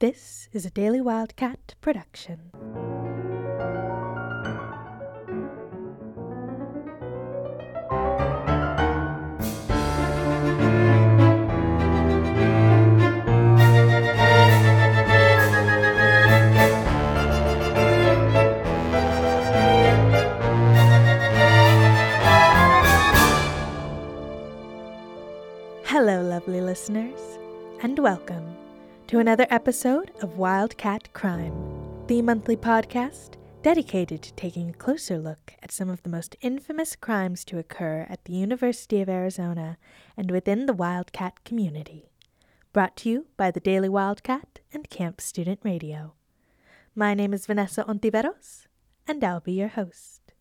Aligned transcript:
This 0.00 0.48
is 0.52 0.64
a 0.64 0.70
Daily 0.70 1.00
Wildcat 1.00 1.74
production. 1.80 2.52
Hello, 25.86 26.22
lovely 26.22 26.60
listeners, 26.60 27.18
and 27.82 27.98
welcome 27.98 28.57
to 29.08 29.18
another 29.18 29.46
episode 29.48 30.12
of 30.20 30.36
Wildcat 30.36 31.10
Crime, 31.14 32.04
the 32.08 32.20
monthly 32.20 32.58
podcast 32.58 33.36
dedicated 33.62 34.20
to 34.20 34.34
taking 34.34 34.68
a 34.68 34.74
closer 34.74 35.16
look 35.18 35.54
at 35.62 35.72
some 35.72 35.88
of 35.88 36.02
the 36.02 36.10
most 36.10 36.36
infamous 36.42 36.94
crimes 36.94 37.42
to 37.46 37.58
occur 37.58 38.06
at 38.10 38.22
the 38.26 38.34
University 38.34 39.00
of 39.00 39.08
Arizona 39.08 39.78
and 40.14 40.30
within 40.30 40.66
the 40.66 40.74
Wildcat 40.74 41.42
community. 41.42 42.10
Brought 42.74 42.98
to 42.98 43.08
you 43.08 43.26
by 43.38 43.50
the 43.50 43.60
Daily 43.60 43.88
Wildcat 43.88 44.58
and 44.74 44.90
KAMP 44.90 45.22
Student 45.22 45.60
Radio. 45.64 46.12
My 46.94 47.14
name 47.14 47.32
is 47.32 47.46
Vanessa 47.46 47.84
Ontiveros, 47.84 48.66
and 49.06 49.24
I'll 49.24 49.40
be 49.40 49.52
your 49.52 49.68
host. 49.68 50.34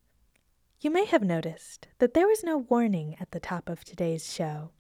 You 0.81 0.91
may 0.91 1.05
have 1.05 1.23
noticed 1.23 1.87
that 1.99 2.13
there 2.13 2.27
was 2.27 2.43
no 2.43 2.57
warning 2.57 3.15
at 3.21 3.31
the 3.31 3.39
top 3.39 3.69
of 3.69 3.85
today's 3.85 4.29
show. 4.29 4.71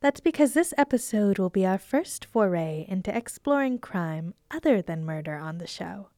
That's 0.00 0.20
because 0.20 0.54
this 0.54 0.72
episode 0.78 1.38
will 1.38 1.50
be 1.50 1.66
our 1.66 1.78
first 1.78 2.24
foray 2.24 2.86
into 2.88 3.16
exploring 3.16 3.78
crime 3.78 4.34
other 4.48 4.80
than 4.80 5.04
murder 5.04 5.36
on 5.36 5.58
the 5.58 5.66
show. 5.66 6.10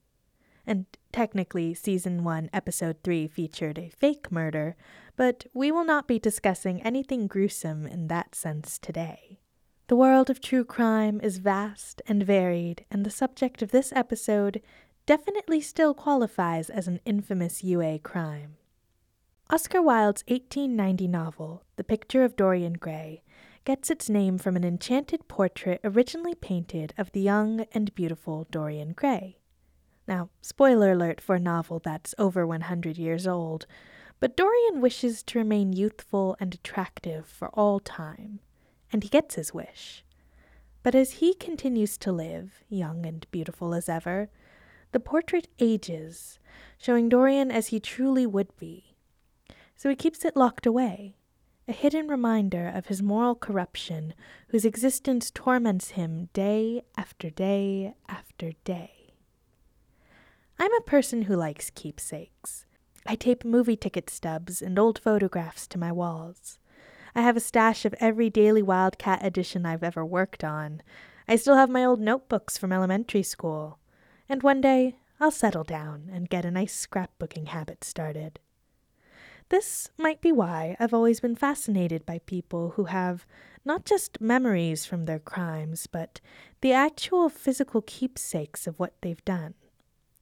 And 0.66 0.84
technically, 1.12 1.72
Season 1.72 2.22
1, 2.22 2.50
Episode 2.52 2.98
3 3.02 3.26
featured 3.26 3.78
a 3.78 3.88
fake 3.88 4.30
murder, 4.30 4.76
but 5.16 5.46
we 5.54 5.72
will 5.72 5.84
not 5.84 6.06
be 6.06 6.18
discussing 6.18 6.82
anything 6.82 7.26
gruesome 7.26 7.86
in 7.86 8.08
that 8.08 8.34
sense 8.34 8.78
today. 8.78 9.40
The 9.88 9.96
world 9.96 10.28
of 10.28 10.42
true 10.42 10.64
crime 10.64 11.18
is 11.22 11.38
vast 11.38 12.02
and 12.06 12.22
varied, 12.22 12.84
and 12.90 13.04
the 13.04 13.10
subject 13.10 13.62
of 13.62 13.70
this 13.70 13.92
episode 13.96 14.60
definitely 15.06 15.62
still 15.62 15.94
qualifies 15.94 16.68
as 16.68 16.86
an 16.86 17.00
infamous 17.06 17.64
UA 17.64 18.00
crime. 18.00 18.56
Oscar 19.48 19.82
Wilde's 19.82 20.22
1890 20.28 21.08
novel, 21.08 21.64
The 21.74 21.82
Picture 21.82 22.22
of 22.22 22.36
Dorian 22.36 22.74
Gray, 22.74 23.24
gets 23.70 23.88
its 23.88 24.10
name 24.10 24.36
from 24.36 24.56
an 24.56 24.64
enchanted 24.64 25.28
portrait 25.28 25.80
originally 25.84 26.34
painted 26.34 26.92
of 26.98 27.12
the 27.12 27.20
young 27.20 27.64
and 27.70 27.94
beautiful 27.94 28.48
Dorian 28.50 28.92
Gray. 28.92 29.38
Now, 30.08 30.28
spoiler 30.42 30.90
alert 30.90 31.20
for 31.20 31.36
a 31.36 31.38
novel 31.38 31.78
that's 31.78 32.12
over 32.18 32.44
100 32.44 32.98
years 32.98 33.28
old, 33.28 33.66
but 34.18 34.36
Dorian 34.36 34.80
wishes 34.80 35.22
to 35.22 35.38
remain 35.38 35.72
youthful 35.72 36.36
and 36.40 36.52
attractive 36.52 37.28
for 37.28 37.46
all 37.50 37.78
time, 37.78 38.40
and 38.92 39.04
he 39.04 39.08
gets 39.08 39.36
his 39.36 39.54
wish. 39.54 40.04
But 40.82 40.96
as 40.96 41.12
he 41.12 41.32
continues 41.32 41.96
to 41.98 42.10
live, 42.10 42.64
young 42.68 43.06
and 43.06 43.24
beautiful 43.30 43.72
as 43.72 43.88
ever, 43.88 44.30
the 44.90 44.98
portrait 44.98 45.46
ages, 45.60 46.40
showing 46.76 47.08
Dorian 47.08 47.52
as 47.52 47.68
he 47.68 47.78
truly 47.78 48.26
would 48.26 48.56
be. 48.56 48.96
So 49.76 49.88
he 49.88 49.94
keeps 49.94 50.24
it 50.24 50.36
locked 50.36 50.66
away, 50.66 51.14
a 51.70 51.72
hidden 51.72 52.08
reminder 52.08 52.66
of 52.66 52.86
his 52.86 53.00
moral 53.00 53.36
corruption, 53.36 54.12
whose 54.48 54.64
existence 54.64 55.30
torments 55.30 55.90
him 55.90 56.28
day 56.32 56.82
after 56.98 57.30
day 57.30 57.94
after 58.08 58.50
day. 58.64 59.14
I'm 60.58 60.74
a 60.74 60.80
person 60.80 61.22
who 61.22 61.36
likes 61.36 61.70
keepsakes. 61.70 62.66
I 63.06 63.14
tape 63.14 63.44
movie 63.44 63.76
ticket 63.76 64.10
stubs 64.10 64.60
and 64.60 64.80
old 64.80 64.98
photographs 64.98 65.68
to 65.68 65.78
my 65.78 65.92
walls. 65.92 66.58
I 67.14 67.20
have 67.20 67.36
a 67.36 67.40
stash 67.40 67.84
of 67.84 67.94
every 68.00 68.30
Daily 68.30 68.62
Wildcat 68.62 69.24
edition 69.24 69.64
I've 69.64 69.84
ever 69.84 70.04
worked 70.04 70.42
on. 70.42 70.82
I 71.28 71.36
still 71.36 71.54
have 71.54 71.70
my 71.70 71.84
old 71.84 72.00
notebooks 72.00 72.58
from 72.58 72.72
elementary 72.72 73.22
school. 73.22 73.78
And 74.28 74.42
one 74.42 74.60
day, 74.60 74.96
I'll 75.20 75.30
settle 75.30 75.64
down 75.64 76.10
and 76.12 76.28
get 76.28 76.44
a 76.44 76.50
nice 76.50 76.84
scrapbooking 76.84 77.46
habit 77.46 77.84
started. 77.84 78.40
This 79.50 79.90
might 79.98 80.20
be 80.20 80.30
why 80.30 80.76
I've 80.78 80.94
always 80.94 81.18
been 81.18 81.34
fascinated 81.34 82.06
by 82.06 82.20
people 82.20 82.70
who 82.70 82.84
have 82.84 83.26
not 83.64 83.84
just 83.84 84.20
memories 84.20 84.86
from 84.86 85.04
their 85.04 85.18
crimes, 85.18 85.88
but 85.88 86.20
the 86.60 86.72
actual 86.72 87.28
physical 87.28 87.82
keepsakes 87.82 88.68
of 88.68 88.78
what 88.78 88.94
they've 89.02 89.24
done. 89.24 89.54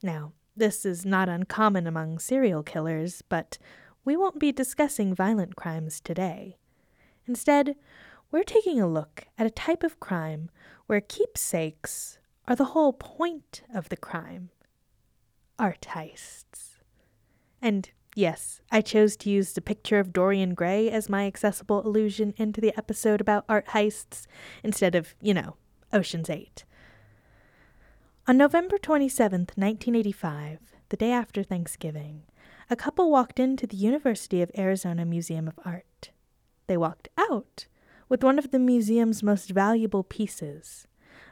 Now, 0.03 0.33
this 0.57 0.87
is 0.87 1.05
not 1.05 1.29
uncommon 1.29 1.87
among 1.87 2.19
serial 2.19 2.63
killers, 2.63 3.23
but 3.29 3.59
we 4.03 4.17
won't 4.17 4.39
be 4.39 4.51
discussing 4.51 5.15
violent 5.15 5.57
crimes 5.57 6.01
today. 6.01 6.57
Instead, 7.27 7.77
we're 8.31 8.43
taking 8.43 8.81
a 8.81 8.89
look 8.89 9.27
at 9.37 9.47
a 9.47 9.51
type 9.51 9.83
of 9.83 10.01
crime 10.01 10.49
where 10.87 11.03
keepsakes 11.03 12.19
are 12.47 12.57
the 12.57 12.73
whole 12.73 12.95
point 12.95 13.61
of 13.75 13.91
the 13.91 13.97
crime 13.97 14.49
art 15.59 15.89
heists. 15.91 16.79
And 17.61 17.91
Yes, 18.19 18.61
I 18.73 18.81
chose 18.81 19.17
to 19.19 19.31
use 19.31 19.53
the 19.53 19.61
picture 19.61 20.01
of 20.01 20.13
Dorian 20.13 20.55
Gray 20.55 20.91
as 20.91 21.09
my 21.09 21.25
accessible 21.29 21.87
allusion 21.87 22.35
into 22.37 22.61
the 22.61 22.77
episode 22.77 23.21
about 23.21 23.45
art 23.49 23.67
heists 23.69 24.27
instead 24.65 24.97
of, 24.97 25.15
you 25.23 25.33
know, 25.33 25.55
Ocean's 25.93 26.29
8. 26.29 26.65
On 28.27 28.37
November 28.37 28.77
27, 28.77 29.43
1985, 29.55 30.59
the 30.89 30.97
day 30.97 31.13
after 31.13 31.45
Thanksgiving, 31.45 32.23
a 32.69 32.75
couple 32.75 33.09
walked 33.09 33.39
into 33.39 33.69
the 33.69 33.77
University 33.77 34.43
of 34.43 34.51
Arizona 34.59 35.05
Museum 35.05 35.47
of 35.47 35.61
Art. 35.65 36.11
They 36.67 36.77
walked 36.77 37.07
out 37.17 37.69
with 38.09 38.25
one 38.25 38.41
of 38.41 38.51
the 38.51 38.59
museum's 38.59 39.23
most 39.23 39.51
valuable 39.51 40.03
pieces, 40.03 40.88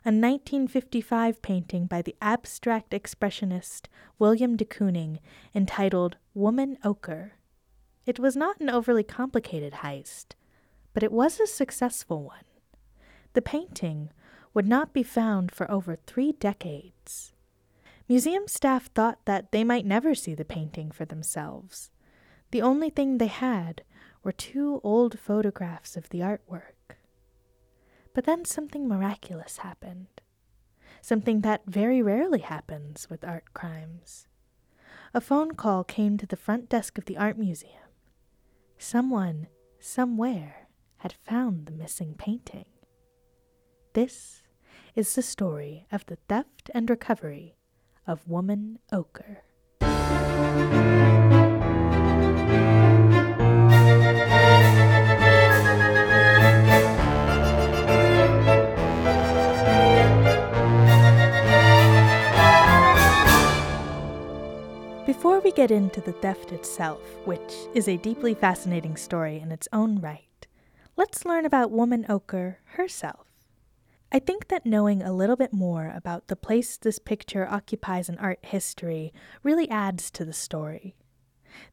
a 0.06 0.14
1955 0.14 1.42
painting 1.42 1.86
by 1.86 2.00
the 2.00 2.14
abstract 2.22 2.92
expressionist 2.92 3.86
William 4.20 4.56
de 4.56 4.64
Kooning 4.64 5.18
entitled 5.52 6.16
Woman 6.32 6.78
Ochre. 6.84 7.32
It 8.06 8.20
was 8.20 8.36
not 8.36 8.60
an 8.60 8.70
overly 8.70 9.02
complicated 9.02 9.82
heist, 9.82 10.36
but 10.94 11.02
it 11.02 11.10
was 11.10 11.40
a 11.40 11.46
successful 11.48 12.22
one. 12.22 12.44
The 13.32 13.42
painting 13.42 14.10
would 14.54 14.68
not 14.68 14.92
be 14.92 15.02
found 15.02 15.50
for 15.50 15.68
over 15.68 15.96
three 15.96 16.30
decades. 16.30 17.32
Museum 18.08 18.46
staff 18.46 18.88
thought 18.94 19.18
that 19.24 19.50
they 19.50 19.64
might 19.64 19.84
never 19.84 20.14
see 20.14 20.36
the 20.36 20.44
painting 20.44 20.92
for 20.92 21.04
themselves. 21.04 21.90
The 22.52 22.62
only 22.62 22.90
thing 22.90 23.18
they 23.18 23.26
had 23.26 23.82
were 24.22 24.30
two 24.30 24.80
old 24.84 25.18
photographs 25.18 25.96
of 25.96 26.10
the 26.10 26.20
artwork. 26.20 26.75
But 28.16 28.24
then 28.24 28.46
something 28.46 28.88
miraculous 28.88 29.58
happened. 29.58 30.06
Something 31.02 31.42
that 31.42 31.66
very 31.66 32.00
rarely 32.00 32.38
happens 32.38 33.10
with 33.10 33.22
art 33.22 33.52
crimes. 33.52 34.26
A 35.12 35.20
phone 35.20 35.50
call 35.50 35.84
came 35.84 36.16
to 36.16 36.24
the 36.24 36.34
front 36.34 36.70
desk 36.70 36.96
of 36.96 37.04
the 37.04 37.18
art 37.18 37.36
museum. 37.36 37.92
Someone, 38.78 39.48
somewhere, 39.80 40.68
had 41.00 41.12
found 41.12 41.66
the 41.66 41.72
missing 41.72 42.14
painting. 42.16 42.64
This 43.92 44.42
is 44.94 45.14
the 45.14 45.20
story 45.20 45.86
of 45.92 46.06
the 46.06 46.16
theft 46.26 46.70
and 46.72 46.88
recovery 46.88 47.58
of 48.06 48.26
Woman 48.26 48.78
Ochre. 48.90 49.42
Before 65.16 65.40
we 65.40 65.50
get 65.50 65.70
into 65.70 66.02
the 66.02 66.12
theft 66.12 66.52
itself, 66.52 67.00
which 67.24 67.54
is 67.72 67.88
a 67.88 67.96
deeply 67.96 68.34
fascinating 68.34 68.98
story 68.98 69.38
in 69.38 69.50
its 69.50 69.66
own 69.72 69.98
right, 69.98 70.46
let's 70.94 71.24
learn 71.24 71.46
about 71.46 71.70
Woman 71.70 72.04
Ochre 72.06 72.58
herself. 72.64 73.26
I 74.12 74.18
think 74.18 74.48
that 74.48 74.66
knowing 74.66 75.02
a 75.02 75.14
little 75.14 75.34
bit 75.34 75.54
more 75.54 75.90
about 75.96 76.26
the 76.26 76.36
place 76.36 76.76
this 76.76 76.98
picture 76.98 77.48
occupies 77.48 78.10
in 78.10 78.18
art 78.18 78.40
history 78.42 79.14
really 79.42 79.70
adds 79.70 80.10
to 80.12 80.24
the 80.26 80.34
story. 80.34 80.94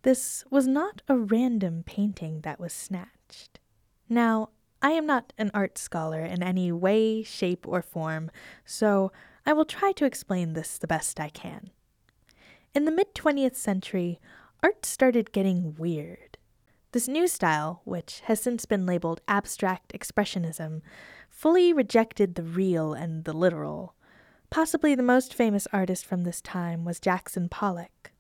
This 0.04 0.46
was 0.50 0.66
not 0.66 1.02
a 1.10 1.18
random 1.18 1.84
painting 1.86 2.42
that 2.42 2.62
was 2.62 2.72
snatched. 2.72 3.60
Now, 4.08 4.52
I 4.82 4.92
am 4.92 5.06
not 5.06 5.34
an 5.38 5.52
art 5.54 5.78
scholar 5.78 6.22
in 6.22 6.42
any 6.42 6.72
way, 6.72 7.24
shape, 7.24 7.68
or 7.68 7.82
form, 7.82 8.32
so 8.66 9.12
I 9.46 9.52
will 9.52 9.66
try 9.66 9.92
to 9.92 10.06
explain 10.06 10.54
this 10.54 10.78
the 10.78 10.88
best 10.88 11.20
I 11.20 11.28
can. 11.28 11.72
In 12.76 12.86
the 12.86 12.92
mid 12.92 13.14
20th 13.14 13.56
century, 13.56 14.20
art 14.64 14.84
started 14.84 15.32
getting 15.32 15.76
weird. 15.76 16.40
This 16.92 17.08
new 17.08 17.28
style, 17.28 17.82
which 17.84 18.22
has 18.22 18.42
since 18.42 18.66
been 18.66 18.88
labeled 18.88 19.22
abstract 19.28 19.94
expressionism, 19.94 20.82
fully 21.30 21.72
rejected 21.72 22.34
the 22.34 22.42
real 22.42 22.96
and 22.96 23.26
the 23.26 23.34
literal. 23.34 23.94
Possibly 24.50 24.96
the 24.96 25.04
most 25.04 25.36
famous 25.36 25.68
artist 25.72 26.04
from 26.04 26.24
this 26.24 26.42
time 26.42 26.84
was 26.84 27.00
Jackson 27.00 27.48
Pollock. 27.48 28.12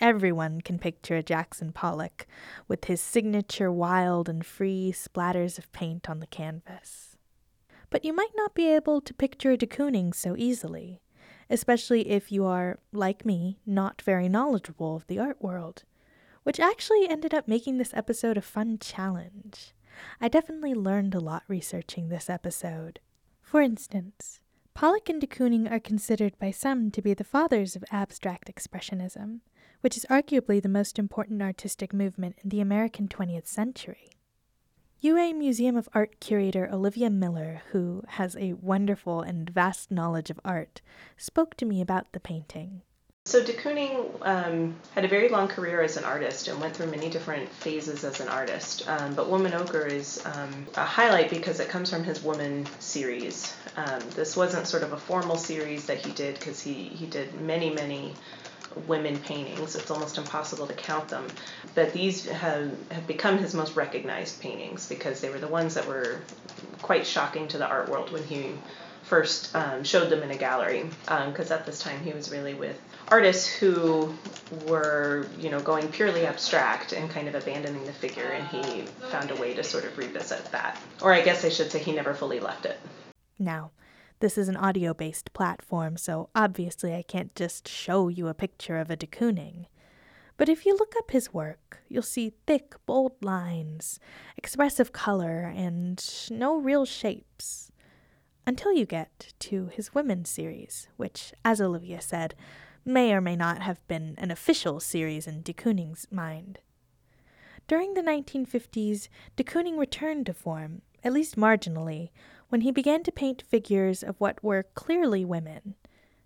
Everyone 0.00 0.60
can 0.60 0.80
picture 0.80 1.16
a 1.16 1.22
Jackson 1.22 1.70
Pollock 1.70 2.26
with 2.66 2.86
his 2.86 3.00
signature 3.00 3.70
wild 3.70 4.28
and 4.28 4.44
free 4.44 4.92
splatters 4.92 5.56
of 5.56 5.70
paint 5.70 6.10
on 6.10 6.18
the 6.18 6.26
canvas. 6.26 7.16
But 7.90 8.04
you 8.04 8.12
might 8.12 8.34
not 8.34 8.54
be 8.54 8.66
able 8.66 9.00
to 9.02 9.14
picture 9.14 9.56
de 9.56 9.68
Kooning 9.68 10.12
so 10.12 10.34
easily, 10.36 11.00
especially 11.50 12.08
if 12.08 12.30
you 12.30 12.44
are, 12.46 12.78
like 12.92 13.26
me, 13.26 13.58
not 13.66 14.00
very 14.00 14.28
knowledgeable 14.28 14.96
of 14.96 15.06
the 15.08 15.18
art 15.18 15.42
world, 15.42 15.82
which 16.44 16.60
actually 16.60 17.08
ended 17.08 17.34
up 17.34 17.48
making 17.48 17.76
this 17.76 17.92
episode 17.92 18.38
a 18.38 18.42
fun 18.42 18.78
challenge. 18.78 19.74
I 20.20 20.28
definitely 20.28 20.74
learned 20.74 21.14
a 21.14 21.20
lot 21.20 21.42
researching 21.48 22.08
this 22.08 22.30
episode. 22.30 23.00
For 23.42 23.60
instance, 23.60 24.40
Pollock 24.74 25.08
and 25.08 25.20
de 25.20 25.26
Kooning 25.26 25.70
are 25.70 25.80
considered 25.80 26.38
by 26.38 26.52
some 26.52 26.90
to 26.92 27.02
be 27.02 27.12
the 27.12 27.24
fathers 27.24 27.74
of 27.74 27.84
abstract 27.90 28.50
expressionism, 28.50 29.40
which 29.80 29.96
is 29.96 30.06
arguably 30.08 30.62
the 30.62 30.68
most 30.68 30.98
important 30.98 31.42
artistic 31.42 31.92
movement 31.92 32.36
in 32.42 32.50
the 32.50 32.60
American 32.60 33.08
20th 33.08 33.46
century. 33.46 34.19
UA 35.02 35.32
Museum 35.32 35.78
of 35.78 35.88
Art 35.94 36.20
curator 36.20 36.68
Olivia 36.70 37.08
Miller, 37.08 37.62
who 37.72 38.04
has 38.06 38.36
a 38.36 38.52
wonderful 38.52 39.22
and 39.22 39.48
vast 39.48 39.90
knowledge 39.90 40.28
of 40.28 40.38
art, 40.44 40.82
spoke 41.16 41.56
to 41.56 41.64
me 41.64 41.80
about 41.80 42.12
the 42.12 42.20
painting. 42.20 42.82
So 43.24 43.42
de 43.42 43.54
Kooning 43.54 44.10
um, 44.20 44.76
had 44.94 45.06
a 45.06 45.08
very 45.08 45.30
long 45.30 45.48
career 45.48 45.80
as 45.80 45.96
an 45.96 46.04
artist 46.04 46.48
and 46.48 46.60
went 46.60 46.76
through 46.76 46.90
many 46.90 47.08
different 47.08 47.48
phases 47.48 48.04
as 48.04 48.20
an 48.20 48.28
artist. 48.28 48.86
Um, 48.90 49.14
but 49.14 49.30
Woman 49.30 49.54
Ochre 49.54 49.86
is 49.86 50.22
um, 50.26 50.66
a 50.76 50.84
highlight 50.84 51.30
because 51.30 51.60
it 51.60 51.70
comes 51.70 51.88
from 51.88 52.04
his 52.04 52.22
Woman 52.22 52.66
series. 52.78 53.56
Um, 53.76 54.00
this 54.16 54.36
wasn't 54.36 54.66
sort 54.66 54.82
of 54.82 54.92
a 54.92 54.98
formal 54.98 55.38
series 55.38 55.86
that 55.86 56.04
he 56.04 56.12
did 56.12 56.34
because 56.38 56.60
he, 56.60 56.74
he 56.74 57.06
did 57.06 57.40
many, 57.40 57.70
many 57.70 58.12
women 58.86 59.18
paintings. 59.18 59.76
It's 59.76 59.90
almost 59.90 60.18
impossible 60.18 60.66
to 60.66 60.74
count 60.74 61.08
them. 61.08 61.26
But 61.74 61.92
these 61.92 62.26
have, 62.26 62.72
have 62.90 63.06
become 63.06 63.38
his 63.38 63.54
most 63.54 63.76
recognized 63.76 64.40
paintings 64.40 64.88
because 64.88 65.20
they 65.20 65.30
were 65.30 65.38
the 65.38 65.48
ones 65.48 65.74
that 65.74 65.86
were 65.86 66.20
quite 66.82 67.06
shocking 67.06 67.48
to 67.48 67.58
the 67.58 67.66
art 67.66 67.88
world 67.88 68.12
when 68.12 68.24
he 68.24 68.52
first 69.02 69.54
um, 69.56 69.82
showed 69.84 70.10
them 70.10 70.22
in 70.22 70.30
a 70.30 70.36
gallery. 70.36 70.84
Because 71.02 71.50
um, 71.50 71.58
at 71.58 71.66
this 71.66 71.80
time 71.80 72.00
he 72.00 72.12
was 72.12 72.30
really 72.30 72.54
with 72.54 72.80
artists 73.08 73.46
who 73.46 74.14
were, 74.66 75.26
you 75.38 75.50
know, 75.50 75.60
going 75.60 75.88
purely 75.88 76.26
abstract 76.26 76.92
and 76.92 77.10
kind 77.10 77.28
of 77.28 77.34
abandoning 77.34 77.84
the 77.86 77.92
figure, 77.92 78.30
and 78.30 78.46
he 78.48 78.82
found 79.10 79.30
a 79.30 79.36
way 79.36 79.54
to 79.54 79.64
sort 79.64 79.84
of 79.84 79.98
revisit 79.98 80.44
that. 80.52 80.78
Or 81.02 81.12
I 81.12 81.20
guess 81.22 81.44
I 81.44 81.48
should 81.48 81.70
say 81.70 81.80
he 81.80 81.92
never 81.92 82.14
fully 82.14 82.40
left 82.40 82.66
it. 82.66 82.78
Now, 83.38 83.70
this 84.20 84.36
is 84.36 84.48
an 84.48 84.56
audio 84.56 84.92
based 84.92 85.32
platform, 85.32 85.96
so 85.96 86.28
obviously 86.34 86.94
I 86.94 87.02
can't 87.02 87.34
just 87.34 87.66
show 87.66 88.08
you 88.08 88.28
a 88.28 88.34
picture 88.34 88.76
of 88.76 88.90
a 88.90 88.96
de 88.96 89.06
Kooning. 89.06 89.66
But 90.36 90.48
if 90.48 90.64
you 90.64 90.74
look 90.74 90.94
up 90.98 91.10
his 91.10 91.34
work, 91.34 91.78
you'll 91.88 92.02
see 92.02 92.34
thick, 92.46 92.74
bold 92.86 93.12
lines, 93.22 93.98
expressive 94.36 94.92
color, 94.92 95.52
and 95.54 96.02
no 96.30 96.56
real 96.56 96.84
shapes. 96.84 97.72
Until 98.46 98.72
you 98.72 98.86
get 98.86 99.32
to 99.40 99.66
his 99.72 99.94
women's 99.94 100.28
series, 100.28 100.88
which, 100.96 101.32
as 101.44 101.60
Olivia 101.60 102.00
said, 102.00 102.34
may 102.84 103.12
or 103.12 103.20
may 103.20 103.36
not 103.36 103.62
have 103.62 103.86
been 103.86 104.14
an 104.18 104.30
official 104.30 104.80
series 104.80 105.26
in 105.26 105.42
de 105.42 105.52
Kooning's 105.52 106.06
mind. 106.10 106.58
During 107.68 107.94
the 107.94 108.02
1950s, 108.02 109.08
de 109.36 109.44
Kooning 109.44 109.78
returned 109.78 110.26
to 110.26 110.34
form, 110.34 110.82
at 111.04 111.12
least 111.12 111.36
marginally, 111.36 112.10
when 112.50 112.60
he 112.60 112.70
began 112.70 113.02
to 113.02 113.10
paint 113.10 113.42
figures 113.48 114.02
of 114.02 114.20
what 114.20 114.44
were 114.44 114.66
clearly 114.74 115.24
women. 115.24 115.74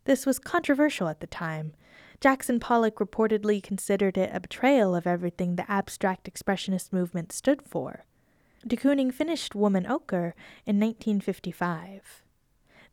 This 0.05 0.27
was 0.27 0.39
controversial 0.39 1.09
at 1.09 1.21
the 1.21 1.27
time. 1.27 1.75
Jackson 2.21 2.59
Pollock 2.59 2.97
reportedly 2.97 3.63
considered 3.63 4.19
it 4.19 4.31
a 4.33 4.41
betrayal 4.41 4.95
of 4.95 5.07
everything 5.07 5.57
the 5.57 5.71
abstract 5.71 6.29
expressionist 6.29 6.93
movement 6.93 7.33
stood 7.33 7.63
for. 7.63 8.05
De 8.67 8.77
Kooning 8.77 9.13
finished 9.13 9.55
Woman 9.55 9.87
Ochre 9.87 10.35
in 10.67 10.81
1955. 10.81 12.23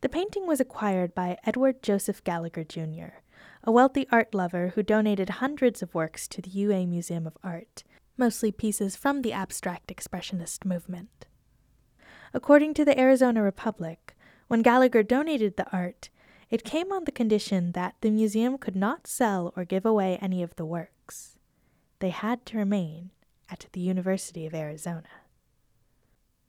The 0.01 0.09
painting 0.09 0.47
was 0.47 0.59
acquired 0.59 1.15
by 1.15 1.37
Edward 1.45 1.81
Joseph 1.81 2.23
Gallagher 2.23 2.63
Jr., 2.63 3.21
a 3.63 3.71
wealthy 3.71 4.07
art 4.11 4.33
lover 4.33 4.73
who 4.75 4.83
donated 4.83 5.29
hundreds 5.29 5.81
of 5.81 5.93
works 5.93 6.27
to 6.29 6.41
the 6.41 6.49
UA 6.49 6.87
Museum 6.87 7.27
of 7.27 7.37
Art, 7.43 7.83
mostly 8.17 8.51
pieces 8.51 8.95
from 8.95 9.21
the 9.21 9.31
abstract 9.31 9.95
expressionist 9.95 10.65
movement. 10.65 11.25
According 12.33 12.73
to 12.75 12.85
the 12.85 12.97
Arizona 12.99 13.43
Republic, 13.43 14.15
when 14.47 14.61
Gallagher 14.61 15.03
donated 15.03 15.57
the 15.57 15.69
art, 15.71 16.09
it 16.49 16.63
came 16.63 16.91
on 16.91 17.03
the 17.05 17.11
condition 17.11 17.73
that 17.73 17.95
the 18.01 18.11
museum 18.11 18.57
could 18.57 18.75
not 18.75 19.07
sell 19.07 19.53
or 19.55 19.65
give 19.65 19.85
away 19.85 20.17
any 20.21 20.41
of 20.43 20.55
the 20.55 20.65
works. 20.65 21.37
They 21.99 22.09
had 22.09 22.45
to 22.47 22.57
remain 22.57 23.11
at 23.49 23.67
the 23.73 23.81
University 23.81 24.45
of 24.45 24.53
Arizona. 24.53 25.09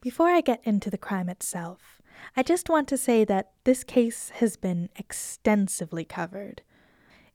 Before 0.00 0.31
I 0.31 0.40
get 0.40 0.61
into 0.64 0.90
the 0.90 0.99
crime 0.99 1.29
itself, 1.29 2.00
I 2.37 2.43
just 2.43 2.69
want 2.69 2.88
to 2.88 2.96
say 2.96 3.25
that 3.25 3.52
this 3.64 3.85
case 3.85 4.31
has 4.37 4.56
been 4.56 4.88
extensively 4.96 6.05
covered. 6.05 6.62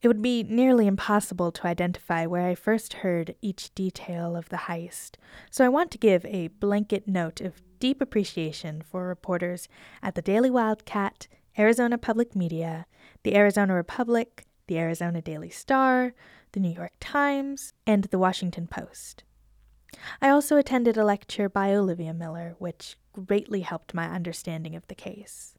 It 0.01 0.07
would 0.07 0.21
be 0.21 0.43
nearly 0.43 0.85
impossible 0.85 1.51
to 1.51 1.67
identify 1.67 2.27
where 2.27 2.47
I 2.47 2.53
first 2.53 2.93
heard 2.93 3.35
each 3.41 3.73
detail 3.73 4.35
of 4.35 4.49
the 4.49 4.57
heist, 4.57 5.15
so 5.49 5.65
I 5.65 5.69
want 5.69 5.89
to 5.91 5.97
give 5.97 6.23
a 6.25 6.49
blanket 6.49 7.07
note 7.07 7.41
of 7.41 7.63
deep 7.79 7.99
appreciation 7.99 8.83
for 8.83 9.07
reporters 9.07 9.67
at 10.03 10.13
the 10.13 10.21
Daily 10.21 10.51
Wildcat, 10.51 11.27
Arizona 11.57 11.97
Public 11.97 12.35
Media, 12.35 12.85
the 13.23 13.35
Arizona 13.35 13.73
Republic, 13.73 14.45
the 14.67 14.77
Arizona 14.77 15.19
Daily 15.19 15.49
Star, 15.49 16.13
the 16.51 16.59
New 16.59 16.73
York 16.73 16.93
Times, 16.99 17.73
and 17.87 18.03
the 18.05 18.19
Washington 18.19 18.67
Post. 18.67 19.23
I 20.21 20.29
also 20.29 20.57
attended 20.57 20.97
a 20.97 21.05
lecture 21.05 21.49
by 21.49 21.73
Olivia 21.73 22.13
Miller, 22.13 22.55
which 22.59 22.97
greatly 23.13 23.61
helped 23.61 23.95
my 23.95 24.07
understanding 24.07 24.75
of 24.75 24.85
the 24.87 24.95
case. 24.95 25.56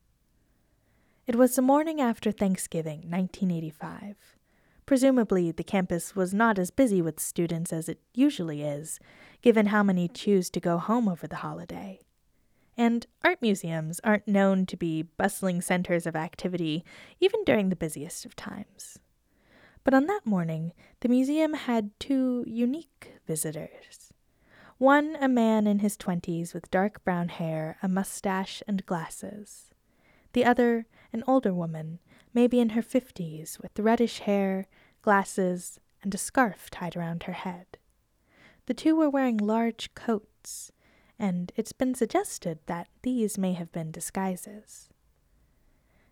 It 1.28 1.36
was 1.36 1.56
the 1.56 1.60
morning 1.60 2.00
after 2.00 2.32
Thanksgiving, 2.32 3.00
1985. 3.00 4.38
Presumably, 4.86 5.52
the 5.52 5.62
campus 5.62 6.16
was 6.16 6.32
not 6.32 6.58
as 6.58 6.70
busy 6.70 7.02
with 7.02 7.20
students 7.20 7.70
as 7.70 7.86
it 7.86 8.00
usually 8.14 8.62
is, 8.62 8.98
given 9.42 9.66
how 9.66 9.82
many 9.82 10.08
choose 10.08 10.48
to 10.48 10.58
go 10.58 10.78
home 10.78 11.06
over 11.06 11.26
the 11.26 11.36
holiday. 11.36 12.00
And 12.78 13.06
art 13.22 13.42
museums 13.42 14.00
aren't 14.02 14.26
known 14.26 14.64
to 14.64 14.76
be 14.78 15.02
bustling 15.02 15.60
centers 15.60 16.06
of 16.06 16.16
activity 16.16 16.82
even 17.20 17.44
during 17.44 17.68
the 17.68 17.76
busiest 17.76 18.24
of 18.24 18.34
times. 18.34 18.98
But 19.84 19.92
on 19.92 20.06
that 20.06 20.24
morning, 20.24 20.72
the 21.00 21.10
museum 21.10 21.52
had 21.52 21.90
two 22.00 22.42
unique 22.46 23.16
visitors. 23.26 24.14
One, 24.78 25.14
a 25.20 25.28
man 25.28 25.66
in 25.66 25.80
his 25.80 25.98
twenties 25.98 26.54
with 26.54 26.70
dark 26.70 27.04
brown 27.04 27.28
hair, 27.28 27.76
a 27.82 27.88
mustache, 27.88 28.62
and 28.66 28.86
glasses. 28.86 29.66
The 30.32 30.46
other, 30.46 30.86
an 31.12 31.24
older 31.26 31.52
woman, 31.52 31.98
maybe 32.34 32.60
in 32.60 32.70
her 32.70 32.82
fifties, 32.82 33.58
with 33.60 33.78
reddish 33.78 34.20
hair, 34.20 34.66
glasses, 35.02 35.80
and 36.02 36.14
a 36.14 36.18
scarf 36.18 36.70
tied 36.70 36.96
around 36.96 37.24
her 37.24 37.32
head. 37.32 37.78
The 38.66 38.74
two 38.74 38.96
were 38.96 39.10
wearing 39.10 39.38
large 39.38 39.94
coats, 39.94 40.70
and 41.18 41.52
it's 41.56 41.72
been 41.72 41.94
suggested 41.94 42.58
that 42.66 42.88
these 43.02 43.38
may 43.38 43.54
have 43.54 43.72
been 43.72 43.90
disguises. 43.90 44.88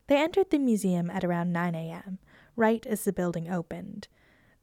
They 0.06 0.16
entered 0.16 0.50
the 0.50 0.58
museum 0.58 1.10
at 1.10 1.24
around 1.24 1.52
9 1.52 1.74
a.m., 1.74 2.18
right 2.54 2.86
as 2.86 3.04
the 3.04 3.12
building 3.12 3.50
opened. 3.50 4.08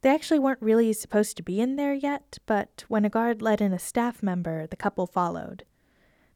They 0.01 0.09
actually 0.09 0.39
weren't 0.39 0.61
really 0.61 0.91
supposed 0.93 1.37
to 1.37 1.43
be 1.43 1.61
in 1.61 1.75
there 1.75 1.93
yet, 1.93 2.39
but 2.45 2.83
when 2.87 3.05
a 3.05 3.09
guard 3.09 3.41
let 3.41 3.61
in 3.61 3.71
a 3.71 3.79
staff 3.79 4.23
member, 4.23 4.67
the 4.67 4.75
couple 4.75 5.07
followed. 5.07 5.63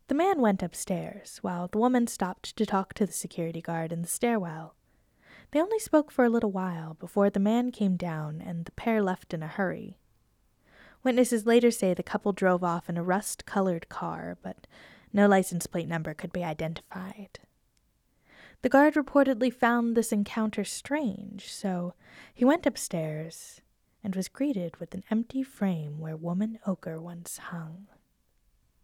The 0.07 0.15
man 0.15 0.39
went 0.39 0.63
upstairs, 0.63 1.39
while 1.41 1.67
the 1.67 1.79
woman 1.79 2.07
stopped 2.07 2.55
to 2.55 2.65
talk 2.65 2.93
to 2.93 3.05
the 3.05 3.11
security 3.11 3.61
guard 3.61 3.91
in 3.91 4.01
the 4.01 4.07
stairwell. 4.07 4.73
They 5.51 5.61
only 5.61 5.79
spoke 5.79 6.11
for 6.11 6.23
a 6.23 6.29
little 6.29 6.51
while 6.51 6.93
before 6.93 7.29
the 7.29 7.41
man 7.41 7.71
came 7.71 7.97
down 7.97 8.41
and 8.41 8.63
the 8.63 8.71
pair 8.71 9.01
left 9.01 9.33
in 9.33 9.43
a 9.43 9.47
hurry. 9.47 9.97
Witnesses 11.03 11.45
later 11.45 11.71
say 11.71 11.93
the 11.93 12.03
couple 12.03 12.31
drove 12.31 12.63
off 12.63 12.89
in 12.89 12.97
a 12.97 13.03
rust 13.03 13.45
colored 13.45 13.89
car, 13.89 14.37
but 14.41 14.65
no 15.11 15.27
license 15.27 15.67
plate 15.67 15.87
number 15.89 16.13
could 16.13 16.31
be 16.31 16.43
identified. 16.43 17.39
The 18.61 18.69
guard 18.69 18.95
reportedly 18.95 19.53
found 19.53 19.95
this 19.95 20.13
encounter 20.13 20.63
strange, 20.63 21.51
so 21.51 21.93
he 22.33 22.45
went 22.45 22.65
upstairs 22.65 23.61
and 24.03 24.15
was 24.15 24.29
greeted 24.29 24.77
with 24.77 24.93
an 24.93 25.03
empty 25.11 25.43
frame 25.43 25.99
where 25.99 26.15
Woman 26.15 26.59
Ochre 26.65 26.99
once 26.99 27.37
hung. 27.37 27.87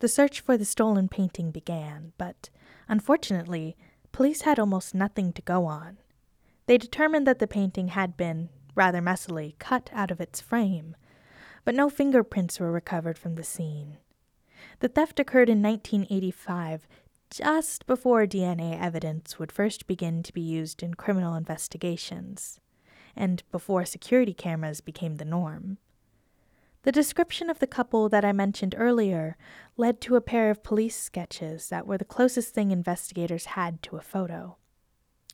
The 0.04 0.10
search 0.10 0.42
for 0.42 0.58
the 0.58 0.66
stolen 0.66 1.08
painting 1.08 1.52
began, 1.52 2.12
but 2.18 2.50
unfortunately, 2.90 3.78
police 4.12 4.42
had 4.42 4.60
almost 4.60 4.94
nothing 4.94 5.32
to 5.32 5.42
go 5.42 5.66
on. 5.66 5.98
They 6.66 6.78
determined 6.78 7.26
that 7.26 7.40
the 7.40 7.48
painting 7.48 7.88
had 7.88 8.18
been, 8.18 8.50
rather 8.76 9.02
messily, 9.02 9.58
cut 9.60 9.90
out 9.94 10.12
of 10.12 10.20
its 10.20 10.42
frame, 10.42 10.98
but 11.64 11.74
no 11.74 11.90
fingerprints 11.90 12.60
were 12.60 12.70
recovered 12.70 13.18
from 13.18 13.36
the 13.36 13.46
scene. 13.46 13.96
The 14.80 14.90
theft 14.90 15.22
occurred 15.22 15.48
in 15.48 15.62
1985, 15.62 16.86
just 17.30 17.86
before 17.86 18.26
DNA 18.26 18.78
evidence 18.78 19.40
would 19.40 19.54
first 19.54 19.88
begin 19.88 20.22
to 20.24 20.34
be 20.34 20.42
used 20.42 20.84
in 20.84 20.96
criminal 20.96 21.34
investigations, 21.34 22.60
and 23.16 23.42
before 23.54 23.86
security 23.86 24.34
cameras 24.34 24.82
became 24.82 25.16
the 25.16 25.24
norm. 25.24 25.78
The 26.84 26.92
description 26.92 27.50
of 27.50 27.60
the 27.60 27.68
couple 27.68 28.10
that 28.10 28.26
I 28.26 28.34
mentioned 28.34 28.76
earlier 28.78 29.38
led 29.78 30.02
to 30.02 30.18
a 30.18 30.22
pair 30.22 30.50
of 30.50 30.64
police 30.64 31.00
sketches 31.00 31.70
that 31.70 31.88
were 31.88 31.98
the 31.98 32.04
closest 32.04 32.54
thing 32.54 32.72
investigators 32.72 33.46
had 33.46 33.82
to 33.84 33.96
a 33.96 34.02
photo. 34.02 34.58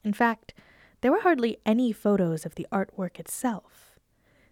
In 0.03 0.13
fact, 0.13 0.53
there 1.01 1.11
were 1.11 1.21
hardly 1.21 1.57
any 1.65 1.91
photos 1.91 2.45
of 2.45 2.53
the 2.53 2.67
artwork 2.71 3.19
itself. 3.19 3.97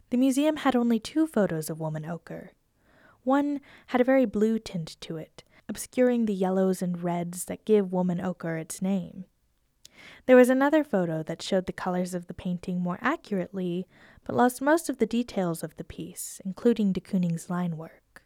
The 0.09 0.17
museum 0.17 0.57
had 0.57 0.75
only 0.75 0.99
two 0.99 1.27
photos 1.27 1.69
of 1.69 1.79
Woman 1.79 2.05
Ochre. 2.05 2.51
One 3.23 3.61
had 3.87 4.01
a 4.01 4.05
very 4.05 4.25
blue 4.25 4.57
tint 4.57 4.97
to 5.01 5.17
it, 5.17 5.43
obscuring 5.69 6.25
the 6.25 6.33
yellows 6.33 6.81
and 6.81 7.03
reds 7.03 7.45
that 7.45 7.65
give 7.65 7.91
Woman 7.91 8.19
Ochre 8.19 8.57
its 8.57 8.81
name. 8.81 9.25
There 10.25 10.35
was 10.35 10.49
another 10.49 10.83
photo 10.83 11.23
that 11.23 11.41
showed 11.41 11.65
the 11.65 11.73
colors 11.73 12.13
of 12.13 12.27
the 12.27 12.33
painting 12.33 12.79
more 12.79 12.99
accurately, 13.01 13.87
but 14.27 14.35
lost 14.35 14.61
most 14.61 14.89
of 14.89 14.97
the 14.97 15.05
details 15.05 15.63
of 15.63 15.77
the 15.77 15.85
piece, 15.85 16.41
including 16.43 16.91
de 16.91 16.99
Kooning's 16.99 17.49
line 17.49 17.77
work. 17.77 18.23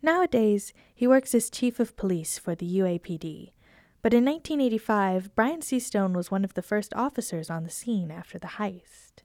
Nowadays, 0.00 0.72
he 0.94 1.06
works 1.06 1.34
as 1.34 1.50
chief 1.50 1.78
of 1.78 1.98
police 1.98 2.38
for 2.38 2.54
the 2.54 2.78
UAPD, 2.78 3.52
but 4.00 4.14
in 4.14 4.24
1985, 4.24 5.34
Brian 5.34 5.60
Seastone 5.60 6.14
was 6.14 6.30
one 6.30 6.46
of 6.46 6.54
the 6.54 6.62
first 6.62 6.94
officers 6.94 7.50
on 7.50 7.64
the 7.64 7.70
scene 7.70 8.10
after 8.10 8.38
the 8.38 8.56
heist. 8.56 9.22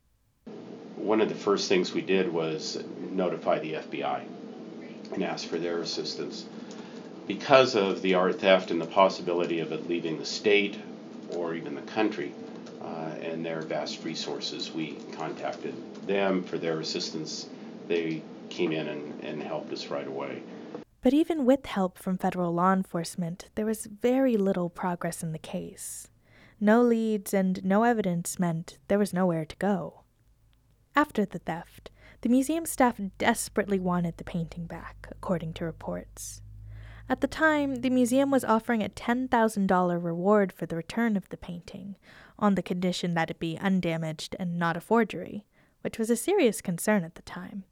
One 0.98 1.22
of 1.22 1.30
the 1.30 1.36
first 1.36 1.70
things 1.70 1.94
we 1.94 2.02
did 2.02 2.34
was 2.34 2.84
notify 3.00 3.60
the 3.60 3.76
FBI 3.76 4.26
and 5.14 5.24
ask 5.24 5.48
for 5.48 5.58
their 5.58 5.80
assistance. 5.80 6.46
Because 7.28 7.76
of 7.76 8.02
the 8.02 8.16
art 8.16 8.42
theft 8.42 8.72
and 8.72 8.82
the 8.82 8.88
possibility 8.88 9.62
of 9.62 9.72
it 9.72 9.88
leaving 9.88 10.20
the 10.20 10.26
state 10.26 10.78
or 11.30 11.56
even 11.56 11.76
the 11.76 11.82
country 11.84 12.34
uh, 12.82 13.16
and 13.22 13.46
their 13.46 13.62
vast 13.62 14.04
resources, 14.04 14.72
we 14.72 14.98
contacted 15.12 15.76
them 16.08 16.44
for 16.44 16.58
their 16.58 16.80
assistance. 16.80 17.48
They 17.88 18.22
came 18.50 18.72
in 18.72 18.88
and, 18.88 19.24
and 19.24 19.44
helped 19.44 19.72
us 19.72 19.88
right 19.88 20.08
away. 20.08 20.42
But 21.02 21.14
even 21.14 21.46
with 21.46 21.66
help 21.66 21.98
from 21.98 22.18
federal 22.18 22.54
law 22.54 22.74
enforcement, 22.74 23.50
there 23.56 23.66
was 23.66 23.86
very 23.86 24.36
little 24.36 24.70
progress 24.70 25.24
in 25.24 25.32
the 25.32 25.40
case. 25.40 26.10
No 26.60 26.82
leads 26.82 27.34
and 27.34 27.64
no 27.64 27.84
evidence 27.84 28.38
meant 28.38 28.80
there 28.90 29.00
was 29.00 29.14
nowhere 29.14 29.46
to 29.46 29.56
go. 29.56 30.02
After 30.96 31.26
the 31.26 31.40
theft, 31.40 31.90
the 32.22 32.30
museum 32.30 32.66
staff 32.66 33.00
desperately 33.18 33.80
wanted 33.80 34.18
the 34.18 34.26
painting 34.26 34.66
back, 34.66 35.08
according 35.10 35.54
to 35.54 35.66
reports. 35.66 36.42
At 37.08 37.22
the 37.22 37.28
time, 37.28 37.78
the 37.78 37.90
museum 37.90 38.30
was 38.30 38.44
offering 38.44 38.84
a 38.84 38.90
$10,000 38.90 40.04
reward 40.04 40.52
for 40.52 40.66
the 40.66 40.76
return 40.76 41.16
of 41.16 41.30
the 41.30 41.38
painting, 41.38 41.96
on 42.40 42.56
the 42.56 42.64
condition 42.64 43.14
that 43.14 43.30
it 43.30 43.40
be 43.40 43.58
undamaged 43.60 44.36
and 44.40 44.58
not 44.58 44.76
a 44.76 44.82
forgery, 44.82 45.46
which 45.82 46.00
was 46.00 46.10
a 46.10 46.16
serious 46.16 46.62
concern 46.62 47.04
at 47.04 47.16
the 47.16 47.22
time. 47.22 47.64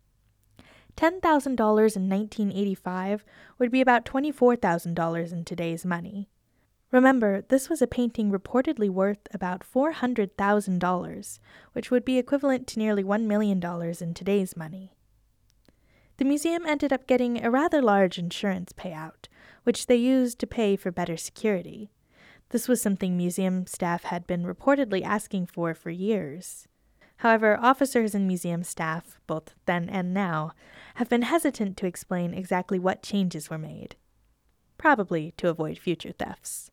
$10,000 0.95 1.21
in 1.45 2.09
1985 2.09 3.24
would 3.59 3.71
be 3.71 3.81
about 3.81 4.05
$24,000 4.05 5.31
in 5.31 5.45
today's 5.45 5.86
money. 5.86 6.29
Remember, 6.91 7.41
this 7.41 7.69
was 7.69 7.81
a 7.81 7.88
painting 7.88 8.31
reportedly 8.31 8.89
worth 8.89 9.27
about 9.33 9.63
$400,000, 9.63 11.39
which 11.74 11.91
would 11.91 12.05
be 12.05 12.17
equivalent 12.17 12.65
to 12.67 12.79
nearly 12.79 13.03
$1 13.03 13.24
million 13.24 13.62
in 14.01 14.13
today's 14.13 14.55
money. 14.55 14.93
The 16.17 16.25
museum 16.25 16.65
ended 16.65 16.91
up 16.91 17.05
getting 17.05 17.43
a 17.43 17.51
rather 17.51 17.81
large 17.81 18.17
insurance 18.17 18.71
payout, 18.74 19.27
which 19.63 19.86
they 19.86 19.97
used 19.97 20.39
to 20.39 20.47
pay 20.47 20.75
for 20.75 20.91
better 20.91 21.17
security. 21.17 21.91
This 22.50 22.68
was 22.68 22.82
something 22.82 23.18
museum 23.18 23.68
staff 23.68 24.04
had 24.04 24.25
been 24.25 24.44
reportedly 24.44 25.04
asking 25.04 25.48
for 25.48 25.74
for 25.74 25.89
years. 25.89 26.68
However, 27.18 27.58
officers 27.62 28.13
and 28.16 28.27
museum 28.27 28.63
staff, 28.63 29.20
both 29.27 29.54
then 29.66 29.89
and 29.89 30.13
now, 30.13 30.54
have 30.96 31.10
been 31.10 31.24
hesitant 31.24 31.75
to 31.77 31.88
explain 31.88 32.34
exactly 32.34 32.80
what 32.80 33.01
changes 33.01 33.50
were 33.50 33.58
made, 33.58 33.96
probably 34.77 35.34
to 35.38 35.50
avoid 35.50 35.80
future 35.80 36.12
thefts. 36.12 36.72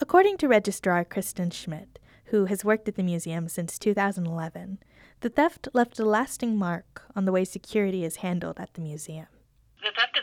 According 0.00 0.38
to 0.38 0.48
Registrar 0.48 1.04
Kristen 1.04 1.50
Schmidt, 1.50 1.98
who 2.26 2.46
has 2.46 2.64
worked 2.64 2.88
at 2.88 2.96
the 2.96 3.02
museum 3.02 3.48
since 3.48 3.78
2011, 3.78 4.78
the 5.20 5.28
theft 5.28 5.68
left 5.72 5.98
a 5.98 6.04
lasting 6.04 6.56
mark 6.56 7.02
on 7.14 7.26
the 7.26 7.32
way 7.32 7.44
security 7.44 8.04
is 8.04 8.16
handled 8.16 8.58
at 8.58 8.74
the 8.74 8.80
museum. 8.80 9.26
The 9.82 9.92
theft 9.94 10.18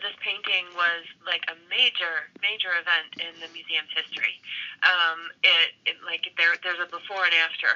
was 0.73 1.05
like 1.25 1.45
a 1.47 1.55
major, 1.69 2.29
major 2.41 2.73
event 2.77 3.13
in 3.21 3.33
the 3.41 3.49
museum's 3.53 3.91
history. 3.93 4.39
Um, 4.81 5.29
it, 5.43 5.75
it 5.85 5.97
like 6.01 6.25
there, 6.37 6.57
there's 6.65 6.81
a 6.81 6.89
before 6.89 7.23
and 7.25 7.35
after. 7.37 7.69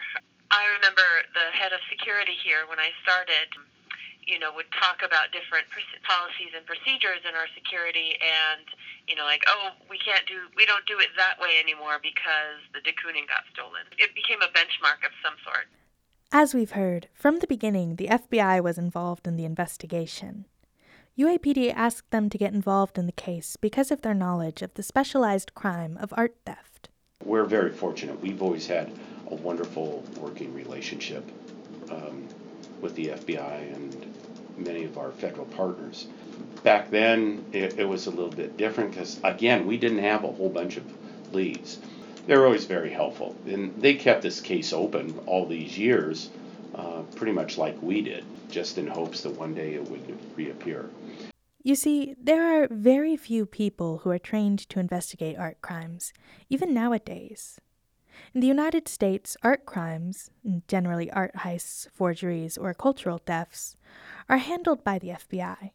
I 0.50 0.66
remember 0.78 1.06
the 1.34 1.54
head 1.54 1.74
of 1.74 1.82
security 1.90 2.38
here 2.46 2.70
when 2.70 2.78
I 2.78 2.94
started, 3.02 3.50
you 4.26 4.38
know, 4.38 4.54
would 4.54 4.70
talk 4.78 5.02
about 5.02 5.34
different 5.34 5.66
policies 6.06 6.54
and 6.54 6.66
procedures 6.66 7.22
in 7.26 7.34
our 7.34 7.50
security, 7.54 8.18
and 8.22 8.66
you 9.10 9.14
know, 9.14 9.26
like, 9.26 9.46
oh, 9.46 9.74
we 9.90 9.98
can't 10.02 10.26
do, 10.26 10.50
we 10.58 10.66
don't 10.66 10.86
do 10.86 10.98
it 10.98 11.14
that 11.18 11.38
way 11.38 11.62
anymore 11.62 12.02
because 12.02 12.62
the 12.74 12.82
de 12.82 12.94
Kooning 12.98 13.30
got 13.30 13.46
stolen. 13.54 13.86
It 13.98 14.14
became 14.18 14.42
a 14.42 14.50
benchmark 14.54 15.06
of 15.06 15.14
some 15.22 15.38
sort. 15.46 15.70
As 16.32 16.54
we've 16.54 16.72
heard, 16.72 17.08
from 17.14 17.40
the 17.40 17.48
beginning, 17.48 17.96
the 17.96 18.08
FBI 18.08 18.62
was 18.62 18.78
involved 18.78 19.28
in 19.28 19.38
the 19.38 19.46
investigation. 19.46 20.46
UAPD 21.18 21.72
asked 21.74 22.12
them 22.12 22.30
to 22.30 22.38
get 22.38 22.54
involved 22.54 22.98
in 22.98 23.06
the 23.06 23.12
case 23.14 23.56
because 23.56 23.90
of 23.90 24.02
their 24.02 24.14
knowledge 24.14 24.62
of 24.62 24.74
the 24.74 24.84
specialized 24.84 25.56
crime 25.56 25.98
of 26.02 26.14
art 26.18 26.36
theft. 26.46 26.90
We're 27.24 27.46
very 27.46 27.72
fortunate. 27.72 28.20
We've 28.20 28.42
always 28.42 28.68
had 28.68 28.92
a 29.32 29.36
wonderful 29.36 30.04
working 30.20 30.54
relationship 30.54 31.24
um, 31.90 32.28
with 32.82 32.96
the 32.96 33.08
FBI 33.08 33.74
and 33.74 34.14
many 34.58 34.84
of 34.84 34.98
our 34.98 35.12
federal 35.12 35.46
partners. 35.46 36.08
Back 36.64 36.92
then, 36.92 37.46
it, 37.54 37.80
it 37.80 37.86
was 37.86 38.08
a 38.08 38.12
little 38.12 38.30
bit 38.30 38.58
different 38.58 38.92
because, 38.92 39.18
again, 39.24 39.66
we 39.66 39.78
didn't 39.78 40.00
have 40.00 40.26
a 40.26 40.32
whole 40.34 40.50
bunch 40.50 40.76
of 40.76 40.84
leads. 41.34 41.80
They 42.28 42.36
were 42.36 42.46
always 42.46 42.66
very 42.66 42.90
helpful, 42.90 43.38
and 43.46 43.74
they 43.82 43.94
kept 43.94 44.22
this 44.22 44.42
case 44.42 44.74
open 44.74 45.18
all 45.28 45.46
these 45.46 45.78
years, 45.78 46.30
uh, 46.76 47.04
pretty 47.16 47.32
much 47.32 47.58
like 47.58 47.82
we 47.82 48.02
did, 48.02 48.26
just 48.50 48.78
in 48.78 48.88
hopes 48.88 49.22
that 49.22 49.32
one 49.32 49.54
day 49.54 49.76
it 49.76 49.90
would 49.90 50.20
reappear. 50.36 50.90
You 51.64 51.76
see, 51.76 52.16
there 52.22 52.44
are 52.44 52.68
very 52.70 53.18
few 53.18 53.46
people 53.46 54.00
who 54.00 54.12
are 54.12 54.20
trained 54.20 54.60
to 54.70 54.80
investigate 54.80 55.38
art 55.38 55.62
crimes, 55.62 56.14
even 56.50 56.74
nowadays. 56.74 57.60
In 58.34 58.42
the 58.42 58.48
United 58.48 58.88
States, 58.88 59.36
art 59.42 59.66
crimes, 59.66 60.30
generally 60.68 61.10
art 61.12 61.34
heists, 61.38 61.90
forgeries, 61.92 62.58
or 62.58 62.74
cultural 62.74 63.18
thefts, 63.18 63.78
are 64.30 64.38
handled 64.38 64.84
by 64.84 65.00
the 65.00 65.10
FBI. 65.10 65.72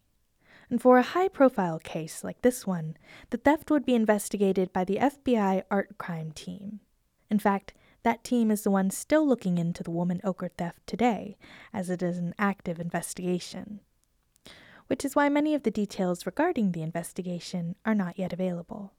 And 0.71 0.81
for 0.81 0.99
a 0.99 1.03
high 1.03 1.29
profile 1.29 1.81
case 1.81 2.23
like 2.23 2.43
this 2.43 2.67
one, 2.67 2.97
the 3.31 3.39
theft 3.39 3.71
would 3.71 3.85
be 3.85 3.95
investigated 3.95 4.73
by 4.73 4.85
the 4.85 4.97
FBI 4.97 5.65
Art 5.71 5.99
Crime 5.99 6.31
Team. 6.31 6.81
In 7.29 7.39
fact, 7.41 7.75
that 8.03 8.25
team 8.25 8.51
is 8.51 8.63
the 8.63 8.71
one 8.71 8.91
still 8.91 9.27
looking 9.27 9.59
into 9.59 9.83
the 9.83 9.91
woman 9.91 10.21
ochre 10.25 10.49
theft 10.49 10.87
today, 10.87 11.37
as 11.73 11.91
it 11.91 12.03
is 12.03 12.19
an 12.19 12.35
active 12.39 12.81
investigation. 12.81 13.81
Which 14.87 15.05
is 15.05 15.15
why 15.15 15.29
many 15.29 15.55
of 15.55 15.63
the 15.63 15.71
details 15.71 16.27
regarding 16.27 16.73
the 16.73 16.83
investigation 16.83 17.77
are 17.85 17.95
not 17.95 18.19
yet 18.19 18.33
available 18.33 18.93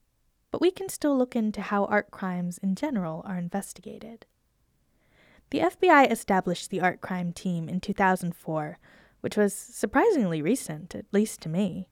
but 0.51 0.61
we 0.61 0.69
can 0.69 0.89
still 0.89 1.17
look 1.17 1.35
into 1.35 1.61
how 1.61 1.85
art 1.85 2.11
crimes 2.11 2.57
in 2.57 2.75
general 2.75 3.23
are 3.25 3.37
investigated. 3.37 4.25
The 5.49 5.59
FBI 5.59 6.11
established 6.11 6.69
the 6.69 6.81
art 6.81 7.01
crime 7.01 7.31
team 7.33 7.67
in 7.67 7.79
2004, 7.79 8.77
which 9.21 9.37
was 9.37 9.53
surprisingly 9.53 10.41
recent, 10.41 10.93
at 10.93 11.05
least 11.11 11.41
to 11.41 11.49
me. 11.49 11.89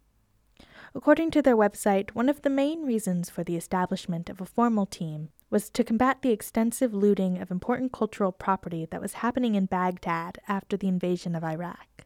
According 0.96 1.31
to 1.31 1.41
their 1.41 1.55
website, 1.55 2.12
one 2.12 2.29
of 2.29 2.41
the 2.41 2.50
main 2.50 2.84
reasons 2.84 3.29
for 3.29 3.43
the 3.43 3.55
establishment 3.55 4.29
of 4.29 4.41
a 4.41 4.46
formal 4.46 4.86
team 4.86 5.29
was 5.50 5.69
to 5.69 5.84
combat 5.84 6.22
the 6.22 6.31
extensive 6.31 6.93
looting 6.93 7.39
of 7.39 7.51
important 7.51 7.91
cultural 7.91 8.31
property 8.31 8.88
that 8.89 9.01
was 9.01 9.13
happening 9.13 9.55
in 9.55 9.65
Baghdad 9.65 10.39
after 10.48 10.77
the 10.77 10.88
invasion 10.88 11.36
of 11.36 11.43
Iraq. 11.43 12.05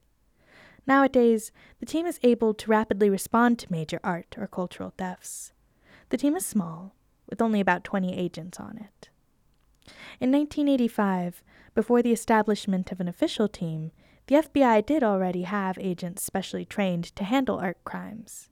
Nowadays, 0.85 1.51
the 1.79 1.85
team 1.85 2.05
is 2.05 2.19
able 2.23 2.53
to 2.53 2.69
rapidly 2.69 3.09
respond 3.09 3.57
to 3.59 3.71
major 3.71 4.01
art 4.03 4.35
or 4.37 4.47
cultural 4.47 4.93
thefts. 4.97 5.53
The 6.09 6.17
team 6.17 6.35
is 6.35 6.45
small, 6.45 6.93
with 7.29 7.41
only 7.41 7.61
about 7.61 7.85
20 7.85 8.13
agents 8.13 8.59
on 8.59 8.77
it. 8.77 9.09
In 10.19 10.31
1985, 10.31 11.41
before 11.73 12.01
the 12.01 12.11
establishment 12.11 12.91
of 12.91 12.99
an 12.99 13.07
official 13.07 13.47
team, 13.47 13.91
the 14.27 14.35
FBI 14.35 14.85
did 14.85 15.03
already 15.03 15.43
have 15.43 15.77
agents 15.79 16.23
specially 16.23 16.65
trained 16.65 17.05
to 17.15 17.23
handle 17.23 17.57
art 17.57 17.77
crimes. 17.83 18.49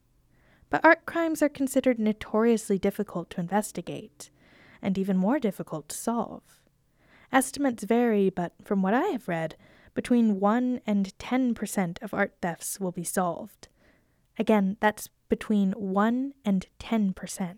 But 0.71 0.83
art 0.85 1.05
crimes 1.05 1.43
are 1.43 1.49
considered 1.49 1.99
notoriously 1.99 2.79
difficult 2.79 3.29
to 3.31 3.41
investigate, 3.41 4.31
and 4.81 4.97
even 4.97 5.17
more 5.17 5.37
difficult 5.37 5.89
to 5.89 5.95
solve. 5.95 6.61
Estimates 7.31 7.83
vary, 7.83 8.29
but 8.29 8.53
from 8.63 8.81
what 8.81 8.93
I 8.93 9.07
have 9.07 9.27
read, 9.27 9.55
between 9.93 10.39
1 10.39 10.79
and 10.87 11.13
10% 11.19 12.01
of 12.01 12.13
art 12.13 12.35
thefts 12.41 12.79
will 12.79 12.93
be 12.93 13.03
solved. 13.03 13.67
Again, 14.39 14.77
that's 14.79 15.09
between 15.27 15.73
1 15.73 16.33
and 16.45 16.65
10%. 16.79 17.57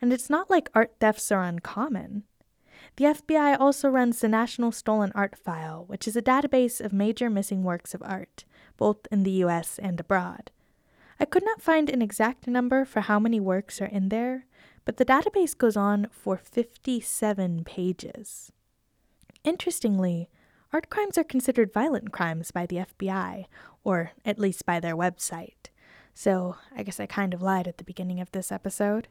And 0.00 0.12
it's 0.12 0.30
not 0.30 0.48
like 0.48 0.70
art 0.74 0.94
thefts 1.00 1.32
are 1.32 1.42
uncommon. 1.42 2.22
The 2.94 3.06
FBI 3.06 3.58
also 3.58 3.88
runs 3.88 4.20
the 4.20 4.28
National 4.28 4.70
Stolen 4.70 5.10
Art 5.16 5.36
File, 5.36 5.84
which 5.88 6.06
is 6.06 6.14
a 6.14 6.22
database 6.22 6.80
of 6.80 6.92
major 6.92 7.28
missing 7.28 7.64
works 7.64 7.92
of 7.92 8.02
art, 8.04 8.44
both 8.76 8.98
in 9.10 9.24
the 9.24 9.42
US 9.44 9.80
and 9.80 9.98
abroad. 9.98 10.52
I 11.20 11.24
could 11.24 11.44
not 11.44 11.62
find 11.62 11.90
an 11.90 12.02
exact 12.02 12.46
number 12.46 12.84
for 12.84 13.00
how 13.00 13.18
many 13.18 13.40
works 13.40 13.80
are 13.80 13.86
in 13.86 14.08
there, 14.08 14.46
but 14.84 14.96
the 14.96 15.04
database 15.04 15.56
goes 15.56 15.76
on 15.76 16.06
for 16.10 16.36
57 16.36 17.64
pages. 17.64 18.52
Interestingly, 19.44 20.30
art 20.72 20.90
crimes 20.90 21.18
are 21.18 21.24
considered 21.24 21.72
violent 21.72 22.12
crimes 22.12 22.50
by 22.50 22.66
the 22.66 22.76
FBI, 22.76 23.46
or 23.84 24.12
at 24.24 24.38
least 24.38 24.64
by 24.64 24.78
their 24.78 24.96
website. 24.96 25.70
So 26.14 26.56
I 26.76 26.82
guess 26.82 27.00
I 27.00 27.06
kind 27.06 27.34
of 27.34 27.42
lied 27.42 27.68
at 27.68 27.78
the 27.78 27.84
beginning 27.84 28.20
of 28.20 28.30
this 28.32 28.52
episode. 28.52 29.08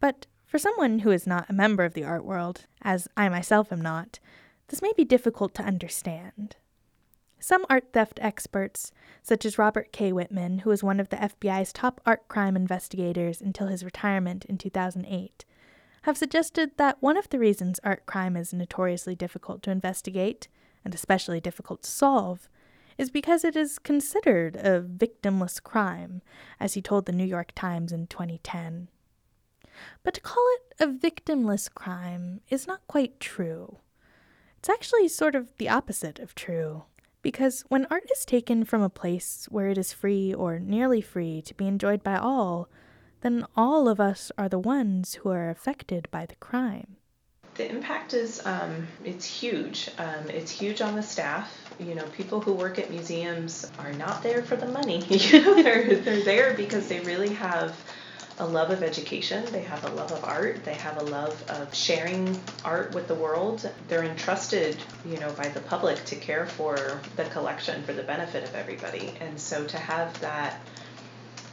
But 0.00 0.26
for 0.46 0.58
someone 0.58 1.00
who 1.00 1.10
is 1.10 1.26
not 1.26 1.48
a 1.48 1.54
member 1.54 1.84
of 1.84 1.94
the 1.94 2.04
art 2.04 2.24
world, 2.24 2.66
as 2.82 3.08
I 3.16 3.28
myself 3.28 3.70
am 3.70 3.80
not, 3.80 4.18
this 4.68 4.82
may 4.82 4.92
be 4.96 5.04
difficult 5.04 5.54
to 5.54 5.62
understand. 5.62 6.56
Some 7.42 7.64
art 7.70 7.94
theft 7.94 8.18
experts, 8.22 8.92
such 9.22 9.46
as 9.46 9.56
Robert 9.56 9.92
K. 9.92 10.12
Wittman, 10.12 10.60
who 10.60 10.70
was 10.70 10.84
one 10.84 11.00
of 11.00 11.08
the 11.08 11.16
FBI's 11.16 11.72
top 11.72 12.00
art 12.04 12.28
crime 12.28 12.54
investigators 12.54 13.40
until 13.40 13.68
his 13.68 13.82
retirement 13.82 14.44
in 14.44 14.58
2008, 14.58 15.46
have 16.02 16.18
suggested 16.18 16.72
that 16.76 17.02
one 17.02 17.16
of 17.16 17.30
the 17.30 17.38
reasons 17.38 17.80
art 17.82 18.04
crime 18.04 18.36
is 18.36 18.52
notoriously 18.52 19.14
difficult 19.14 19.62
to 19.62 19.70
investigate, 19.70 20.48
and 20.84 20.94
especially 20.94 21.40
difficult 21.40 21.82
to 21.82 21.90
solve, 21.90 22.48
is 22.98 23.10
because 23.10 23.42
it 23.42 23.56
is 23.56 23.78
considered 23.78 24.56
a 24.56 24.82
victimless 24.82 25.62
crime, 25.62 26.20
as 26.60 26.74
he 26.74 26.82
told 26.82 27.06
the 27.06 27.12
New 27.12 27.24
York 27.24 27.52
Times 27.54 27.90
in 27.90 28.06
2010. 28.06 28.88
But 30.02 30.12
to 30.12 30.20
call 30.20 30.44
it 30.56 30.74
a 30.78 30.88
victimless 30.88 31.72
crime 31.72 32.42
is 32.50 32.66
not 32.66 32.86
quite 32.86 33.18
true. 33.18 33.78
It's 34.58 34.68
actually 34.68 35.08
sort 35.08 35.34
of 35.34 35.56
the 35.56 35.70
opposite 35.70 36.18
of 36.18 36.34
true. 36.34 36.84
Because 37.22 37.64
when 37.68 37.86
art 37.90 38.08
is 38.10 38.24
taken 38.24 38.64
from 38.64 38.82
a 38.82 38.88
place 38.88 39.46
where 39.50 39.68
it 39.68 39.78
is 39.78 39.92
free 39.92 40.32
or 40.32 40.58
nearly 40.58 41.00
free 41.00 41.42
to 41.42 41.54
be 41.54 41.66
enjoyed 41.66 42.02
by 42.02 42.16
all, 42.16 42.68
then 43.20 43.46
all 43.56 43.88
of 43.88 44.00
us 44.00 44.32
are 44.38 44.48
the 44.48 44.58
ones 44.58 45.14
who 45.16 45.28
are 45.28 45.50
affected 45.50 46.08
by 46.10 46.24
the 46.24 46.36
crime. 46.36 46.96
The 47.56 47.68
impact 47.68 48.14
is 48.14 48.44
um, 48.46 48.86
it's 49.04 49.26
huge. 49.26 49.90
Um, 49.98 50.30
it's 50.30 50.50
huge 50.50 50.80
on 50.80 50.94
the 50.96 51.02
staff. 51.02 51.74
You 51.78 51.94
know, 51.94 52.04
people 52.16 52.40
who 52.40 52.54
work 52.54 52.78
at 52.78 52.90
museums 52.90 53.70
are 53.78 53.92
not 53.92 54.22
there 54.22 54.42
for 54.42 54.56
the 54.56 54.66
money. 54.66 55.04
you 55.08 55.42
know, 55.42 55.62
they're 55.62 55.96
they're 55.96 56.24
there 56.24 56.54
because 56.54 56.88
they 56.88 57.00
really 57.00 57.34
have 57.34 57.76
a 58.40 58.46
love 58.46 58.70
of 58.70 58.82
education, 58.82 59.44
they 59.52 59.60
have 59.60 59.84
a 59.84 59.94
love 59.94 60.10
of 60.12 60.24
art, 60.24 60.64
they 60.64 60.74
have 60.74 60.96
a 60.96 61.04
love 61.04 61.44
of 61.50 61.74
sharing 61.74 62.40
art 62.64 62.94
with 62.94 63.06
the 63.06 63.14
world. 63.14 63.70
They're 63.86 64.02
entrusted, 64.02 64.78
you 65.04 65.18
know, 65.18 65.30
by 65.32 65.48
the 65.50 65.60
public 65.60 66.02
to 66.06 66.16
care 66.16 66.46
for 66.46 67.00
the 67.16 67.24
collection 67.24 67.82
for 67.82 67.92
the 67.92 68.02
benefit 68.02 68.42
of 68.42 68.54
everybody. 68.54 69.12
And 69.20 69.38
so 69.38 69.66
to 69.66 69.76
have 69.76 70.18
that 70.20 70.58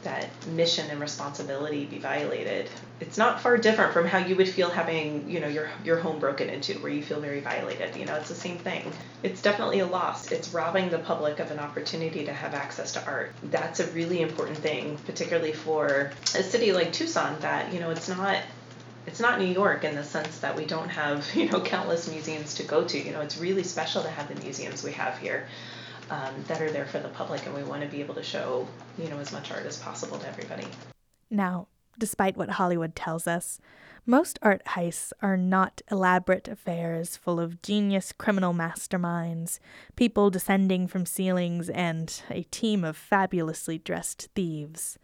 that 0.03 0.27
mission 0.47 0.89
and 0.89 0.99
responsibility 0.99 1.85
be 1.85 1.97
violated. 1.97 2.69
It's 2.99 3.17
not 3.17 3.41
far 3.41 3.57
different 3.57 3.93
from 3.93 4.07
how 4.07 4.19
you 4.19 4.35
would 4.35 4.49
feel 4.49 4.69
having, 4.69 5.29
you 5.29 5.39
know, 5.39 5.47
your 5.47 5.69
your 5.83 5.97
home 5.97 6.19
broken 6.19 6.49
into 6.49 6.75
where 6.75 6.91
you 6.91 7.01
feel 7.01 7.19
very 7.19 7.39
violated. 7.39 7.95
You 7.95 8.05
know, 8.05 8.15
it's 8.15 8.29
the 8.29 8.35
same 8.35 8.57
thing. 8.57 8.91
It's 9.23 9.41
definitely 9.41 9.79
a 9.79 9.85
loss. 9.85 10.31
It's 10.31 10.53
robbing 10.53 10.89
the 10.89 10.99
public 10.99 11.39
of 11.39 11.51
an 11.51 11.59
opportunity 11.59 12.25
to 12.25 12.33
have 12.33 12.53
access 12.53 12.93
to 12.93 13.05
art. 13.05 13.33
That's 13.43 13.79
a 13.79 13.87
really 13.87 14.21
important 14.21 14.57
thing, 14.57 14.97
particularly 15.05 15.53
for 15.53 16.11
a 16.35 16.43
city 16.43 16.71
like 16.71 16.93
Tucson 16.93 17.39
that, 17.41 17.73
you 17.73 17.79
know, 17.79 17.89
it's 17.89 18.07
not 18.07 18.37
it's 19.07 19.21
not 19.21 19.39
New 19.39 19.45
York 19.45 19.83
in 19.83 19.95
the 19.95 20.03
sense 20.03 20.39
that 20.39 20.55
we 20.55 20.65
don't 20.65 20.89
have, 20.89 21.27
you 21.35 21.49
know, 21.49 21.61
countless 21.61 22.07
museums 22.07 22.55
to 22.55 22.63
go 22.63 22.83
to. 22.83 22.99
You 22.99 23.13
know, 23.13 23.21
it's 23.21 23.37
really 23.37 23.63
special 23.63 24.03
to 24.03 24.09
have 24.09 24.27
the 24.27 24.41
museums 24.43 24.83
we 24.83 24.91
have 24.93 25.17
here 25.17 25.47
um, 26.09 26.33
that 26.47 26.61
are 26.61 26.71
there 26.71 26.85
for 26.85 26.99
the 26.99 27.09
public, 27.09 27.45
and 27.45 27.55
we 27.55 27.63
want 27.63 27.81
to 27.83 27.87
be 27.87 28.01
able 28.01 28.15
to 28.15 28.23
show 28.23 28.67
you 28.97 29.09
know 29.09 29.19
as 29.19 29.31
much 29.31 29.51
art 29.51 29.65
as 29.65 29.77
possible 29.77 30.17
to 30.17 30.27
everybody. 30.27 30.67
Now, 31.29 31.67
despite 31.99 32.37
what 32.37 32.51
Hollywood 32.51 32.95
tells 32.95 33.27
us, 33.27 33.59
most 34.05 34.39
art 34.41 34.61
heists 34.65 35.11
are 35.21 35.35
not 35.35 35.81
elaborate 35.91 36.47
affairs 36.47 37.17
full 37.17 37.39
of 37.39 37.61
genius 37.61 38.13
criminal 38.13 38.53
masterminds, 38.53 39.59
people 39.97 40.29
descending 40.29 40.87
from 40.87 41.05
ceilings, 41.05 41.69
and 41.69 42.21
a 42.29 42.43
team 42.43 42.85
of 42.85 42.95
fabulously 42.95 43.77
dressed 43.77 44.29
thieves. 44.33 44.97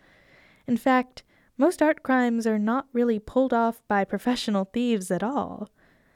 In 0.68 0.78
fact, 0.78 1.24
most 1.58 1.82
art 1.82 2.02
crimes 2.02 2.48
are 2.48 2.58
not 2.58 2.88
really 2.94 3.20
pulled 3.20 3.54
off 3.54 3.82
by 3.88 4.06
professional 4.06 4.66
thieves 4.66 5.12
at 5.12 5.22
all. 5.22 5.70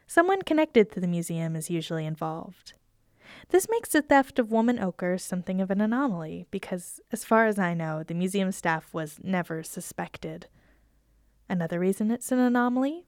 Someone 0.08 0.42
connected 0.42 0.90
to 0.92 1.02
the 1.02 1.08
museum 1.08 1.56
is 1.56 1.70
usually 1.70 2.06
involved. 2.06 2.74
This 3.50 3.68
makes 3.70 3.90
the 3.90 4.02
theft 4.02 4.40
of 4.40 4.52
woman 4.52 4.80
ochre 4.80 5.18
something 5.18 5.62
of 5.62 5.72
an 5.72 5.82
anomaly, 5.82 6.46
because, 6.52 7.00
as 7.12 7.24
far 7.24 7.46
as 7.46 7.58
I 7.60 7.74
know, 7.74 8.04
the 8.04 8.14
museum 8.14 8.52
staff 8.52 8.94
was 8.94 9.20
never 9.24 9.64
suspected. 9.64 10.48
Another 11.50 11.80
reason 11.80 12.12
it's 12.12 12.32
an 12.32 12.40
anomaly? 12.40 13.06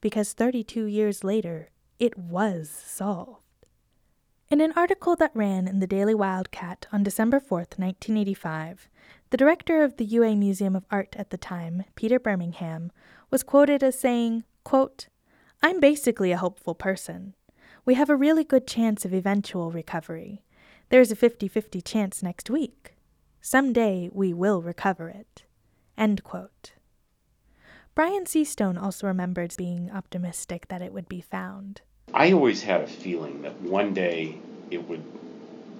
Because 0.00 0.32
32 0.32 0.84
years 0.84 1.24
later, 1.24 1.70
it 1.98 2.16
was 2.16 2.70
solved. 2.70 3.42
In 4.48 4.60
an 4.60 4.72
article 4.76 5.16
that 5.16 5.34
ran 5.34 5.66
in 5.66 5.80
the 5.80 5.88
Daily 5.88 6.14
Wildcat 6.14 6.86
on 6.92 7.02
December 7.02 7.40
4th, 7.40 7.78
1985, 7.78 8.88
the 9.30 9.36
director 9.36 9.82
of 9.82 9.96
the 9.96 10.04
UA 10.04 10.36
Museum 10.36 10.76
of 10.76 10.86
Art 10.88 11.16
at 11.18 11.30
the 11.30 11.36
time, 11.36 11.82
Peter 11.96 12.20
Bermingham, 12.20 12.92
was 13.30 13.42
quoted 13.42 13.82
as 13.82 13.98
saying, 13.98 14.44
quote, 14.62 15.08
I'm 15.62 15.80
basically 15.80 16.30
a 16.30 16.36
hopeful 16.36 16.76
person 16.76 17.34
we 17.86 17.94
have 17.94 18.10
a 18.10 18.16
really 18.16 18.42
good 18.42 18.66
chance 18.66 19.04
of 19.04 19.14
eventual 19.14 19.70
recovery. 19.70 20.42
There's 20.88 21.12
a 21.12 21.16
50 21.16 21.46
50 21.46 21.80
chance 21.80 22.22
next 22.22 22.50
week. 22.50 22.94
Some 23.40 23.72
day 23.72 24.10
we 24.12 24.34
will 24.34 24.60
recover 24.60 25.08
it. 25.08 25.44
End 25.96 26.24
quote. 26.24 26.72
Brian 27.94 28.24
Seastone 28.24 28.80
also 28.80 29.06
remembered 29.06 29.54
being 29.56 29.90
optimistic 29.90 30.66
that 30.68 30.82
it 30.82 30.92
would 30.92 31.08
be 31.08 31.20
found. 31.20 31.80
I 32.12 32.32
always 32.32 32.62
had 32.62 32.82
a 32.82 32.86
feeling 32.88 33.42
that 33.42 33.58
one 33.62 33.94
day 33.94 34.38
it 34.70 34.86
would 34.88 35.04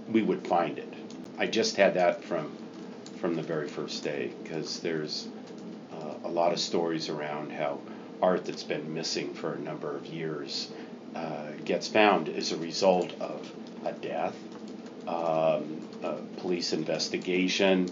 we 0.08 0.22
would 0.22 0.46
find 0.46 0.78
it. 0.78 0.94
I 1.38 1.46
just 1.46 1.76
had 1.76 1.94
that 1.94 2.22
from 2.22 2.56
from 3.20 3.34
the 3.34 3.42
very 3.42 3.68
first 3.68 4.04
day 4.04 4.30
because 4.44 4.78
there's 4.78 5.26
uh, 5.92 6.14
a 6.24 6.28
lot 6.28 6.52
of 6.52 6.60
stories 6.60 7.08
around 7.08 7.50
how 7.50 7.80
art 8.22 8.44
that's 8.44 8.62
been 8.62 8.94
missing 8.94 9.34
for 9.34 9.54
a 9.54 9.58
number 9.58 9.94
of 9.96 10.06
years 10.06 10.70
uh, 11.16 11.52
gets 11.64 11.88
found 11.88 12.28
as 12.28 12.52
a 12.52 12.56
result 12.58 13.12
of 13.20 13.50
a 13.84 13.92
death, 13.92 14.36
um, 15.08 15.88
a 16.02 16.12
police 16.38 16.72
investigation, 16.72 17.88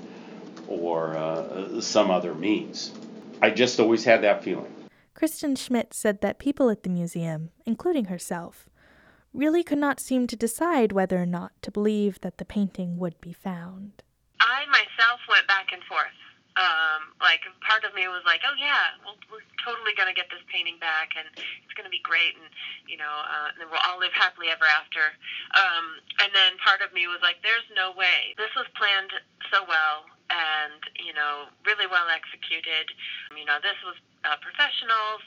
or 0.69 1.17
uh, 1.17 1.81
some 1.81 2.11
other 2.11 2.35
means. 2.35 2.93
I 3.41 3.51
just 3.51 3.81
always 3.81 4.05
had 4.05 4.23
that 4.23 4.45
feeling. 4.45 4.73
Kristen 5.15 5.57
Schmidt 5.57 5.95
said 5.95 6.21
that 6.21 6.39
people 6.39 6.71
at 6.71 6.83
the 6.83 6.91
museum, 6.91 7.51
including 7.65 8.07
herself, 8.07 8.69
really 9.33 9.63
could 9.63 9.79
not 9.79 10.01
seem 10.01 10.27
to 10.27 10.37
decide 10.37 10.93
whether 10.93 11.21
or 11.21 11.27
not 11.27 11.53
to 11.63 11.71
believe 11.71 12.21
that 12.21 12.39
the 12.39 12.45
painting 12.45 12.99
would 12.99 13.21
be 13.21 13.33
found. 13.33 14.03
I 14.41 14.67
myself 14.67 15.21
went 15.29 15.47
back 15.49 15.73
and 15.73 15.83
forth 15.85 16.14
um, 16.55 17.11
like 17.19 17.43
part 17.67 17.83
of 17.83 17.95
me 17.99 18.07
was 18.07 18.23
like, 18.23 18.47
oh 18.47 18.55
yeah, 18.55 18.95
well, 19.03 19.19
we're 19.27 19.43
totally 19.67 19.91
gonna 19.99 20.15
get 20.15 20.31
this 20.31 20.43
painting 20.47 20.79
back, 20.79 21.19
and 21.19 21.27
it's 21.35 21.75
gonna 21.75 21.91
be 21.91 22.03
great, 22.03 22.39
and 22.39 22.47
you 22.87 22.95
know, 22.95 23.11
uh, 23.11 23.51
and 23.51 23.59
then 23.59 23.67
we'll 23.71 23.83
all 23.83 23.99
live 23.99 24.15
happily 24.15 24.55
ever 24.55 24.67
after. 24.67 25.11
Um, 25.59 25.99
and 26.23 26.31
then 26.31 26.55
part 26.63 26.79
of 26.79 26.95
me 26.95 27.11
was 27.11 27.19
like, 27.27 27.43
there's 27.43 27.67
no 27.75 27.91
way. 27.91 28.39
This 28.39 28.55
was 28.55 28.71
planned 28.79 29.11
so 29.51 29.67
well, 29.67 30.07
and 30.31 30.79
you 31.03 31.11
know, 31.11 31.51
really 31.67 31.91
well 31.91 32.07
executed. 32.07 32.87
You 33.35 33.43
know, 33.43 33.59
this 33.59 33.79
was 33.83 33.99
uh, 34.23 34.39
professionals 34.39 35.27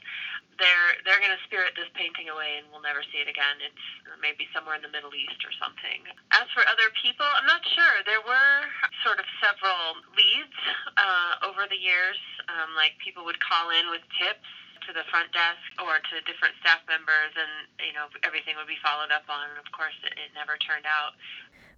they're 0.57 0.91
they're 1.05 1.21
going 1.21 1.33
to 1.33 1.43
spirit 1.45 1.77
this 1.77 1.89
painting 1.93 2.29
away 2.29 2.57
and 2.61 2.65
we'll 2.69 2.83
never 2.83 3.01
see 3.13 3.21
it 3.21 3.29
again. 3.29 3.61
It's 3.61 3.85
maybe 4.21 4.49
somewhere 4.53 4.77
in 4.77 4.83
the 4.83 4.91
Middle 4.91 5.13
East 5.13 5.41
or 5.45 5.53
something. 5.61 6.01
As 6.33 6.49
for 6.53 6.65
other 6.65 6.89
people, 6.97 7.25
I'm 7.25 7.45
not 7.45 7.61
sure. 7.63 7.93
There 8.05 8.21
were 8.25 8.57
sort 9.05 9.21
of 9.21 9.27
several 9.37 10.01
leads 10.17 10.57
uh, 10.97 11.47
over 11.47 11.69
the 11.69 11.77
years. 11.77 12.17
Um, 12.49 12.73
like 12.73 12.97
people 13.01 13.25
would 13.25 13.39
call 13.39 13.69
in 13.69 13.89
with 13.93 14.01
tips 14.17 14.49
to 14.89 14.95
the 14.95 15.05
front 15.11 15.29
desk 15.35 15.67
or 15.83 15.99
to 15.99 16.13
different 16.25 16.55
staff 16.63 16.81
members, 16.89 17.33
and 17.35 17.69
you 17.83 17.93
know 17.93 18.09
everything 18.23 18.55
would 18.57 18.69
be 18.69 18.79
followed 18.81 19.13
up 19.13 19.27
on. 19.29 19.53
And 19.53 19.59
of 19.61 19.69
course, 19.71 19.95
it, 20.01 20.17
it 20.17 20.33
never 20.33 20.57
turned 20.57 20.87
out. 20.87 21.13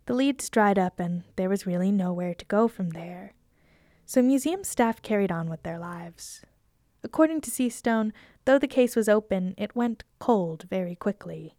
The 0.07 0.15
leads 0.15 0.49
dried 0.49 0.79
up, 0.79 0.99
and 0.99 1.23
there 1.35 1.49
was 1.49 1.67
really 1.67 1.91
nowhere 1.91 2.33
to 2.33 2.45
go 2.45 2.67
from 2.67 2.91
there. 2.91 3.33
So 4.05 4.21
museum 4.21 4.63
staff 4.63 5.01
carried 5.01 5.31
on 5.31 5.49
with 5.49 5.63
their 5.63 5.77
lives. 5.77 6.41
According 7.03 7.41
to 7.41 7.51
Seastone, 7.51 8.11
Though 8.49 8.57
the 8.57 8.67
case 8.67 8.95
was 8.95 9.07
open, 9.07 9.53
it 9.59 9.75
went 9.75 10.03
cold 10.17 10.65
very 10.71 10.95
quickly. 10.95 11.55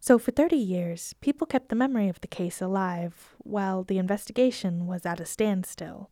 So 0.00 0.18
for 0.18 0.32
30 0.32 0.54
years, 0.54 1.14
people 1.22 1.46
kept 1.46 1.70
the 1.70 1.74
memory 1.74 2.10
of 2.10 2.20
the 2.20 2.28
case 2.28 2.60
alive 2.60 3.34
while 3.38 3.84
the 3.84 3.96
investigation 3.96 4.86
was 4.86 5.06
at 5.06 5.18
a 5.18 5.24
standstill. 5.24 6.10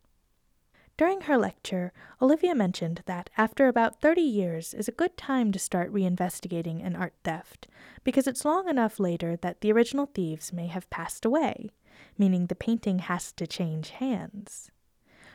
During 0.96 1.20
her 1.22 1.36
lecture, 1.36 1.92
Olivia 2.22 2.54
mentioned 2.54 3.02
that 3.04 3.28
after 3.36 3.68
about 3.68 4.00
30 4.00 4.22
years 4.22 4.72
is 4.72 4.88
a 4.88 4.92
good 4.92 5.14
time 5.18 5.52
to 5.52 5.58
start 5.58 5.92
reinvestigating 5.92 6.82
an 6.82 6.96
art 6.96 7.12
theft, 7.22 7.68
because 8.02 8.26
it's 8.26 8.46
long 8.46 8.66
enough 8.66 8.98
later 8.98 9.36
that 9.36 9.60
the 9.60 9.72
original 9.72 10.06
thieves 10.06 10.54
may 10.54 10.68
have 10.68 10.88
passed 10.88 11.26
away, 11.26 11.68
meaning 12.16 12.46
the 12.46 12.54
painting 12.54 13.00
has 13.00 13.30
to 13.32 13.46
change 13.46 13.90
hands. 13.90 14.70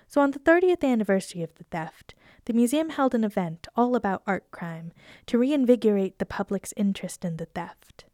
So, 0.09 0.21
on 0.21 0.31
the 0.31 0.39
30th 0.39 0.83
anniversary 0.83 1.43
of 1.43 1.53
the 1.53 1.65
theft, 1.65 2.15
the 2.45 2.53
museum 2.53 2.89
held 2.89 3.13
an 3.13 3.23
event 3.23 3.67
all 3.75 3.95
about 3.95 4.23
art 4.25 4.49
crime 4.49 4.91
to 5.27 5.37
reinvigorate 5.37 6.17
the 6.17 6.25
public's 6.25 6.73
interest 6.75 7.23
in 7.23 7.37
the 7.37 7.45
theft. 7.45 8.05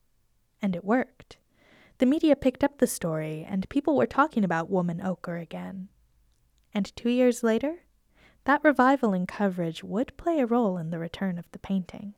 And 0.62 0.75
it 0.75 0.84
worked. 0.84 1.38
The 1.99 2.05
media 2.05 2.36
picked 2.36 2.65
up 2.65 2.79
the 2.79 2.86
story, 2.86 3.47
and 3.49 3.69
people 3.69 3.95
were 3.95 4.05
talking 4.05 4.43
about 4.43 4.69
Woman 4.69 4.99
Ochre 4.99 5.38
again. 5.38 5.88
And 6.73 6.93
two 6.97 7.10
years 7.10 7.43
later, 7.43 7.84
that 8.43 8.65
revival 8.65 9.13
in 9.13 9.25
coverage 9.25 9.81
would 9.81 10.17
play 10.17 10.41
a 10.41 10.45
role 10.45 10.77
in 10.77 10.89
the 10.89 10.99
return 10.99 11.38
of 11.39 11.49
the 11.53 11.60
painting. 11.60 12.13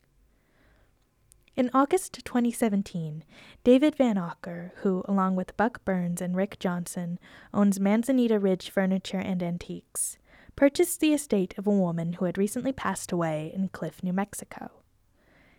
In 1.57 1.71
August 1.73 2.23
2017, 2.23 3.23
David 3.63 3.95
Van 3.95 4.15
Auker, 4.15 4.73
who, 4.83 5.03
along 5.07 5.35
with 5.35 5.57
Buck 5.57 5.83
Burns 5.83 6.21
and 6.21 6.35
Rick 6.35 6.59
Johnson, 6.59 7.17
owns 7.51 7.79
Manzanita 7.79 8.37
Ridge 8.37 8.69
Furniture 8.69 9.17
and 9.17 9.41
Antiques, 9.41 10.19
purchased 10.55 10.99
the 10.99 11.13
estate 11.13 11.57
of 11.57 11.65
a 11.65 11.71
woman 11.71 12.13
who 12.13 12.25
had 12.25 12.37
recently 12.37 12.71
passed 12.71 13.11
away 13.11 13.51
in 13.55 13.69
Cliff, 13.69 14.03
New 14.03 14.13
Mexico. 14.13 14.69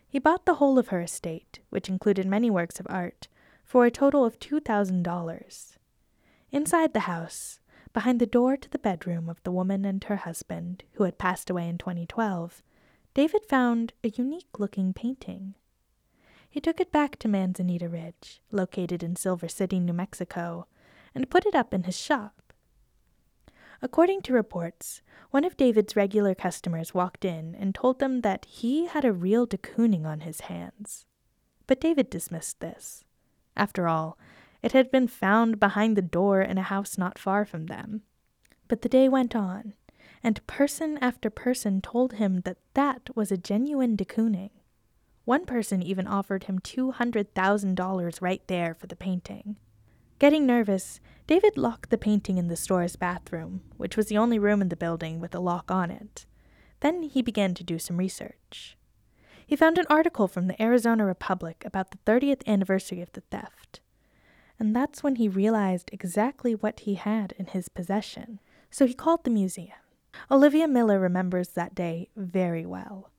He 0.07 0.19
bought 0.19 0.45
the 0.45 0.53
whole 0.53 0.79
of 0.79 0.87
her 0.87 1.01
estate, 1.01 1.59
which 1.69 1.89
included 1.89 2.25
many 2.25 2.49
works 2.49 2.79
of 2.79 2.87
art, 2.89 3.27
for 3.65 3.85
a 3.85 3.91
total 3.91 4.23
of 4.23 4.39
$2,000. 4.39 5.77
Inside 6.49 6.93
the 6.93 7.01
house, 7.01 7.59
behind 7.91 8.21
the 8.21 8.25
door 8.25 8.55
to 8.55 8.69
the 8.69 8.79
bedroom 8.79 9.27
of 9.27 9.43
the 9.43 9.51
woman 9.51 9.83
and 9.83 10.01
her 10.05 10.15
husband, 10.15 10.85
who 10.93 11.03
had 11.03 11.17
passed 11.17 11.49
away 11.49 11.67
in 11.67 11.77
2012, 11.77 12.63
David 13.13 13.45
found 13.49 13.91
a 14.01 14.07
unique 14.07 14.59
looking 14.59 14.93
painting. 14.93 15.55
He 16.49 16.59
took 16.59 16.81
it 16.81 16.91
back 16.91 17.17
to 17.19 17.27
Manzanita 17.27 17.87
Ridge, 17.87 18.41
located 18.51 19.03
in 19.03 19.15
Silver 19.15 19.47
City, 19.47 19.79
New 19.79 19.93
Mexico, 19.93 20.67
and 21.13 21.29
put 21.29 21.45
it 21.45 21.55
up 21.55 21.73
in 21.73 21.83
his 21.83 21.97
shop. 21.97 22.53
According 23.81 24.23
to 24.23 24.33
reports, 24.33 25.01
one 25.31 25.45
of 25.45 25.55
David's 25.55 25.95
regular 25.95 26.35
customers 26.35 26.93
walked 26.93 27.23
in 27.23 27.55
and 27.55 27.73
told 27.73 27.99
them 27.99 28.21
that 28.21 28.45
he 28.45 28.87
had 28.87 29.05
a 29.05 29.13
real 29.13 29.45
de 29.45 29.57
Kooning 29.57 30.05
on 30.05 30.21
his 30.21 30.41
hands. 30.41 31.05
But 31.67 31.79
David 31.79 32.09
dismissed 32.09 32.59
this. 32.59 33.05
After 33.55 33.87
all, 33.87 34.17
it 34.61 34.73
had 34.73 34.91
been 34.91 35.07
found 35.07 35.59
behind 35.59 35.95
the 35.95 36.01
door 36.01 36.41
in 36.41 36.57
a 36.57 36.63
house 36.63 36.97
not 36.97 37.17
far 37.19 37.45
from 37.45 37.67
them. 37.67 38.01
But 38.67 38.81
the 38.81 38.89
day 38.89 39.07
went 39.07 39.35
on, 39.35 39.75
and 40.23 40.45
person 40.47 40.97
after 40.99 41.29
person 41.29 41.79
told 41.79 42.13
him 42.13 42.41
that 42.41 42.57
that 42.73 43.15
was 43.15 43.31
a 43.31 43.37
genuine 43.37 43.95
de 43.95 44.03
Kooning. 44.03 44.49
One 45.29 45.45
person 45.45 45.83
even 45.83 46.07
offered 46.07 46.45
him 46.45 46.59
$200,000 46.59 48.21
right 48.21 48.41
there 48.47 48.73
for 48.73 48.87
the 48.87 48.95
painting. 48.95 49.57
Getting 50.17 50.45
nervous, 50.45 50.99
David 51.27 51.55
locked 51.55 51.91
the 51.91 51.97
painting 51.97 52.37
in 52.37 52.47
the 52.47 52.55
store's 52.55 52.95
bathroom, 52.95 53.61
which 53.77 53.95
was 53.95 54.07
the 54.07 54.17
only 54.17 54.39
room 54.39 54.61
in 54.61 54.69
the 54.69 54.75
building 54.75 55.19
with 55.19 55.35
a 55.35 55.39
lock 55.39 55.69
on 55.69 55.91
it. 55.91 56.25
Then 56.79 57.03
he 57.03 57.21
began 57.21 57.53
to 57.53 57.63
do 57.63 57.77
some 57.77 57.97
research 57.97 58.77
he 59.49 59.55
found 59.55 59.79
an 59.79 59.85
article 59.89 60.27
from 60.27 60.45
the 60.45 60.61
Arizona 60.61 61.03
Republic 61.03 61.63
about 61.65 61.89
the 61.89 61.97
30th 62.05 62.45
anniversary 62.45 63.01
of 63.01 63.11
the 63.13 63.21
theft. 63.31 63.79
And 64.59 64.75
that's 64.75 65.01
when 65.01 65.15
he 65.15 65.27
realized 65.27 65.89
exactly 65.91 66.53
what 66.53 66.81
he 66.81 66.93
had 66.93 67.33
in 67.35 67.47
his 67.47 67.67
possession. 67.67 68.39
So 68.69 68.85
he 68.85 68.93
called 68.93 69.23
the 69.23 69.31
museum. 69.31 69.79
Olivia 70.29 70.67
Miller 70.67 70.99
remembers 70.99 71.49
that 71.49 71.73
day 71.73 72.09
very 72.15 72.63
well. 72.63 73.09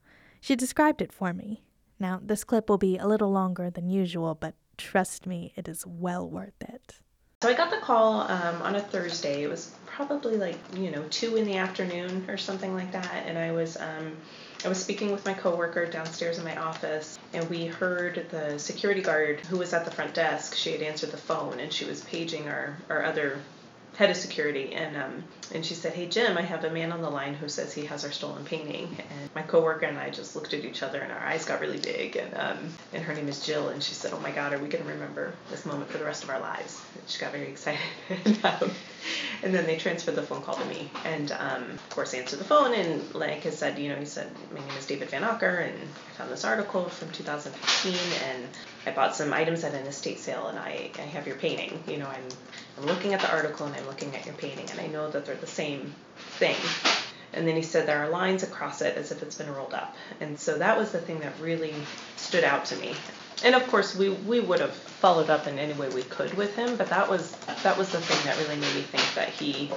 She 0.41 0.55
described 0.55 1.03
it 1.03 1.13
for 1.13 1.33
me. 1.33 1.65
Now, 2.01 2.19
this 2.23 2.45
clip 2.45 2.71
will 2.71 2.79
be 2.79 2.97
a 2.97 3.07
little 3.07 3.31
longer 3.31 3.71
than 3.71 3.91
usual, 3.91 4.35
but 4.35 4.55
trust 4.79 5.27
me, 5.27 5.53
it 5.55 5.69
is 5.69 5.87
well 5.87 6.29
worth 6.29 6.61
it. 6.63 7.01
So 7.43 7.49
I 7.49 7.55
got 7.55 7.71
the 7.71 7.79
call 7.79 8.23
um, 8.23 8.61
on 8.63 8.75
a 8.75 8.81
Thursday. 8.81 9.45
It 9.45 9.49
was 9.49 9.75
probably 9.87 10.37
like 10.37 10.59
you 10.75 10.91
know 10.91 11.05
two 11.09 11.37
in 11.37 11.47
the 11.47 11.57
afternoon 11.57 12.27
or 12.29 12.37
something 12.37 12.75
like 12.75 12.93
that, 12.93 13.25
and 13.27 13.39
I 13.39 13.53
was 13.53 13.79
um, 13.79 14.17
I 14.63 14.69
was 14.69 14.83
speaking 14.83 15.11
with 15.11 15.25
my 15.25 15.33
coworker 15.33 15.87
downstairs 15.87 16.37
in 16.37 16.45
my 16.45 16.57
office, 16.57 17.19
and 17.33 17.49
we 17.49 17.65
heard 17.65 18.27
the 18.31 18.59
security 18.59 19.01
guard 19.01 19.41
who 19.41 19.57
was 19.57 19.73
at 19.73 19.87
the 19.87 19.91
front 19.91 20.13
desk. 20.13 20.55
She 20.55 20.73
had 20.73 20.83
answered 20.83 21.13
the 21.13 21.17
phone, 21.17 21.61
and 21.61 21.73
she 21.73 21.87
was 21.87 22.05
paging 22.05 22.47
our 22.47 22.77
our 22.91 23.05
other 23.05 23.41
head 23.97 24.11
of 24.11 24.17
security, 24.17 24.73
and 24.73 24.97
um, 24.97 25.25
and 25.53 25.65
she 25.65 25.75
said, 25.75 25.93
"Hey 25.93 26.07
Jim, 26.07 26.39
I 26.39 26.43
have 26.43 26.65
a 26.65 26.71
man 26.71 26.93
on 26.93 27.03
the 27.03 27.11
line 27.11 27.35
who 27.35 27.49
says 27.49 27.73
he 27.73 27.85
has 27.87 28.05
our 28.05 28.11
stolen 28.11 28.45
painting." 28.45 28.97
And 29.11 29.31
my 29.35 29.43
coworker 29.43 29.87
and 29.87 29.99
I 29.99 30.11
just 30.11 30.35
looked 30.37 30.55
at 30.55 30.65
each 30.65 30.83
other, 30.83 31.01
and 31.01 31.13
our 31.13 31.19
eyes 31.19 31.45
got 31.45 31.61
really 31.61 31.79
big. 31.79 32.17
And 32.17 32.35
um, 32.37 32.73
and 32.93 33.03
her 33.05 33.15
name 33.15 33.29
is 33.29 33.45
Jill, 33.45 33.69
and 33.69 33.83
she 33.83 33.95
said, 33.95 34.13
"Oh 34.13 34.21
my 34.21 34.31
God, 34.31 34.53
are 34.53 34.59
we 34.59 34.69
going 34.69 34.85
to 34.85 34.91
remember 34.91 35.35
this 35.51 35.67
moment 35.67 35.91
for 35.91 35.99
the 35.99 36.05
rest 36.05 36.25
of 36.25 36.31
our 36.31 36.41
lives?" 36.41 36.81
And 36.95 37.09
she 37.09 37.21
got 37.21 37.33
very 37.33 37.49
excited. 37.51 37.81
and, 38.09 38.45
um, 38.45 38.71
and 39.43 39.55
then 39.55 39.67
they 39.67 39.77
transferred 39.77 40.15
the 40.15 40.23
phone 40.23 40.43
call 40.43 40.55
to 40.55 40.65
me, 40.67 40.91
and 41.05 41.33
um, 41.33 41.71
of 41.71 41.91
course 41.91 42.15
I 42.15 42.19
answered 42.19 42.39
the 42.39 42.45
phone. 42.45 42.75
And 42.75 43.15
like 43.15 43.47
I 43.47 43.51
said, 43.51 43.79
you 43.79 43.89
know, 43.89 43.97
he 43.97 44.05
said, 44.05 44.31
"My 44.53 44.61
name 44.61 44.77
is 44.79 44.87
David 44.87 45.11
Van 45.11 45.23
Auker, 45.23 45.67
and 45.67 45.79
I 45.79 46.17
found 46.17 46.31
this 46.31 46.45
article 46.45 46.89
from 46.89 47.11
2015, 47.11 47.95
and 48.29 48.49
I 48.87 48.91
bought 48.91 49.17
some 49.17 49.33
items 49.33 49.65
at 49.65 49.75
an 49.75 49.87
estate 49.87 50.19
sale, 50.19 50.49
and 50.49 50.59
I, 50.59 50.91
I 50.99 51.03
have 51.03 51.27
your 51.27 51.37
painting. 51.37 51.83
You 51.87 51.99
know, 51.99 52.07
I'm 52.07 52.29
I'm 52.79 52.87
looking 52.87 53.15
at 53.15 53.21
the 53.21 53.31
article 53.31 53.67
and 53.67 53.75
I'm 53.75 53.87
looking 53.87 54.15
at 54.15 54.27
your 54.27 54.35
painting, 54.35 54.69
and 54.71 54.81
I 54.81 54.87
know 54.87 55.11
that 55.11 55.27
they're 55.27 55.37
the 55.37 55.47
same 55.47 55.95
thing." 56.39 56.57
And 57.33 57.47
then 57.47 57.55
he 57.55 57.63
said 57.63 57.87
there 57.87 58.03
are 58.03 58.09
lines 58.09 58.43
across 58.43 58.83
it 58.83 58.97
as 58.97 59.13
if 59.13 59.23
it's 59.23 59.37
been 59.37 59.53
rolled 59.53 59.73
up. 59.73 59.95
And 60.21 60.39
so 60.39 60.59
that 60.59 60.77
was 60.77 60.91
the 60.91 60.99
thing 60.99 61.21
that 61.21 61.33
really 61.41 61.73
stood 62.17 62.43
out 62.43 62.65
to 62.67 62.77
me 62.77 62.93
and 63.45 63.55
of 63.55 63.67
course 63.69 63.97
we 63.97 64.09
we 64.09 64.41
would 64.41 64.61
have 64.61 64.75
followed 64.75 65.31
up 65.31 65.47
in 65.47 65.59
any 65.59 65.73
way 65.75 65.89
we 65.89 66.03
could 66.05 66.33
with 66.35 66.55
him 66.57 66.77
but 66.77 66.89
that 66.91 67.09
was 67.09 67.35
that 67.63 67.77
was 67.77 67.91
the 67.91 68.01
thing 68.01 68.19
that 68.25 68.37
really 68.39 68.61
made 68.61 68.75
me 68.75 68.83
think 68.83 69.15
that 69.15 69.29
he 69.29 69.71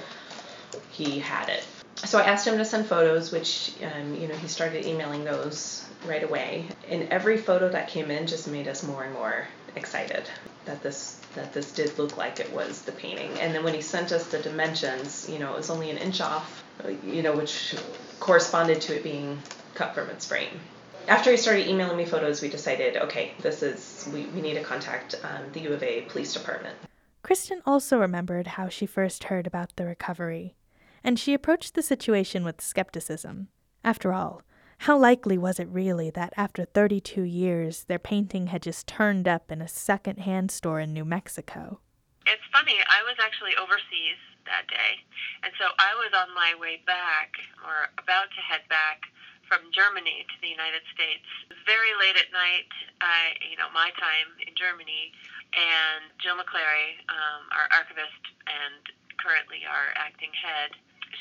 he 0.93 1.19
had 1.19 1.49
it. 1.49 1.65
So 1.97 2.19
i 2.19 2.23
asked 2.23 2.47
him 2.47 2.58
to 2.58 2.65
send 2.65 2.86
photos 2.86 3.32
which 3.32 3.73
um, 3.84 4.15
you 4.15 4.28
know 4.28 4.36
he 4.36 4.47
started 4.47 4.86
emailing 4.86 5.23
those 5.23 5.86
right 6.06 6.23
away. 6.23 6.65
And 6.89 7.10
every 7.10 7.38
photo 7.38 7.69
that 7.69 7.88
came 7.88 8.12
in 8.12 8.28
just 8.28 8.47
made 8.47 8.67
us 8.67 8.84
more 8.84 9.04
and 9.04 9.13
more 9.13 9.47
excited 9.76 10.30
that 10.65 10.82
this 10.84 11.19
that 11.36 11.54
this 11.54 11.71
did 11.71 11.97
look 11.97 12.17
like 12.17 12.39
it 12.39 12.52
was 12.54 12.84
the 12.84 12.91
painting. 12.91 13.32
And 13.39 13.56
then 13.56 13.63
when 13.63 13.73
he 13.73 13.82
sent 13.82 14.12
us 14.12 14.28
the 14.28 14.39
dimensions 14.39 15.30
you 15.30 15.39
know 15.39 15.54
it 15.54 15.58
was 15.58 15.69
only 15.69 15.89
an 15.89 15.97
inch 15.97 16.21
off 16.21 16.63
you 17.06 17.21
know 17.21 17.36
which 17.36 17.76
corresponded 18.19 18.82
to 18.82 18.95
it 18.95 19.04
being 19.04 19.39
cut 19.76 19.95
from 19.95 20.10
its 20.10 20.28
frame 20.28 20.60
after 21.07 21.31
he 21.31 21.37
started 21.37 21.67
emailing 21.67 21.97
me 21.97 22.05
photos, 22.05 22.41
we 22.41 22.49
decided, 22.49 22.97
okay, 22.97 23.33
this 23.41 23.63
is 23.63 24.07
we, 24.13 24.25
we 24.27 24.41
need 24.41 24.55
to 24.55 24.63
contact 24.63 25.15
um, 25.23 25.51
the 25.53 25.61
U 25.61 25.73
of 25.73 25.83
A 25.83 26.01
police 26.01 26.33
department. 26.33 26.75
Kristen 27.21 27.61
also 27.65 27.99
remembered 27.99 28.47
how 28.47 28.69
she 28.69 28.85
first 28.85 29.25
heard 29.25 29.47
about 29.47 29.75
the 29.75 29.85
recovery, 29.85 30.55
and 31.03 31.17
she 31.17 31.33
approached 31.33 31.73
the 31.73 31.81
situation 31.81 32.43
with 32.43 32.61
skepticism. 32.61 33.47
After 33.83 34.13
all, 34.13 34.41
how 34.79 34.97
likely 34.97 35.37
was 35.37 35.59
it 35.59 35.67
really 35.69 36.09
that 36.11 36.33
after 36.35 36.65
32 36.65 37.23
years 37.23 37.85
their 37.85 37.99
painting 37.99 38.47
had 38.47 38.61
just 38.61 38.87
turned 38.87 39.27
up 39.27 39.51
in 39.51 39.61
a 39.61 39.67
second 39.67 40.19
hand 40.19 40.51
store 40.51 40.79
in 40.79 40.93
New 40.93 41.05
Mexico? 41.05 41.79
It's 42.25 42.43
funny, 42.51 42.75
I 42.87 43.03
was 43.03 43.15
actually 43.19 43.55
overseas 43.55 44.19
that 44.45 44.67
day, 44.67 44.99
and 45.43 45.53
so 45.59 45.71
I 45.79 45.95
was 45.95 46.11
on 46.15 46.35
my 46.35 46.53
way 46.59 46.81
back, 46.85 47.31
or 47.63 47.91
about 47.95 48.27
to 48.35 48.41
head 48.43 48.67
back 48.67 49.03
from 49.47 49.69
Germany 49.71 50.25
to 50.27 50.36
the 50.41 50.49
United 50.49 50.84
States. 50.93 51.23
It 51.49 51.58
was 51.58 51.63
very 51.67 51.93
late 51.99 52.15
at 52.15 52.32
night, 52.32 52.69
uh, 53.01 53.29
you 53.43 53.58
know, 53.58 53.69
my 53.71 53.91
time 53.99 54.34
in 54.41 54.53
Germany, 54.56 55.13
and 55.53 56.10
Jill 56.17 56.36
McClary, 56.39 56.97
um, 57.12 57.49
our 57.53 57.69
archivist 57.71 58.23
and 58.49 58.82
currently 59.21 59.63
our 59.63 59.93
acting 59.95 60.34
head, 60.34 60.75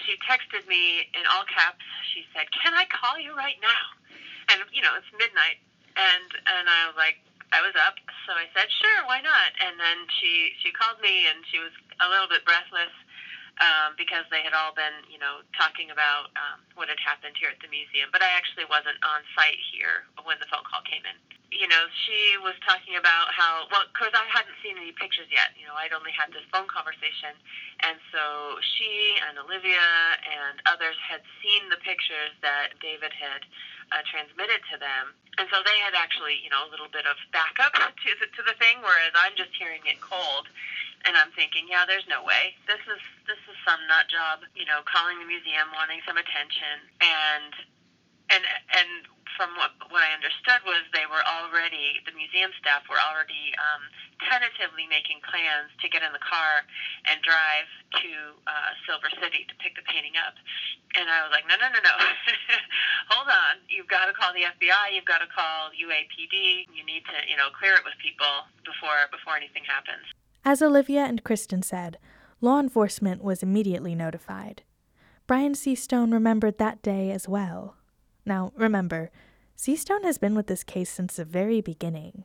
she 0.05 0.17
texted 0.25 0.65
me 0.67 1.07
in 1.13 1.25
all 1.29 1.45
caps. 1.47 1.85
She 2.13 2.27
said, 2.33 2.51
"Can 2.51 2.75
I 2.75 2.87
call 2.87 3.19
you 3.21 3.37
right 3.37 3.61
now?" 3.61 3.85
And 4.49 4.65
you 4.73 4.83
know, 4.83 4.95
it's 4.97 5.09
midnight, 5.13 5.61
and 5.97 6.29
and 6.47 6.69
I 6.69 6.89
was 6.89 6.97
like, 6.97 7.21
I 7.53 7.61
was 7.61 7.77
up, 7.77 8.01
so 8.27 8.33
I 8.33 8.49
said, 8.57 8.73
"Sure, 8.73 9.05
why 9.07 9.21
not?" 9.21 9.53
And 9.61 9.79
then 9.79 10.09
she 10.19 10.57
she 10.65 10.73
called 10.73 11.01
me, 11.01 11.29
and 11.29 11.45
she 11.47 11.59
was 11.59 11.73
a 12.01 12.09
little 12.09 12.29
bit 12.29 12.45
breathless 12.45 12.93
um, 13.61 13.93
because 14.01 14.25
they 14.33 14.41
had 14.41 14.57
all 14.57 14.73
been, 14.73 15.05
you 15.13 15.21
know, 15.21 15.45
talking 15.53 15.93
about 15.93 16.33
um, 16.39 16.65
what 16.79 16.89
had 16.89 17.01
happened 17.03 17.37
here 17.37 17.53
at 17.53 17.61
the 17.61 17.69
museum. 17.69 18.09
But 18.09 18.25
I 18.25 18.33
actually 18.33 18.65
wasn't 18.65 18.97
on 19.05 19.21
site 19.37 19.61
here 19.75 20.09
when 20.25 20.41
the 20.41 20.49
phone 20.49 20.65
call 20.65 20.81
came 20.89 21.05
in. 21.05 21.17
You 21.53 21.69
know, 21.69 21.85
she 22.09 22.41
was 22.41 22.57
talking 22.65 22.97
about 22.97 23.29
how, 23.29 23.69
well, 23.69 23.85
because 23.93 24.17
I 24.17 24.25
hadn't 24.33 24.57
seen 24.65 24.81
any 24.81 24.97
pictures 24.97 25.29
yet. 25.29 25.53
You 25.53 25.69
know, 25.69 25.77
I'd 25.77 25.93
only 25.93 26.09
had 26.09 26.33
this 26.33 26.49
phone 26.49 26.65
conversation. 26.65 27.37
And 27.85 28.01
so 28.09 28.57
she 28.65 29.21
and 29.29 29.37
Olivia 29.37 29.85
and 30.25 30.65
others 30.65 30.97
had 31.05 31.21
seen 31.45 31.69
the 31.69 31.77
pictures 31.85 32.33
that 32.41 32.73
David 32.81 33.13
had 33.13 33.45
uh, 33.93 34.01
transmitted 34.09 34.65
to 34.73 34.81
them. 34.81 35.13
And 35.37 35.45
so 35.53 35.61
they 35.61 35.77
had 35.85 35.93
actually, 35.93 36.41
you 36.41 36.49
know, 36.49 36.65
a 36.65 36.71
little 36.73 36.89
bit 36.89 37.05
of 37.05 37.21
backup 37.37 37.77
to 38.05 38.11
the, 38.17 38.33
to 38.33 38.43
the 38.49 38.57
thing, 38.57 38.81
whereas 38.81 39.13
I'm 39.13 39.37
just 39.37 39.53
hearing 39.53 39.85
it 39.85 40.01
cold. 40.01 40.49
And 41.05 41.19
I'm 41.19 41.35
thinking, 41.35 41.67
yeah, 41.67 41.83
there's 41.83 42.07
no 42.07 42.23
way. 42.23 42.55
This 42.71 42.83
is 42.87 43.03
this 43.27 43.41
is 43.51 43.57
some 43.67 43.83
nut 43.91 44.07
job, 44.07 44.47
you 44.55 44.67
know, 44.67 44.87
calling 44.87 45.19
the 45.19 45.27
museum, 45.27 45.71
wanting 45.75 45.99
some 46.07 46.15
attention, 46.15 46.87
and 47.03 47.53
and 48.31 48.43
and 48.75 48.91
from 49.37 49.57
what 49.57 49.73
what 49.89 50.05
I 50.05 50.13
understood 50.13 50.63
was 50.65 50.85
they 50.93 51.09
were 51.09 51.25
already 51.25 52.01
the 52.05 52.15
museum 52.15 52.53
staff 52.61 52.85
were 52.89 53.01
already 53.01 53.53
um, 53.57 53.83
tentatively 54.29 54.87
making 54.87 55.25
plans 55.25 55.73
to 55.81 55.87
get 55.89 56.05
in 56.05 56.13
the 56.13 56.23
car 56.23 56.65
and 57.09 57.19
drive 57.25 57.69
to 57.99 58.13
uh, 58.47 58.71
Silver 58.85 59.11
City 59.19 59.49
to 59.49 59.55
pick 59.61 59.75
the 59.75 59.85
painting 59.89 60.17
up. 60.21 60.37
And 60.95 61.09
I 61.09 61.25
was 61.25 61.33
like, 61.33 61.49
no, 61.49 61.57
no, 61.57 61.73
no, 61.73 61.81
no, 61.81 61.95
hold 63.13 63.29
on. 63.29 63.65
You've 63.67 63.89
got 63.89 64.07
to 64.07 64.15
call 64.15 64.37
the 64.37 64.45
FBI. 64.45 64.93
You've 64.93 65.09
got 65.09 65.25
to 65.25 65.31
call 65.33 65.73
UAPD. 65.73 66.69
You 66.71 66.85
need 66.85 67.05
to 67.09 67.19
you 67.29 67.37
know 67.37 67.51
clear 67.57 67.75
it 67.75 67.85
with 67.85 67.97
people 67.99 68.47
before 68.63 69.09
before 69.11 69.37
anything 69.37 69.65
happens. 69.65 70.05
As 70.45 70.61
Olivia 70.61 71.05
and 71.05 71.23
Kristen 71.23 71.63
said, 71.63 71.99
law 72.41 72.59
enforcement 72.59 73.23
was 73.23 73.45
immediately 73.45 73.95
notified. 73.95 74.63
Brian 75.29 75.53
Seastone 75.53 76.13
remembered 76.13 76.59
that 76.59 76.83
day 76.83 77.13
as 77.13 77.29
well. 77.29 77.77
Now, 78.27 78.53
remember, 78.57 79.13
Seastone 79.57 80.03
has 80.03 80.19
been 80.19 80.35
with 80.35 80.49
this 80.49 80.65
case 80.65 80.91
since 80.91 81.15
the 81.15 81.25
very 81.25 81.61
beginning. 81.61 82.25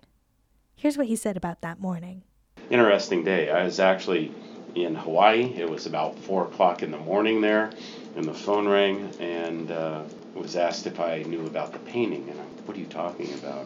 Here's 0.75 0.97
what 0.97 1.05
he 1.05 1.15
said 1.15 1.37
about 1.37 1.61
that 1.61 1.79
morning. 1.79 2.23
Interesting 2.71 3.23
day. 3.23 3.51
I 3.51 3.63
was 3.63 3.79
actually 3.79 4.31
in 4.73 4.95
Hawaii. 4.95 5.53
It 5.55 5.69
was 5.69 5.85
about 5.85 6.17
4 6.17 6.45
o'clock 6.45 6.81
in 6.81 6.89
the 6.89 6.97
morning 6.97 7.41
there, 7.41 7.69
and 8.15 8.25
the 8.25 8.33
phone 8.33 8.67
rang, 8.67 9.11
and 9.19 9.69
uh, 9.69 10.03
was 10.33 10.55
asked 10.55 10.87
if 10.87 10.99
I 10.99 11.21
knew 11.21 11.45
about 11.45 11.71
the 11.71 11.79
painting. 11.79 12.27
And 12.29 12.39
I'm, 12.39 12.47
what 12.65 12.75
are 12.75 12.79
you 12.79 12.87
talking 12.87 13.31
about? 13.35 13.65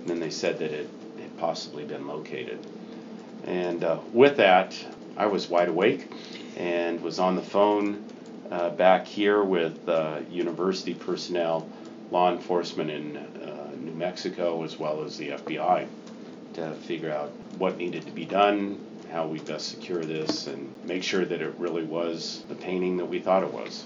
And 0.00 0.06
then 0.06 0.18
they 0.18 0.30
said 0.30 0.58
that 0.60 0.72
it 0.72 0.88
had 1.20 1.36
possibly 1.36 1.84
been 1.84 2.06
located. 2.06 2.66
And 3.44 3.82
uh, 3.84 3.98
with 4.12 4.36
that, 4.36 4.76
I 5.16 5.26
was 5.26 5.48
wide 5.48 5.68
awake 5.68 6.12
and 6.56 7.00
was 7.00 7.18
on 7.18 7.36
the 7.36 7.42
phone 7.42 8.04
uh, 8.50 8.70
back 8.70 9.06
here 9.06 9.42
with 9.42 9.88
uh, 9.88 10.20
university 10.30 10.94
personnel, 10.94 11.68
law 12.10 12.32
enforcement 12.32 12.90
in 12.90 13.16
uh, 13.16 13.70
New 13.78 13.92
Mexico, 13.92 14.62
as 14.62 14.78
well 14.78 15.02
as 15.02 15.16
the 15.16 15.30
FBI 15.30 15.86
to 16.54 16.72
figure 16.74 17.10
out 17.10 17.30
what 17.56 17.78
needed 17.78 18.04
to 18.04 18.12
be 18.12 18.24
done, 18.24 18.78
how 19.10 19.26
we 19.26 19.38
best 19.40 19.68
secure 19.68 20.04
this, 20.04 20.46
and 20.46 20.72
make 20.84 21.02
sure 21.02 21.24
that 21.24 21.40
it 21.40 21.54
really 21.58 21.84
was 21.84 22.44
the 22.48 22.54
painting 22.54 22.96
that 22.98 23.06
we 23.06 23.18
thought 23.18 23.42
it 23.42 23.52
was. 23.52 23.84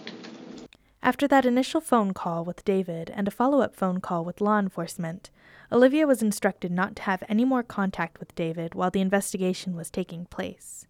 After 1.07 1.29
that 1.29 1.47
initial 1.47 1.81
phone 1.81 2.15
call 2.15 2.45
with 2.45 2.65
David 2.65 3.13
and 3.15 3.29
a 3.29 3.31
follow 3.31 3.61
up 3.61 3.77
phone 3.77 4.01
call 4.01 4.25
with 4.25 4.41
law 4.41 4.59
enforcement, 4.59 5.31
Olivia 5.71 6.05
was 6.05 6.21
instructed 6.21 6.73
not 6.73 6.97
to 6.97 7.03
have 7.03 7.23
any 7.29 7.45
more 7.45 7.63
contact 7.63 8.19
with 8.19 8.35
David 8.35 8.75
while 8.75 8.91
the 8.91 9.01
investigation 9.01 9.77
was 9.77 9.89
taking 9.89 10.27
place. 10.27 10.89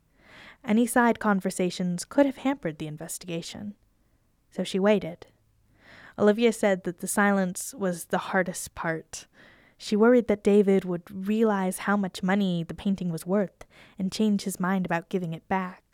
Any 0.65 0.87
side 0.87 1.21
conversations 1.21 2.07
could 2.07 2.25
have 2.25 2.39
hampered 2.39 2.79
the 2.79 2.87
investigation. 2.87 3.75
So 4.51 4.65
she 4.65 4.79
waited. 4.79 5.27
Olivia 6.19 6.55
said 6.55 6.85
that 6.85 7.01
the 7.01 7.07
silence 7.07 7.75
was 7.77 8.07
the 8.07 8.33
hardest 8.33 8.75
part. 8.75 9.27
She 9.77 9.97
worried 9.97 10.29
that 10.29 10.43
David 10.43 10.87
would 10.87 11.29
realize 11.29 11.81
how 11.81 11.99
much 11.99 12.23
money 12.23 12.65
the 12.67 12.73
painting 12.73 13.13
was 13.13 13.27
worth 13.27 13.67
and 13.99 14.11
change 14.11 14.45
his 14.45 14.59
mind 14.59 14.87
about 14.87 15.11
giving 15.11 15.35
it 15.35 15.47
back. 15.47 15.86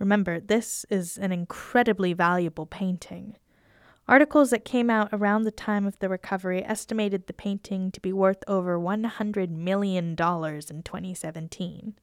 Remember, 0.00 0.40
this 0.40 0.86
is 0.88 1.18
an 1.18 1.30
incredibly 1.30 2.14
valuable 2.14 2.66
painting. 2.66 3.36
Articles 4.08 4.50
that 4.50 4.64
came 4.64 4.90
out 4.90 5.10
around 5.12 5.44
the 5.44 5.52
time 5.52 5.86
of 5.86 5.98
the 6.00 6.08
recovery 6.08 6.64
estimated 6.64 7.26
the 7.26 7.34
painting 7.34 7.92
to 7.92 8.00
be 8.00 8.12
worth 8.12 8.42
over 8.48 8.76
$100 8.78 9.50
million 9.50 10.04
in 10.08 10.16
2017. 10.16 11.94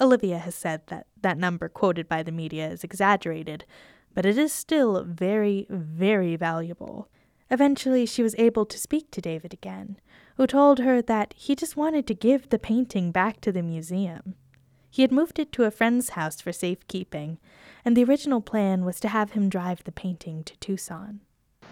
Olivia 0.00 0.38
has 0.38 0.54
said 0.54 0.86
that 0.86 1.06
that 1.20 1.36
number 1.36 1.68
quoted 1.68 2.08
by 2.08 2.22
the 2.22 2.32
media 2.32 2.68
is 2.68 2.82
exaggerated, 2.82 3.66
but 4.14 4.24
it 4.24 4.38
is 4.38 4.52
still 4.52 5.04
very, 5.04 5.66
very 5.68 6.36
valuable. 6.36 7.08
Eventually, 7.50 8.06
she 8.06 8.22
was 8.22 8.34
able 8.38 8.64
to 8.64 8.78
speak 8.78 9.10
to 9.10 9.20
David 9.20 9.52
again, 9.52 9.98
who 10.36 10.46
told 10.46 10.78
her 10.78 11.02
that 11.02 11.34
he 11.36 11.54
just 11.54 11.76
wanted 11.76 12.06
to 12.06 12.14
give 12.14 12.48
the 12.48 12.58
painting 12.58 13.12
back 13.12 13.42
to 13.42 13.52
the 13.52 13.62
museum. 13.62 14.36
He 14.90 15.02
had 15.02 15.12
moved 15.12 15.38
it 15.38 15.52
to 15.52 15.64
a 15.64 15.70
friend's 15.70 16.10
house 16.10 16.40
for 16.40 16.52
safekeeping, 16.52 17.38
and 17.84 17.96
the 17.96 18.04
original 18.04 18.40
plan 18.40 18.84
was 18.84 18.98
to 19.00 19.08
have 19.08 19.32
him 19.32 19.48
drive 19.48 19.84
the 19.84 19.92
painting 19.92 20.42
to 20.44 20.56
Tucson. 20.58 21.20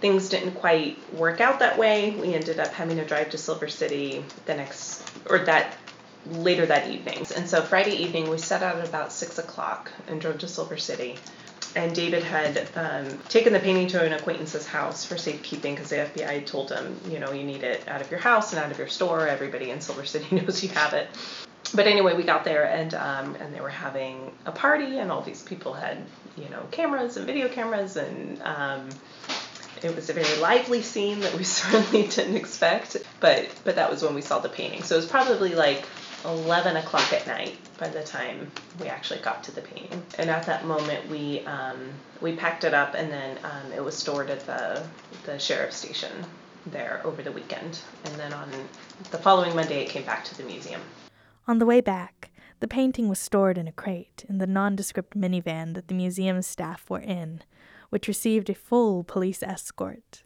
Things 0.00 0.28
didn't 0.28 0.52
quite 0.52 0.96
work 1.14 1.40
out 1.40 1.59
that 1.59 1.76
way. 1.76 2.11
We 2.11 2.35
ended 2.35 2.61
up 2.61 2.68
having 2.68 2.96
to 2.98 3.04
drive 3.04 3.31
to 3.31 3.38
Silver 3.38 3.66
City 3.66 4.24
the 4.46 4.54
next, 4.54 5.11
or 5.28 5.40
that 5.40 5.76
later 6.26 6.64
that 6.66 6.88
evening. 6.88 7.26
And 7.37 7.48
so 7.48 7.62
Friday 7.62 7.96
evening, 7.96 8.31
we 8.31 8.38
set 8.38 8.62
out 8.62 8.76
at 8.76 8.88
about 8.88 9.12
six 9.12 9.38
o'clock 9.38 9.90
and 10.07 10.20
drove 10.20 10.38
to 10.38 10.48
Silver 10.48 10.76
City. 10.76 11.16
And 11.74 11.94
David 11.94 12.22
had 12.22 12.68
um, 12.76 13.18
taken 13.28 13.52
the 13.52 13.61
painting 13.61 13.88
to 13.88 14.02
an 14.02 14.12
acquaintance's 14.12 14.66
house 14.66 15.04
for 15.04 15.18
safekeeping 15.18 15.74
because 15.74 15.90
the 15.90 15.96
FBI 15.96 16.46
told 16.46 16.70
him, 16.70 16.98
you 17.11 17.18
know, 17.18 17.33
you 17.33 17.44
need 17.44 17.62
it 17.62 17.87
out 17.88 18.00
of 18.00 18.11
your 18.11 18.20
house 18.20 18.52
and 18.52 18.62
out 18.62 18.70
of 18.70 18.78
your 18.78 18.88
store. 18.88 19.26
Everybody 19.26 19.70
in 19.70 19.81
Silver 19.81 20.04
City 20.04 20.37
knows 20.40 20.62
you 20.62 20.70
have 20.70 20.94
it. 20.94 21.09
But 21.74 21.87
anyway, 21.87 22.14
we 22.14 22.22
got 22.22 22.44
there 22.44 22.64
and 22.64 22.94
um, 22.94 23.35
and 23.37 23.54
they 23.54 23.61
were 23.61 23.68
having 23.68 24.33
a 24.46 24.52
party, 24.52 24.98
and 24.98 25.11
all 25.11 25.22
these 25.22 25.42
people 25.42 25.72
had, 25.74 25.98
you 26.37 26.48
know, 26.48 26.62
cameras 26.70 27.16
and 27.16 27.26
video 27.26 27.48
cameras, 27.48 27.96
and 27.96 28.40
um, 28.42 28.88
it 29.83 29.94
was 29.94 30.11
a 30.11 30.12
very 30.12 30.40
lively 30.40 30.83
scene 30.83 31.20
that 31.20 31.35
we 31.35 31.44
certainly 31.61 32.07
didn't 32.09 32.37
expect. 32.37 32.96
But 33.20 33.48
but 33.64 33.76
that 33.76 33.90
was 33.90 34.02
when 34.02 34.14
we 34.14 34.22
saw 34.22 34.38
the 34.38 34.48
painting. 34.48 34.83
So 34.83 34.94
it 34.94 34.98
was 34.98 35.07
probably 35.07 35.54
like 35.54 35.85
11 36.24 36.76
o'clock 36.76 37.12
at 37.12 37.26
night 37.26 37.57
by 37.78 37.88
the 37.88 38.02
time 38.02 38.50
we 38.81 38.88
actually 38.88 39.20
got 39.20 39.44
to 39.44 39.52
the 39.52 39.61
painting. 39.61 40.02
And 40.18 40.31
at 40.31 40.46
that 40.46 40.64
moment, 40.64 41.09
we 41.09 41.40
um, 41.40 41.90
we 42.20 42.35
packed 42.35 42.64
it 42.64 42.74
up, 42.74 42.94
and 42.94 43.11
then 43.12 43.38
um, 43.44 43.72
it 43.72 43.85
was 43.85 43.96
stored 43.96 44.31
at 44.31 44.46
the 44.46 44.85
the 45.26 45.38
sheriff's 45.38 45.76
station 45.76 46.12
there 46.66 47.00
over 47.04 47.22
the 47.22 47.33
weekend. 47.33 47.78
And 48.04 48.14
then 48.16 48.33
on 48.33 48.50
the 49.11 49.18
following 49.18 49.54
Monday, 49.54 49.83
it 49.83 49.88
came 49.88 50.04
back 50.04 50.24
to 50.24 50.37
the 50.37 50.44
museum. 50.44 50.81
On 51.48 51.58
the 51.58 51.66
way 51.66 51.80
back, 51.80 52.30
the 52.61 52.68
painting 52.68 53.08
was 53.08 53.18
stored 53.18 53.58
in 53.58 53.66
a 53.66 53.72
crate 53.72 54.24
in 54.28 54.38
the 54.38 54.46
nondescript 54.46 55.16
minivan 55.16 55.74
that 55.74 55.88
the 55.88 55.94
museum 55.94 56.42
staff 56.42 56.88
were 56.88 57.00
in, 57.00 57.42
which 57.90 58.06
received 58.06 58.50
a 58.50 58.54
full 58.54 59.02
police 59.02 59.42
escort. 59.42 60.22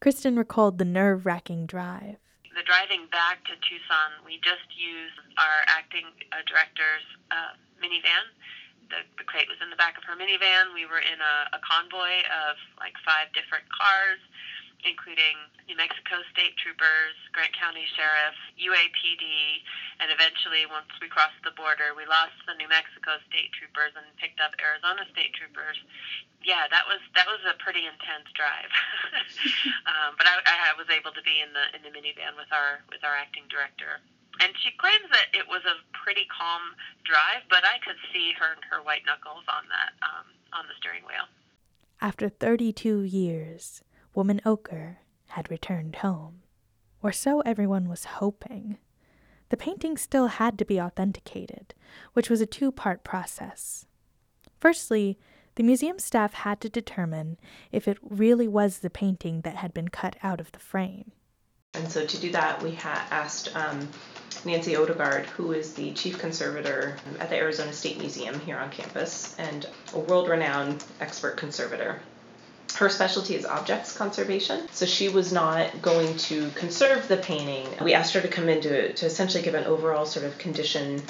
Kristen 0.00 0.36
recalled 0.36 0.78
the 0.78 0.84
nerve 0.84 1.24
wracking 1.24 1.66
drive 1.66 2.18
the 2.58 2.66
driving 2.66 3.06
back 3.14 3.38
to 3.46 3.54
Tucson, 3.62 4.18
we 4.26 4.42
just 4.42 4.66
used 4.74 5.14
our 5.38 5.62
acting 5.70 6.10
uh, 6.34 6.42
director's 6.42 7.06
uh, 7.30 7.54
minivan. 7.78 8.34
The, 8.90 9.06
the 9.14 9.22
crate 9.22 9.46
was 9.46 9.62
in 9.62 9.70
the 9.70 9.78
back 9.78 9.94
of 9.94 10.02
her 10.10 10.18
minivan. 10.18 10.74
We 10.74 10.82
were 10.82 10.98
in 10.98 11.22
a, 11.22 11.54
a 11.54 11.62
convoy 11.62 12.26
of 12.26 12.58
like 12.82 12.98
five 13.06 13.30
different 13.30 13.62
cars 13.70 14.18
including 14.86 15.34
New 15.66 15.74
Mexico 15.74 16.22
State 16.30 16.54
Troopers, 16.58 17.16
Grant 17.34 17.50
County 17.54 17.82
Sheriff, 17.98 18.36
UAPD, 18.54 19.26
and 19.98 20.14
eventually, 20.14 20.66
once 20.70 20.90
we 21.02 21.10
crossed 21.10 21.38
the 21.42 21.54
border, 21.58 21.94
we 21.98 22.06
lost 22.06 22.38
the 22.46 22.54
New 22.54 22.70
Mexico 22.70 23.18
State 23.26 23.50
Troopers 23.58 23.94
and 23.98 24.06
picked 24.22 24.38
up 24.38 24.54
Arizona 24.62 25.02
State 25.10 25.34
Troopers. 25.34 25.78
Yeah, 26.46 26.70
that 26.70 26.86
was 26.86 27.02
that 27.18 27.26
was 27.26 27.42
a 27.42 27.58
pretty 27.58 27.82
intense 27.82 28.30
drive, 28.38 28.70
um, 29.90 30.14
but 30.14 30.30
I, 30.30 30.70
I 30.70 30.78
was 30.78 30.86
able 30.86 31.10
to 31.10 31.22
be 31.26 31.42
in 31.42 31.50
the 31.50 31.66
in 31.74 31.82
the 31.82 31.90
minivan 31.90 32.38
with 32.38 32.50
our 32.54 32.86
with 32.94 33.02
our 33.02 33.18
acting 33.18 33.50
director. 33.50 33.98
And 34.38 34.54
she 34.62 34.70
claims 34.78 35.10
that 35.10 35.34
it 35.34 35.50
was 35.50 35.66
a 35.66 35.82
pretty 35.90 36.30
calm 36.30 36.78
drive, 37.02 37.42
but 37.50 37.66
I 37.66 37.82
could 37.82 37.98
see 38.14 38.30
her 38.38 38.54
her 38.70 38.78
white 38.86 39.02
knuckles 39.02 39.42
on 39.50 39.66
that 39.66 39.98
um, 39.98 40.30
on 40.54 40.70
the 40.70 40.78
steering 40.78 41.02
wheel. 41.02 41.26
After 42.00 42.30
32 42.30 43.02
years, 43.02 43.82
Woman 44.18 44.40
Ochre 44.44 44.98
had 45.28 45.48
returned 45.48 45.94
home. 45.94 46.42
Or 47.04 47.12
so 47.12 47.38
everyone 47.42 47.88
was 47.88 48.18
hoping. 48.18 48.78
The 49.50 49.56
painting 49.56 49.96
still 49.96 50.26
had 50.26 50.58
to 50.58 50.64
be 50.64 50.80
authenticated, 50.80 51.72
which 52.14 52.28
was 52.28 52.40
a 52.40 52.44
two 52.44 52.72
part 52.72 53.04
process. 53.04 53.86
Firstly, 54.58 55.20
the 55.54 55.62
museum 55.62 56.00
staff 56.00 56.34
had 56.34 56.60
to 56.62 56.68
determine 56.68 57.38
if 57.70 57.86
it 57.86 57.96
really 58.02 58.48
was 58.48 58.80
the 58.80 58.90
painting 58.90 59.42
that 59.42 59.54
had 59.54 59.72
been 59.72 59.86
cut 59.86 60.16
out 60.20 60.40
of 60.40 60.50
the 60.50 60.58
frame. 60.58 61.12
And 61.74 61.88
so 61.88 62.04
to 62.04 62.20
do 62.20 62.32
that, 62.32 62.60
we 62.60 62.74
ha- 62.74 63.06
asked 63.12 63.54
um, 63.54 63.88
Nancy 64.44 64.74
Odegaard, 64.74 65.26
who 65.26 65.52
is 65.52 65.74
the 65.74 65.92
chief 65.92 66.18
conservator 66.18 66.96
at 67.20 67.30
the 67.30 67.36
Arizona 67.36 67.72
State 67.72 67.98
Museum 67.98 68.40
here 68.40 68.58
on 68.58 68.70
campus 68.70 69.38
and 69.38 69.68
a 69.92 70.00
world 70.00 70.28
renowned 70.28 70.82
expert 71.00 71.36
conservator 71.36 72.00
her 72.76 72.88
specialty 72.88 73.34
is 73.34 73.44
objects 73.44 73.96
conservation. 73.96 74.68
So 74.72 74.86
she 74.86 75.08
was 75.08 75.32
not 75.32 75.82
going 75.82 76.16
to 76.16 76.50
conserve 76.50 77.08
the 77.08 77.16
painting. 77.16 77.66
We 77.82 77.94
asked 77.94 78.14
her 78.14 78.20
to 78.20 78.28
come 78.28 78.48
in 78.48 78.60
to, 78.62 78.92
to 78.92 79.06
essentially 79.06 79.42
give 79.42 79.54
an 79.54 79.64
overall 79.64 80.06
sort 80.06 80.26
of 80.26 80.38
condition 80.38 81.02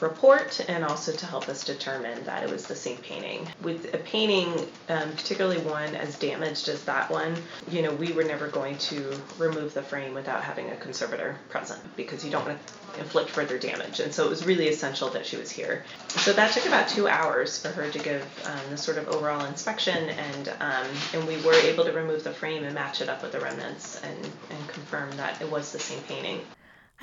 report 0.00 0.64
and 0.68 0.84
also 0.84 1.12
to 1.12 1.26
help 1.26 1.48
us 1.48 1.64
determine 1.64 2.24
that 2.24 2.42
it 2.42 2.50
was 2.50 2.66
the 2.66 2.74
same 2.74 2.96
painting. 2.98 3.48
With 3.62 3.94
a 3.94 3.98
painting, 3.98 4.66
um, 4.88 5.12
particularly 5.12 5.58
one 5.58 5.94
as 5.94 6.18
damaged 6.18 6.68
as 6.68 6.82
that 6.84 7.10
one, 7.10 7.36
you 7.70 7.82
know, 7.82 7.92
we 7.94 8.12
were 8.12 8.24
never 8.24 8.48
going 8.48 8.76
to 8.78 9.20
remove 9.38 9.74
the 9.74 9.82
frame 9.82 10.14
without 10.14 10.42
having 10.42 10.70
a 10.70 10.76
conservator 10.76 11.38
present 11.48 11.80
because 11.96 12.24
you 12.24 12.30
don't 12.30 12.44
want 12.46 12.58
to 12.66 12.74
inflict 12.98 13.30
further 13.30 13.58
damage. 13.58 14.00
And 14.00 14.12
so 14.12 14.24
it 14.24 14.30
was 14.30 14.46
really 14.46 14.68
essential 14.68 15.08
that 15.10 15.26
she 15.26 15.36
was 15.36 15.50
here. 15.50 15.84
So 16.08 16.32
that 16.32 16.52
took 16.52 16.66
about 16.66 16.88
two 16.88 17.08
hours 17.08 17.60
for 17.60 17.68
her 17.68 17.90
to 17.90 17.98
give 17.98 18.22
um, 18.46 18.70
the 18.70 18.76
sort 18.76 18.98
of 18.98 19.08
overall 19.08 19.44
inspection, 19.46 20.08
and 20.08 20.48
um, 20.60 20.86
and 21.12 21.26
we 21.26 21.36
were 21.42 21.54
able 21.54 21.84
to 21.84 21.92
remove 21.92 22.24
the 22.24 22.32
frame 22.32 22.64
and 22.64 22.74
match 22.74 23.00
it 23.00 23.08
up 23.08 23.22
with 23.22 23.32
the 23.32 23.40
remnants 23.40 24.00
and, 24.02 24.24
and 24.24 24.68
confirm 24.68 25.10
that 25.16 25.40
it 25.40 25.50
was 25.50 25.72
the 25.72 25.78
same 25.78 26.02
painting. 26.04 26.40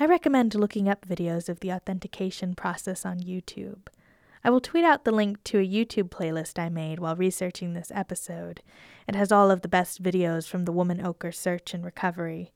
I 0.00 0.06
recommend 0.06 0.54
looking 0.54 0.88
up 0.88 1.06
videos 1.06 1.48
of 1.48 1.60
the 1.60 1.72
authentication 1.72 2.54
process 2.54 3.04
on 3.04 3.20
YouTube. 3.20 3.88
I 4.44 4.50
will 4.50 4.60
tweet 4.60 4.84
out 4.84 5.04
the 5.04 5.12
link 5.12 5.44
to 5.44 5.60
a 5.60 5.66
YouTube 5.66 6.08
playlist 6.08 6.58
I 6.58 6.68
made 6.68 6.98
while 6.98 7.14
researching 7.14 7.74
this 7.74 7.92
episode. 7.94 8.60
It 9.06 9.14
has 9.14 9.30
all 9.30 9.50
of 9.50 9.62
the 9.62 9.68
best 9.68 10.02
videos 10.02 10.48
from 10.48 10.64
the 10.64 10.72
Woman 10.72 11.04
Ochre 11.04 11.30
search 11.30 11.74
and 11.74 11.84
recovery. 11.84 12.52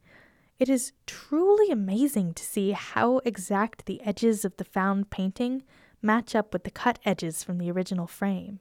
It 0.58 0.68
is 0.68 0.92
truly 1.06 1.70
amazing 1.70 2.32
to 2.34 2.42
see 2.42 2.72
how 2.72 3.18
exact 3.24 3.84
the 3.84 4.00
edges 4.02 4.44
of 4.44 4.56
the 4.56 4.64
found 4.64 5.10
painting 5.10 5.62
match 6.00 6.34
up 6.34 6.52
with 6.52 6.64
the 6.64 6.70
cut 6.70 6.98
edges 7.04 7.44
from 7.44 7.58
the 7.58 7.70
original 7.70 8.06
frame. 8.06 8.60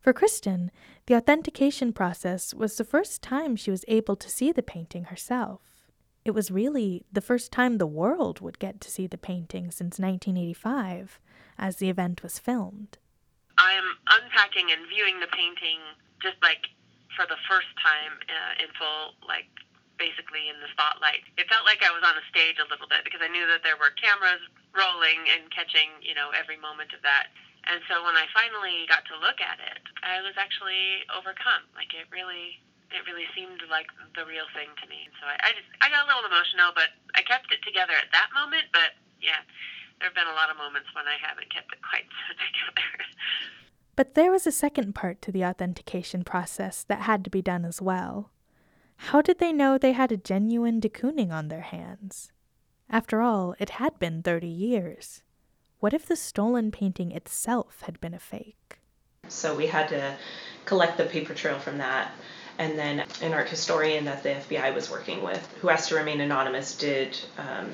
For 0.00 0.12
Kristen, 0.12 0.72
the 1.06 1.14
authentication 1.14 1.92
process 1.92 2.52
was 2.52 2.76
the 2.76 2.84
first 2.84 3.22
time 3.22 3.54
she 3.54 3.70
was 3.70 3.84
able 3.86 4.16
to 4.16 4.28
see 4.28 4.50
the 4.50 4.62
painting 4.62 5.04
herself. 5.04 5.60
It 6.24 6.32
was 6.32 6.50
really 6.50 7.04
the 7.12 7.20
first 7.20 7.52
time 7.52 7.78
the 7.78 7.86
world 7.86 8.40
would 8.40 8.58
get 8.58 8.80
to 8.80 8.90
see 8.90 9.06
the 9.06 9.18
painting 9.18 9.70
since 9.70 10.00
1985 10.00 11.20
as 11.58 11.76
the 11.76 11.90
event 11.90 12.24
was 12.24 12.40
filmed. 12.40 12.98
I'm 13.58 13.84
unpacking 14.10 14.72
and 14.72 14.88
viewing 14.88 15.20
the 15.20 15.30
painting 15.30 15.78
just 16.20 16.36
like 16.42 16.66
for 17.14 17.26
the 17.26 17.38
first 17.48 17.70
time 17.78 18.18
uh, 18.26 18.62
in 18.62 18.70
full, 18.78 19.14
like 19.28 19.50
basically 20.02 20.50
in 20.50 20.58
the 20.58 20.66
spotlight. 20.74 21.22
It 21.38 21.46
felt 21.46 21.62
like 21.62 21.86
I 21.86 21.94
was 21.94 22.02
on 22.02 22.18
a 22.18 22.24
stage 22.26 22.58
a 22.58 22.66
little 22.66 22.90
bit 22.90 23.06
because 23.06 23.22
I 23.22 23.30
knew 23.30 23.46
that 23.46 23.62
there 23.62 23.78
were 23.78 23.94
cameras 23.94 24.42
rolling 24.74 25.30
and 25.30 25.46
catching, 25.54 25.94
you 26.02 26.18
know, 26.18 26.34
every 26.34 26.58
moment 26.58 26.90
of 26.90 27.06
that. 27.06 27.30
And 27.70 27.78
so 27.86 28.02
when 28.02 28.18
I 28.18 28.26
finally 28.34 28.90
got 28.90 29.06
to 29.06 29.14
look 29.22 29.38
at 29.38 29.62
it, 29.62 29.86
I 30.02 30.18
was 30.18 30.34
actually 30.34 31.06
overcome. 31.14 31.62
Like 31.78 31.94
it 31.94 32.10
really 32.10 32.58
it 32.90 33.06
really 33.06 33.30
seemed 33.32 33.62
like 33.70 33.88
the 34.18 34.26
real 34.26 34.50
thing 34.52 34.68
to 34.82 34.86
me. 34.90 35.06
So 35.22 35.30
I, 35.30 35.38
I 35.38 35.50
just 35.54 35.70
I 35.78 35.86
got 35.86 36.02
a 36.02 36.08
little 36.10 36.26
emotional, 36.26 36.74
but 36.74 36.90
I 37.14 37.22
kept 37.22 37.54
it 37.54 37.62
together 37.62 37.94
at 37.94 38.10
that 38.10 38.34
moment. 38.34 38.74
But 38.74 38.98
yeah, 39.22 39.46
there 40.02 40.10
have 40.10 40.18
been 40.18 40.26
a 40.26 40.34
lot 40.34 40.50
of 40.50 40.58
moments 40.58 40.90
when 40.98 41.06
I 41.06 41.14
haven't 41.22 41.54
kept 41.54 41.70
it 41.70 41.78
quite 41.86 42.10
so 42.26 42.34
together. 42.34 42.90
But 43.94 44.18
there 44.18 44.34
was 44.34 44.50
a 44.50 44.52
second 44.52 44.98
part 44.98 45.22
to 45.22 45.30
the 45.30 45.46
authentication 45.46 46.26
process 46.26 46.82
that 46.90 47.06
had 47.06 47.22
to 47.22 47.30
be 47.30 47.42
done 47.42 47.64
as 47.64 47.78
well. 47.78 48.34
How 49.06 49.20
did 49.20 49.40
they 49.40 49.52
know 49.52 49.76
they 49.76 49.92
had 49.92 50.12
a 50.12 50.16
genuine 50.16 50.78
de 50.78 50.88
Kooning 50.88 51.32
on 51.32 51.48
their 51.48 51.60
hands? 51.60 52.30
After 52.88 53.20
all, 53.20 53.56
it 53.58 53.70
had 53.70 53.98
been 53.98 54.22
30 54.22 54.46
years. 54.46 55.22
What 55.80 55.92
if 55.92 56.06
the 56.06 56.14
stolen 56.14 56.70
painting 56.70 57.10
itself 57.10 57.82
had 57.82 58.00
been 58.00 58.14
a 58.14 58.20
fake? 58.20 58.78
So 59.26 59.56
we 59.56 59.66
had 59.66 59.88
to 59.88 60.16
collect 60.66 60.98
the 60.98 61.04
paper 61.04 61.34
trail 61.34 61.58
from 61.58 61.78
that. 61.78 62.12
And 62.58 62.78
then 62.78 63.04
an 63.20 63.34
art 63.34 63.48
historian 63.48 64.04
that 64.04 64.22
the 64.22 64.30
FBI 64.30 64.72
was 64.72 64.88
working 64.88 65.22
with, 65.24 65.44
who 65.60 65.68
asked 65.68 65.88
to 65.88 65.96
remain 65.96 66.20
anonymous, 66.20 66.78
did 66.78 67.18
um, 67.38 67.72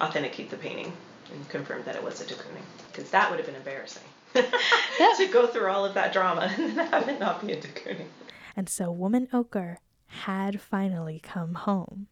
authenticate 0.00 0.48
the 0.48 0.56
painting 0.56 0.94
and 1.30 1.48
confirmed 1.50 1.84
that 1.84 1.94
it 1.94 2.02
was 2.02 2.22
a 2.22 2.26
de 2.26 2.34
Kooning. 2.34 2.64
Because 2.90 3.10
that 3.10 3.30
would 3.30 3.38
have 3.38 3.46
been 3.46 3.54
embarrassing. 3.54 4.02
to 4.32 5.28
go 5.30 5.46
through 5.46 5.68
all 5.68 5.84
of 5.84 5.92
that 5.92 6.14
drama 6.14 6.50
and 6.58 6.74
then 6.74 6.86
have 6.86 7.06
it 7.06 7.20
not 7.20 7.46
be 7.46 7.52
a 7.52 7.60
de 7.60 7.68
Kooning. 7.68 8.08
And 8.56 8.66
so 8.66 8.90
Woman 8.90 9.28
Ochre 9.32 9.78
had 10.10 10.60
finally 10.60 11.20
come 11.22 11.54
home. 11.54 12.08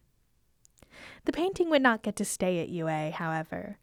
The 1.24 1.32
painting 1.32 1.68
would 1.70 1.82
not 1.82 2.02
get 2.02 2.16
to 2.16 2.24
stay 2.24 2.60
at 2.60 2.68
UA, 2.68 3.12
however. 3.12 3.78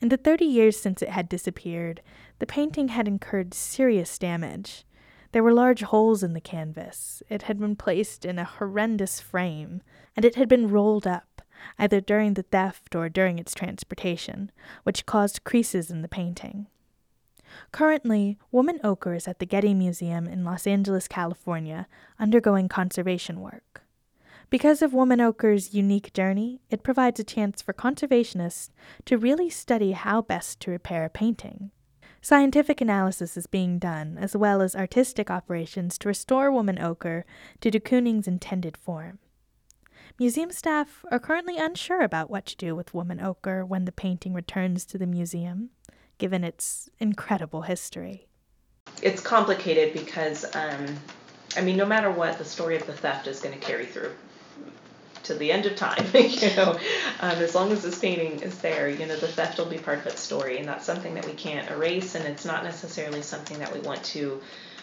In 0.00 0.08
the 0.08 0.16
30 0.16 0.44
years 0.44 0.78
since 0.78 1.02
it 1.02 1.08
had 1.08 1.28
disappeared, 1.28 2.02
the 2.38 2.46
painting 2.46 2.88
had 2.88 3.08
incurred 3.08 3.54
serious 3.54 4.18
damage. 4.18 4.84
There 5.32 5.42
were 5.42 5.52
large 5.52 5.82
holes 5.82 6.22
in 6.22 6.34
the 6.34 6.40
canvas, 6.40 7.22
it 7.28 7.42
had 7.42 7.58
been 7.58 7.74
placed 7.74 8.24
in 8.24 8.38
a 8.38 8.44
horrendous 8.44 9.20
frame, 9.20 9.82
and 10.14 10.24
it 10.24 10.36
had 10.36 10.48
been 10.48 10.70
rolled 10.70 11.06
up 11.06 11.42
either 11.78 12.00
during 12.00 12.34
the 12.34 12.42
theft 12.42 12.94
or 12.94 13.08
during 13.08 13.38
its 13.38 13.54
transportation, 13.54 14.52
which 14.82 15.06
caused 15.06 15.44
creases 15.44 15.90
in 15.90 16.02
the 16.02 16.08
painting. 16.08 16.66
Currently, 17.72 18.38
Woman 18.50 18.80
Ochre 18.82 19.14
is 19.14 19.28
at 19.28 19.38
the 19.38 19.46
Getty 19.46 19.74
Museum 19.74 20.26
in 20.26 20.44
Los 20.44 20.66
Angeles, 20.66 21.08
California, 21.08 21.86
undergoing 22.18 22.68
conservation 22.68 23.40
work. 23.40 23.82
Because 24.50 24.82
of 24.82 24.94
Woman 24.94 25.20
Ochre's 25.20 25.74
unique 25.74 26.12
journey, 26.12 26.60
it 26.70 26.82
provides 26.82 27.18
a 27.18 27.24
chance 27.24 27.60
for 27.60 27.72
conservationists 27.72 28.70
to 29.04 29.18
really 29.18 29.50
study 29.50 29.92
how 29.92 30.22
best 30.22 30.60
to 30.60 30.70
repair 30.70 31.04
a 31.04 31.10
painting. 31.10 31.70
Scientific 32.20 32.80
analysis 32.80 33.36
is 33.36 33.46
being 33.46 33.78
done, 33.78 34.16
as 34.18 34.36
well 34.36 34.62
as 34.62 34.74
artistic 34.74 35.30
operations 35.30 35.98
to 35.98 36.08
restore 36.08 36.50
Woman 36.50 36.78
Ochre 36.78 37.26
to 37.60 37.70
de 37.70 37.80
Kooning's 37.80 38.26
intended 38.26 38.76
form. 38.76 39.18
Museum 40.18 40.50
staff 40.50 41.04
are 41.10 41.18
currently 41.18 41.58
unsure 41.58 42.02
about 42.02 42.30
what 42.30 42.46
to 42.46 42.56
do 42.56 42.76
with 42.76 42.94
Woman 42.94 43.20
Ochre 43.20 43.66
when 43.66 43.84
the 43.84 43.92
painting 43.92 44.32
returns 44.32 44.84
to 44.86 44.96
the 44.96 45.06
museum, 45.06 45.70
given 46.18 46.44
its 46.44 46.88
incredible 46.98 47.62
history. 47.62 48.26
It's 49.02 49.20
complicated 49.20 49.92
because, 49.92 50.44
um, 50.54 50.86
I 51.56 51.60
mean, 51.60 51.76
no 51.76 51.86
matter 51.86 52.10
what, 52.10 52.38
the 52.38 52.44
story 52.44 52.76
of 52.76 52.86
the 52.86 52.92
theft 52.92 53.26
is 53.26 53.40
going 53.40 53.58
to 53.58 53.64
carry 53.64 53.86
through 53.86 54.12
to 55.24 55.34
the 55.34 55.50
end 55.50 55.66
of 55.66 55.74
time. 55.76 56.04
you 56.14 56.54
know, 56.56 56.78
um, 57.20 57.38
as 57.38 57.54
long 57.54 57.72
as 57.72 57.82
this 57.82 57.98
painting 57.98 58.40
is 58.40 58.58
there, 58.58 58.88
you 58.88 59.06
know, 59.06 59.16
the 59.16 59.28
theft 59.28 59.58
will 59.58 59.66
be 59.66 59.78
part 59.78 59.98
of 59.98 60.06
its 60.06 60.20
story, 60.20 60.58
and 60.58 60.68
that's 60.68 60.84
something 60.84 61.14
that 61.14 61.26
we 61.26 61.32
can't 61.32 61.70
erase, 61.70 62.14
and 62.14 62.24
it's 62.24 62.44
not 62.44 62.64
necessarily 62.64 63.22
something 63.22 63.58
that 63.58 63.72
we 63.72 63.80
want 63.80 64.02
to 64.04 64.40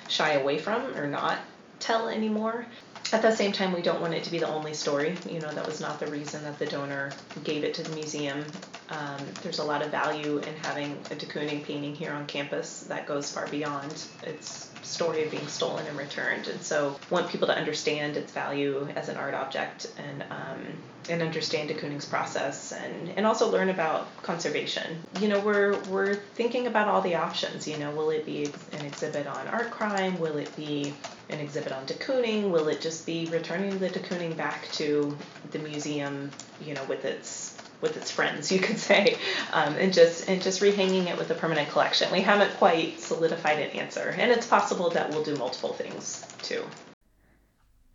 shy 0.07 0.33
away 0.33 0.57
from 0.57 0.95
or 0.97 1.07
not 1.07 1.39
tell 1.79 2.09
anymore 2.09 2.65
at 3.13 3.21
the 3.21 3.35
same 3.35 3.51
time, 3.51 3.73
we 3.73 3.81
don't 3.81 4.01
want 4.01 4.13
it 4.13 4.23
to 4.23 4.31
be 4.31 4.39
the 4.39 4.47
only 4.47 4.73
story. 4.73 5.17
You 5.29 5.39
know, 5.39 5.51
that 5.51 5.65
was 5.65 5.81
not 5.81 5.99
the 5.99 6.07
reason 6.07 6.43
that 6.43 6.57
the 6.59 6.65
donor 6.65 7.11
gave 7.43 7.63
it 7.63 7.73
to 7.75 7.83
the 7.83 7.93
museum. 7.95 8.45
Um, 8.89 9.19
there's 9.43 9.59
a 9.59 9.63
lot 9.63 9.81
of 9.81 9.91
value 9.91 10.37
in 10.37 10.55
having 10.63 10.97
a 11.11 11.15
de 11.15 11.25
Kooning 11.25 11.63
painting 11.63 11.95
here 11.95 12.11
on 12.11 12.25
campus 12.25 12.81
that 12.83 13.05
goes 13.05 13.31
far 13.31 13.47
beyond 13.47 14.05
its 14.23 14.69
story 14.81 15.23
of 15.23 15.31
being 15.31 15.47
stolen 15.47 15.85
and 15.87 15.97
returned. 15.97 16.47
And 16.47 16.61
so, 16.61 16.99
want 17.09 17.29
people 17.29 17.47
to 17.47 17.57
understand 17.57 18.17
its 18.17 18.31
value 18.31 18.87
as 18.95 19.09
an 19.09 19.17
art 19.17 19.33
object 19.33 19.91
and 19.97 20.23
um, 20.29 20.65
and 21.09 21.21
understand 21.21 21.67
de 21.67 21.73
Kooning's 21.73 22.05
process 22.05 22.71
and, 22.71 23.09
and 23.17 23.25
also 23.25 23.51
learn 23.51 23.69
about 23.69 24.07
conservation. 24.23 24.97
You 25.19 25.27
know, 25.27 25.39
we're 25.39 25.79
we're 25.85 26.15
thinking 26.15 26.67
about 26.67 26.87
all 26.87 27.01
the 27.01 27.15
options. 27.15 27.67
You 27.67 27.77
know, 27.77 27.91
will 27.91 28.09
it 28.09 28.25
be 28.25 28.45
an 28.73 28.85
exhibit 28.85 29.27
on 29.27 29.47
art 29.47 29.71
crime? 29.71 30.19
Will 30.19 30.37
it 30.37 30.55
be 30.55 30.93
an 31.29 31.39
exhibit 31.39 31.71
on 31.71 31.85
de 31.85 31.93
Kooning? 31.95 32.51
Will 32.51 32.67
it 32.67 32.81
just 32.81 33.05
be 33.05 33.27
returning 33.27 33.77
the 33.79 33.89
de 33.89 33.99
Kooning 33.99 34.35
back 34.35 34.69
to 34.73 35.17
the 35.51 35.59
museum? 35.59 36.31
You 36.63 36.73
know, 36.73 36.83
with 36.85 37.05
its 37.05 37.57
with 37.81 37.97
its 37.97 38.11
friends, 38.11 38.51
you 38.51 38.59
could 38.59 38.77
say, 38.77 39.17
um, 39.53 39.73
and 39.75 39.93
just 39.93 40.29
and 40.29 40.41
just 40.41 40.61
rehanging 40.61 41.07
it 41.07 41.17
with 41.17 41.31
a 41.31 41.35
permanent 41.35 41.69
collection. 41.69 42.11
We 42.11 42.21
haven't 42.21 42.55
quite 42.57 42.99
solidified 42.99 43.59
an 43.59 43.71
answer, 43.71 44.15
and 44.17 44.31
it's 44.31 44.47
possible 44.47 44.91
that 44.91 45.09
we'll 45.09 45.23
do 45.23 45.35
multiple 45.35 45.73
things 45.73 46.25
too. 46.43 46.63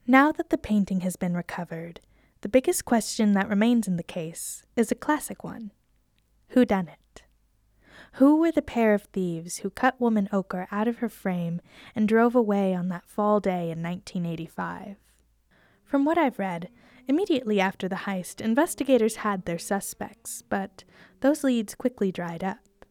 Now 0.08 0.30
that 0.32 0.50
the 0.50 0.58
painting 0.58 1.00
has 1.00 1.16
been 1.16 1.36
recovered, 1.36 2.00
the 2.46 2.50
biggest 2.50 2.84
question 2.84 3.32
that 3.32 3.48
remains 3.48 3.88
in 3.88 3.96
the 3.96 4.04
case 4.04 4.62
is 4.76 4.92
a 4.92 4.94
classic 4.94 5.42
one: 5.42 5.72
Who 6.50 6.64
done 6.64 6.86
it? 6.86 7.24
Who 8.12 8.36
were 8.36 8.52
the 8.52 8.62
pair 8.62 8.94
of 8.94 9.02
thieves 9.02 9.56
who 9.56 9.70
cut 9.70 10.00
Woman 10.00 10.28
Ochre 10.30 10.68
out 10.70 10.86
of 10.86 10.98
her 10.98 11.08
frame 11.08 11.60
and 11.92 12.08
drove 12.08 12.36
away 12.36 12.72
on 12.72 12.86
that 12.86 13.04
fall 13.04 13.40
day 13.40 13.72
in 13.72 13.82
1985? 13.82 14.94
From 15.82 16.04
what 16.04 16.16
I've 16.16 16.38
read, 16.38 16.68
Immediately 17.08 17.58
after 17.58 17.88
the 17.88 18.06
heist, 18.06 18.40
investigators 18.40 19.16
had 19.16 19.44
their 19.44 19.58
suspects, 19.58 20.42
but 20.48 20.84
those 21.22 21.42
leads 21.42 21.74
quickly 21.74 22.12
dried 22.12 22.44
up. 22.44 22.86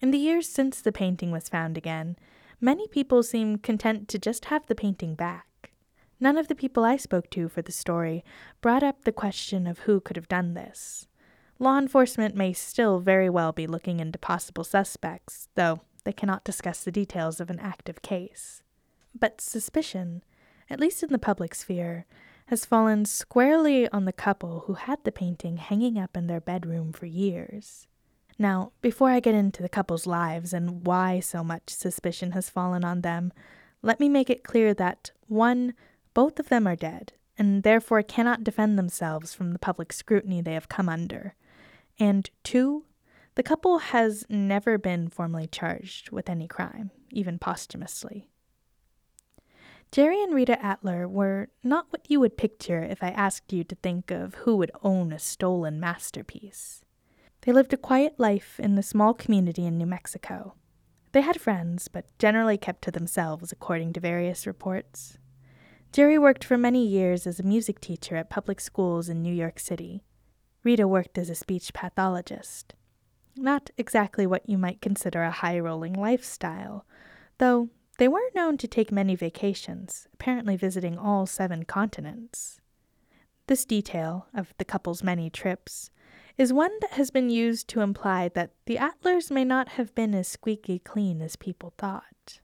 In 0.00 0.10
the 0.10 0.18
years 0.18 0.48
since 0.48 0.80
the 0.80 0.90
painting 0.90 1.30
was 1.30 1.48
found 1.48 1.78
again, 1.78 2.16
many 2.60 2.88
people 2.88 3.22
seem 3.22 3.58
content 3.58 4.08
to 4.08 4.18
just 4.18 4.46
have 4.46 4.66
the 4.66 4.74
painting 4.74 5.14
back. 5.14 5.46
None 6.18 6.38
of 6.38 6.48
the 6.48 6.54
people 6.54 6.84
I 6.84 6.96
spoke 6.96 7.30
to 7.30 7.48
for 7.48 7.62
the 7.62 7.72
story 7.72 8.24
brought 8.60 8.82
up 8.82 9.04
the 9.04 9.12
question 9.12 9.66
of 9.66 9.80
who 9.80 10.00
could 10.00 10.16
have 10.16 10.28
done 10.28 10.54
this. 10.54 11.06
Law 11.58 11.78
enforcement 11.78 12.34
may 12.34 12.52
still 12.52 13.00
very 13.00 13.28
well 13.28 13.52
be 13.52 13.66
looking 13.66 14.00
into 14.00 14.18
possible 14.18 14.64
suspects, 14.64 15.48
though 15.54 15.80
they 16.04 16.12
cannot 16.12 16.44
discuss 16.44 16.84
the 16.84 16.92
details 16.92 17.40
of 17.40 17.50
an 17.50 17.58
active 17.58 18.02
case. 18.02 18.62
But 19.18 19.40
suspicion, 19.40 20.22
at 20.70 20.80
least 20.80 21.02
in 21.02 21.10
the 21.10 21.18
public 21.18 21.54
sphere, 21.54 22.06
has 22.46 22.64
fallen 22.64 23.04
squarely 23.04 23.88
on 23.90 24.04
the 24.04 24.12
couple 24.12 24.64
who 24.66 24.74
had 24.74 25.02
the 25.04 25.12
painting 25.12 25.56
hanging 25.56 25.98
up 25.98 26.16
in 26.16 26.26
their 26.26 26.40
bedroom 26.40 26.92
for 26.92 27.06
years. 27.06 27.88
Now, 28.38 28.72
before 28.82 29.10
I 29.10 29.20
get 29.20 29.34
into 29.34 29.62
the 29.62 29.68
couple's 29.68 30.06
lives 30.06 30.52
and 30.52 30.86
why 30.86 31.20
so 31.20 31.42
much 31.42 31.70
suspicion 31.70 32.32
has 32.32 32.50
fallen 32.50 32.84
on 32.84 33.00
them, 33.00 33.32
let 33.82 33.98
me 33.98 34.08
make 34.08 34.30
it 34.30 34.44
clear 34.44 34.74
that, 34.74 35.10
one, 35.26 35.74
both 36.16 36.40
of 36.40 36.48
them 36.48 36.66
are 36.66 36.76
dead, 36.76 37.12
and 37.36 37.62
therefore 37.62 38.02
cannot 38.02 38.42
defend 38.42 38.78
themselves 38.78 39.34
from 39.34 39.52
the 39.52 39.58
public 39.58 39.92
scrutiny 39.92 40.40
they 40.40 40.54
have 40.54 40.66
come 40.66 40.88
under. 40.88 41.34
And 41.98 42.30
two, 42.42 42.86
the 43.34 43.42
couple 43.42 43.76
has 43.78 44.24
never 44.30 44.78
been 44.78 45.10
formally 45.10 45.46
charged 45.46 46.10
with 46.10 46.30
any 46.30 46.48
crime, 46.48 46.90
even 47.10 47.38
posthumously. 47.38 48.30
Jerry 49.92 50.22
and 50.22 50.34
Rita 50.34 50.58
Alter 50.66 51.06
were 51.06 51.50
not 51.62 51.88
what 51.90 52.10
you 52.10 52.18
would 52.20 52.38
picture 52.38 52.82
if 52.82 53.02
I 53.02 53.10
asked 53.10 53.52
you 53.52 53.62
to 53.64 53.74
think 53.74 54.10
of 54.10 54.36
who 54.36 54.56
would 54.56 54.70
own 54.82 55.12
a 55.12 55.18
stolen 55.18 55.78
masterpiece. 55.78 56.82
They 57.42 57.52
lived 57.52 57.74
a 57.74 57.76
quiet 57.76 58.14
life 58.16 58.58
in 58.58 58.78
a 58.78 58.82
small 58.82 59.12
community 59.12 59.66
in 59.66 59.76
New 59.76 59.84
Mexico. 59.84 60.54
They 61.12 61.20
had 61.20 61.38
friends, 61.38 61.88
but 61.88 62.06
generally 62.18 62.56
kept 62.56 62.80
to 62.84 62.90
themselves, 62.90 63.52
according 63.52 63.92
to 63.92 64.00
various 64.00 64.46
reports. 64.46 65.18
Jerry 65.96 66.18
worked 66.18 66.44
for 66.44 66.58
many 66.58 66.86
years 66.86 67.26
as 67.26 67.40
a 67.40 67.42
music 67.42 67.80
teacher 67.80 68.16
at 68.16 68.28
public 68.28 68.60
schools 68.60 69.08
in 69.08 69.22
New 69.22 69.32
York 69.32 69.58
City. 69.58 70.04
Rita 70.62 70.86
worked 70.86 71.16
as 71.16 71.30
a 71.30 71.34
speech 71.34 71.72
pathologist. 71.72 72.74
Not 73.34 73.70
exactly 73.78 74.26
what 74.26 74.46
you 74.46 74.58
might 74.58 74.82
consider 74.82 75.22
a 75.22 75.30
high 75.30 75.58
rolling 75.58 75.94
lifestyle, 75.94 76.84
though 77.38 77.70
they 77.96 78.08
were 78.08 78.30
known 78.34 78.58
to 78.58 78.68
take 78.68 78.92
many 78.92 79.14
vacations, 79.14 80.06
apparently 80.12 80.54
visiting 80.54 80.98
all 80.98 81.24
seven 81.24 81.64
continents. 81.64 82.60
This 83.46 83.64
detail 83.64 84.26
of 84.34 84.52
the 84.58 84.66
couple's 84.66 85.02
many 85.02 85.30
trips 85.30 85.88
is 86.36 86.52
one 86.52 86.72
that 86.82 86.90
has 86.90 87.10
been 87.10 87.30
used 87.30 87.68
to 87.68 87.80
imply 87.80 88.28
that 88.34 88.50
the 88.66 88.78
Alters 88.78 89.30
may 89.30 89.46
not 89.46 89.70
have 89.70 89.94
been 89.94 90.14
as 90.14 90.28
squeaky 90.28 90.78
clean 90.78 91.22
as 91.22 91.36
people 91.36 91.72
thought. 91.78 92.40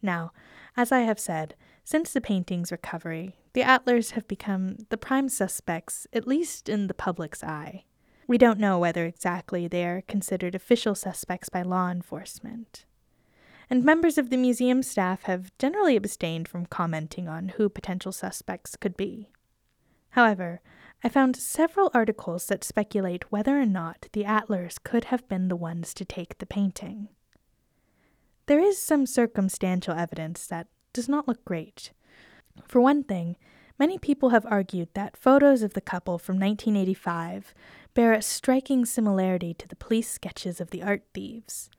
Now, 0.00 0.30
as 0.76 0.92
I 0.92 1.00
have 1.00 1.18
said, 1.18 1.56
since 1.84 2.12
the 2.12 2.20
painting's 2.20 2.72
recovery, 2.72 3.36
the 3.54 3.64
Alters 3.64 4.12
have 4.12 4.26
become 4.28 4.76
the 4.88 4.96
prime 4.96 5.28
suspects, 5.28 6.06
at 6.12 6.26
least 6.26 6.68
in 6.68 6.86
the 6.86 6.94
public's 6.94 7.42
eye. 7.42 7.84
We 8.26 8.38
don't 8.38 8.60
know 8.60 8.78
whether 8.78 9.04
exactly 9.04 9.66
they 9.68 9.84
are 9.84 10.02
considered 10.02 10.54
official 10.54 10.94
suspects 10.94 11.48
by 11.48 11.62
law 11.62 11.90
enforcement. 11.90 12.84
And 13.68 13.84
members 13.84 14.16
of 14.16 14.30
the 14.30 14.36
museum 14.36 14.82
staff 14.82 15.24
have 15.24 15.56
generally 15.58 15.96
abstained 15.96 16.48
from 16.48 16.66
commenting 16.66 17.28
on 17.28 17.50
who 17.50 17.68
potential 17.68 18.12
suspects 18.12 18.76
could 18.76 18.96
be. 18.96 19.28
However, 20.10 20.60
I 21.02 21.08
found 21.08 21.36
several 21.36 21.90
articles 21.92 22.46
that 22.46 22.62
speculate 22.62 23.32
whether 23.32 23.60
or 23.60 23.66
not 23.66 24.08
the 24.12 24.24
Alters 24.24 24.78
could 24.78 25.04
have 25.04 25.26
been 25.28 25.48
the 25.48 25.56
ones 25.56 25.92
to 25.94 26.04
take 26.04 26.38
the 26.38 26.46
painting. 26.46 27.08
There 28.46 28.60
is 28.60 28.80
some 28.80 29.06
circumstantial 29.06 29.94
evidence 29.94 30.46
that 30.46 30.68
does 30.92 31.08
not 31.08 31.26
look 31.26 31.44
great. 31.44 31.92
For 32.66 32.80
one 32.80 33.04
thing, 33.04 33.36
many 33.78 33.98
people 33.98 34.30
have 34.30 34.46
argued 34.46 34.88
that 34.94 35.16
photos 35.16 35.62
of 35.62 35.74
the 35.74 35.80
couple 35.80 36.18
from 36.18 36.38
1985 36.38 37.54
bear 37.94 38.12
a 38.12 38.22
striking 38.22 38.84
similarity 38.84 39.54
to 39.54 39.68
the 39.68 39.76
police 39.76 40.10
sketches 40.10 40.60
of 40.60 40.70
the 40.70 40.82
art 40.82 41.02
thieves. 41.14 41.70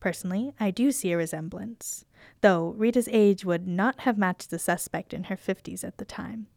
Personally, 0.00 0.52
I 0.60 0.70
do 0.70 0.92
see 0.92 1.12
a 1.12 1.16
resemblance, 1.16 2.04
though 2.42 2.74
Rita's 2.76 3.08
age 3.10 3.44
would 3.44 3.66
not 3.66 4.00
have 4.00 4.18
matched 4.18 4.50
the 4.50 4.58
suspect 4.58 5.14
in 5.14 5.24
her 5.24 5.36
50s 5.36 5.82
at 5.82 5.96
the 5.96 6.04
time. 6.04 6.48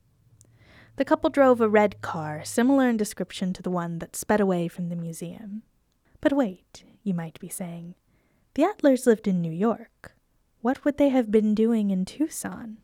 The 0.98 1.06
couple 1.06 1.30
drove 1.30 1.62
a 1.62 1.70
red 1.70 2.02
car, 2.02 2.44
similar 2.44 2.90
in 2.90 2.98
description 2.98 3.54
to 3.54 3.62
the 3.62 3.70
one 3.70 4.00
that 4.00 4.16
sped 4.16 4.42
away 4.42 4.68
from 4.68 4.90
the 4.90 4.96
museum. 4.96 5.64
But 6.20 6.34
wait, 6.34 6.84
you 7.04 7.14
might 7.14 7.40
be 7.40 7.50
saying. 7.50 7.96
The 8.56 8.64
Alters 8.64 9.06
lived 9.06 9.28
in 9.28 9.40
New 9.40 9.52
York. 9.52 10.17
What 10.68 10.84
would 10.84 10.98
they 10.98 11.08
have 11.08 11.32
been 11.32 11.56
doing 11.56 11.92
in 11.92 12.04
Tucson? 12.04 12.80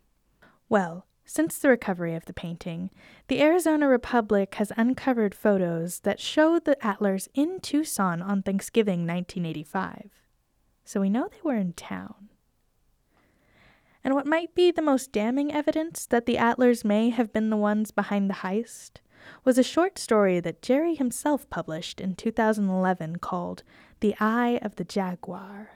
Well, 0.69 1.05
since 1.25 1.57
the 1.57 1.67
recovery 1.67 2.15
of 2.15 2.23
the 2.23 2.31
painting, 2.31 2.91
the 3.27 3.41
Arizona 3.41 3.89
Republic 3.89 4.55
has 4.55 4.71
uncovered 4.77 5.35
photos 5.35 5.99
that 5.99 6.17
show 6.17 6.59
the 6.59 6.77
Alters 6.81 7.27
in 7.33 7.59
Tucson 7.59 8.21
on 8.21 8.41
Thanksgiving 8.41 9.05
1985. 9.05 10.11
So 10.85 11.01
we 11.01 11.09
know 11.09 11.27
they 11.27 11.41
were 11.43 11.57
in 11.57 11.73
town 11.73 12.29
and 14.01 14.13
what 14.13 14.25
might 14.25 14.55
be 14.55 14.71
the 14.71 14.81
most 14.81 15.11
damning 15.11 15.53
evidence 15.53 16.05
that 16.05 16.25
the 16.25 16.39
Alters 16.39 16.85
may 16.85 17.09
have 17.09 17.33
been 17.33 17.49
the 17.49 17.57
ones 17.57 17.91
behind 17.91 18.29
the 18.29 18.35
heist 18.35 19.01
was 19.43 19.57
a 19.57 19.61
short 19.61 19.99
story 19.99 20.39
that 20.39 20.61
Jerry 20.61 20.95
himself 20.95 21.49
published 21.49 21.99
in 21.99 22.15
2011 22.15 23.17
called 23.17 23.63
The 23.99 24.15
Eye 24.21 24.57
of 24.61 24.77
the 24.77 24.85
Jaguar. 24.85 25.71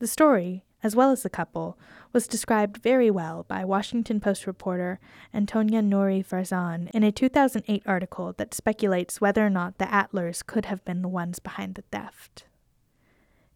The 0.00 0.08
story, 0.08 0.64
as 0.82 0.94
well 0.94 1.10
as 1.10 1.22
the 1.22 1.30
couple, 1.30 1.78
was 2.12 2.28
described 2.28 2.78
very 2.78 3.10
well 3.10 3.44
by 3.48 3.64
Washington 3.64 4.20
Post 4.20 4.46
reporter 4.46 5.00
Antonia 5.34 5.82
Nouri 5.82 6.24
Farzan 6.24 6.90
in 6.90 7.02
a 7.02 7.12
2008 7.12 7.82
article 7.84 8.34
that 8.38 8.54
speculates 8.54 9.20
whether 9.20 9.44
or 9.44 9.50
not 9.50 9.78
the 9.78 9.86
Alters 9.86 10.42
could 10.46 10.66
have 10.66 10.84
been 10.84 11.02
the 11.02 11.08
ones 11.08 11.38
behind 11.38 11.74
the 11.74 11.82
theft. 11.90 12.44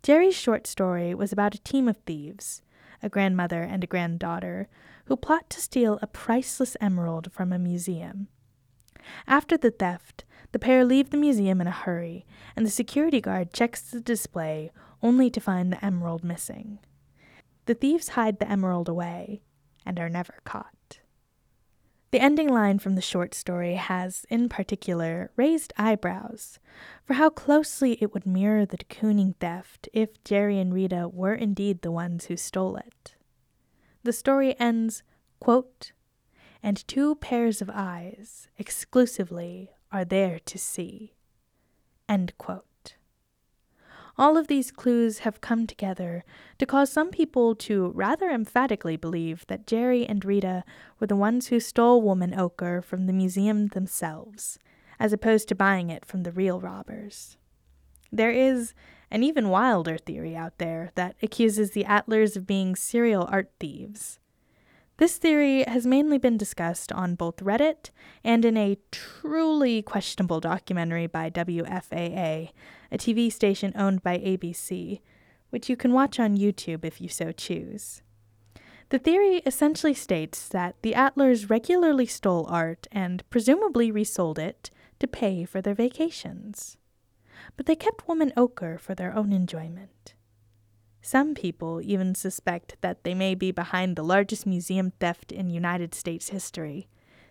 Jerry's 0.02 0.34
short 0.34 0.66
story 0.66 1.14
was 1.14 1.32
about 1.32 1.54
a 1.54 1.62
team 1.62 1.88
of 1.88 1.96
thieves 1.98 2.62
a 3.02 3.08
grandmother 3.08 3.62
and 3.62 3.82
a 3.82 3.86
granddaughter, 3.86 4.68
who 5.06 5.16
plot 5.16 5.50
to 5.50 5.60
steal 5.60 5.98
a 6.00 6.06
priceless 6.06 6.76
emerald 6.80 7.32
from 7.32 7.52
a 7.52 7.58
museum. 7.58 8.28
After 9.26 9.56
the 9.56 9.72
theft, 9.72 10.24
the 10.52 10.58
pair 10.58 10.84
leave 10.84 11.10
the 11.10 11.16
museum 11.16 11.60
in 11.60 11.66
a 11.66 11.72
hurry, 11.72 12.24
and 12.54 12.64
the 12.64 12.70
security 12.70 13.20
guard 13.20 13.52
checks 13.52 13.80
the 13.80 14.00
display 14.00 14.70
only 15.02 15.30
to 15.30 15.40
find 15.40 15.72
the 15.72 15.84
emerald 15.84 16.22
missing. 16.22 16.78
The 17.66 17.74
thieves 17.74 18.10
hide 18.10 18.38
the 18.38 18.50
emerald 18.50 18.88
away 18.88 19.42
and 19.86 19.98
are 20.00 20.08
never 20.08 20.40
caught. 20.44 21.00
The 22.12 22.20
ending 22.20 22.48
line 22.48 22.78
from 22.78 22.94
the 22.94 23.00
short 23.00 23.32
story 23.34 23.76
has, 23.76 24.26
in 24.28 24.50
particular, 24.50 25.30
raised 25.34 25.72
eyebrows 25.78 26.58
for 27.04 27.14
how 27.14 27.30
closely 27.30 27.96
it 28.02 28.12
would 28.12 28.26
mirror 28.26 28.66
the 28.66 28.76
de 28.76 28.84
Kooning 28.84 29.34
theft 29.40 29.88
if 29.94 30.22
Jerry 30.22 30.58
and 30.58 30.74
Rita 30.74 31.08
were 31.08 31.34
indeed 31.34 31.80
the 31.80 31.90
ones 31.90 32.26
who 32.26 32.36
stole 32.36 32.76
it. 32.76 33.14
The 34.02 34.12
story 34.12 34.58
ends, 34.60 35.02
quote, 35.40 35.92
and 36.62 36.86
two 36.86 37.14
pairs 37.14 37.62
of 37.62 37.70
eyes 37.72 38.48
exclusively 38.58 39.70
are 39.90 40.04
there 40.04 40.38
to 40.40 40.58
see. 40.58 41.14
End 42.08 42.36
quote. 42.36 42.66
All 44.18 44.36
of 44.36 44.46
these 44.46 44.70
clues 44.70 45.20
have 45.20 45.40
come 45.40 45.66
together 45.66 46.24
to 46.58 46.66
cause 46.66 46.92
some 46.92 47.10
people 47.10 47.54
to 47.56 47.92
rather 47.94 48.30
emphatically 48.30 48.96
believe 48.96 49.46
that 49.48 49.66
Jerry 49.66 50.06
and 50.06 50.24
Rita 50.24 50.64
were 51.00 51.06
the 51.06 51.16
ones 51.16 51.46
who 51.46 51.60
stole 51.60 52.02
Woman 52.02 52.38
Ochre 52.38 52.82
from 52.82 53.06
the 53.06 53.12
museum 53.12 53.68
themselves, 53.68 54.58
as 55.00 55.12
opposed 55.12 55.48
to 55.48 55.54
buying 55.54 55.88
it 55.88 56.04
from 56.04 56.22
the 56.22 56.32
real 56.32 56.60
robbers. 56.60 57.38
There 58.10 58.30
is 58.30 58.74
an 59.10 59.22
even 59.22 59.48
wilder 59.48 59.96
theory 59.96 60.36
out 60.36 60.58
there 60.58 60.90
that 60.94 61.16
accuses 61.22 61.70
the 61.70 61.86
Alters 61.86 62.36
of 62.36 62.46
being 62.46 62.76
serial 62.76 63.26
art 63.30 63.50
thieves. 63.58 64.18
This 65.02 65.18
theory 65.18 65.64
has 65.64 65.84
mainly 65.84 66.16
been 66.16 66.36
discussed 66.36 66.92
on 66.92 67.16
both 67.16 67.38
Reddit 67.38 67.90
and 68.22 68.44
in 68.44 68.56
a 68.56 68.78
truly 68.92 69.82
questionable 69.82 70.38
documentary 70.38 71.08
by 71.08 71.28
WFAA, 71.28 72.52
a 72.92 72.98
TV 72.98 73.32
station 73.32 73.72
owned 73.74 74.04
by 74.04 74.18
ABC, 74.18 75.00
which 75.50 75.68
you 75.68 75.74
can 75.76 75.92
watch 75.92 76.20
on 76.20 76.36
YouTube 76.36 76.84
if 76.84 77.00
you 77.00 77.08
so 77.08 77.32
choose. 77.32 78.02
The 78.90 79.00
theory 79.00 79.42
essentially 79.44 79.92
states 79.92 80.46
that 80.50 80.76
the 80.82 80.94
Alters 80.94 81.50
regularly 81.50 82.06
stole 82.06 82.46
art 82.48 82.86
and 82.92 83.28
presumably 83.28 83.90
resold 83.90 84.38
it 84.38 84.70
to 85.00 85.08
pay 85.08 85.44
for 85.44 85.60
their 85.60 85.74
vacations. 85.74 86.76
But 87.56 87.66
they 87.66 87.74
kept 87.74 88.06
woman 88.06 88.32
ochre 88.36 88.78
for 88.78 88.94
their 88.94 89.12
own 89.16 89.32
enjoyment. 89.32 90.14
Some 91.04 91.34
people 91.34 91.80
even 91.82 92.14
suspect 92.14 92.76
that 92.80 93.02
they 93.02 93.12
may 93.12 93.34
be 93.34 93.50
behind 93.50 93.96
the 93.96 94.04
largest 94.04 94.46
museum 94.46 94.92
theft 95.00 95.32
in 95.32 95.50
United 95.50 95.96
States 95.96 96.28
history, 96.28 96.86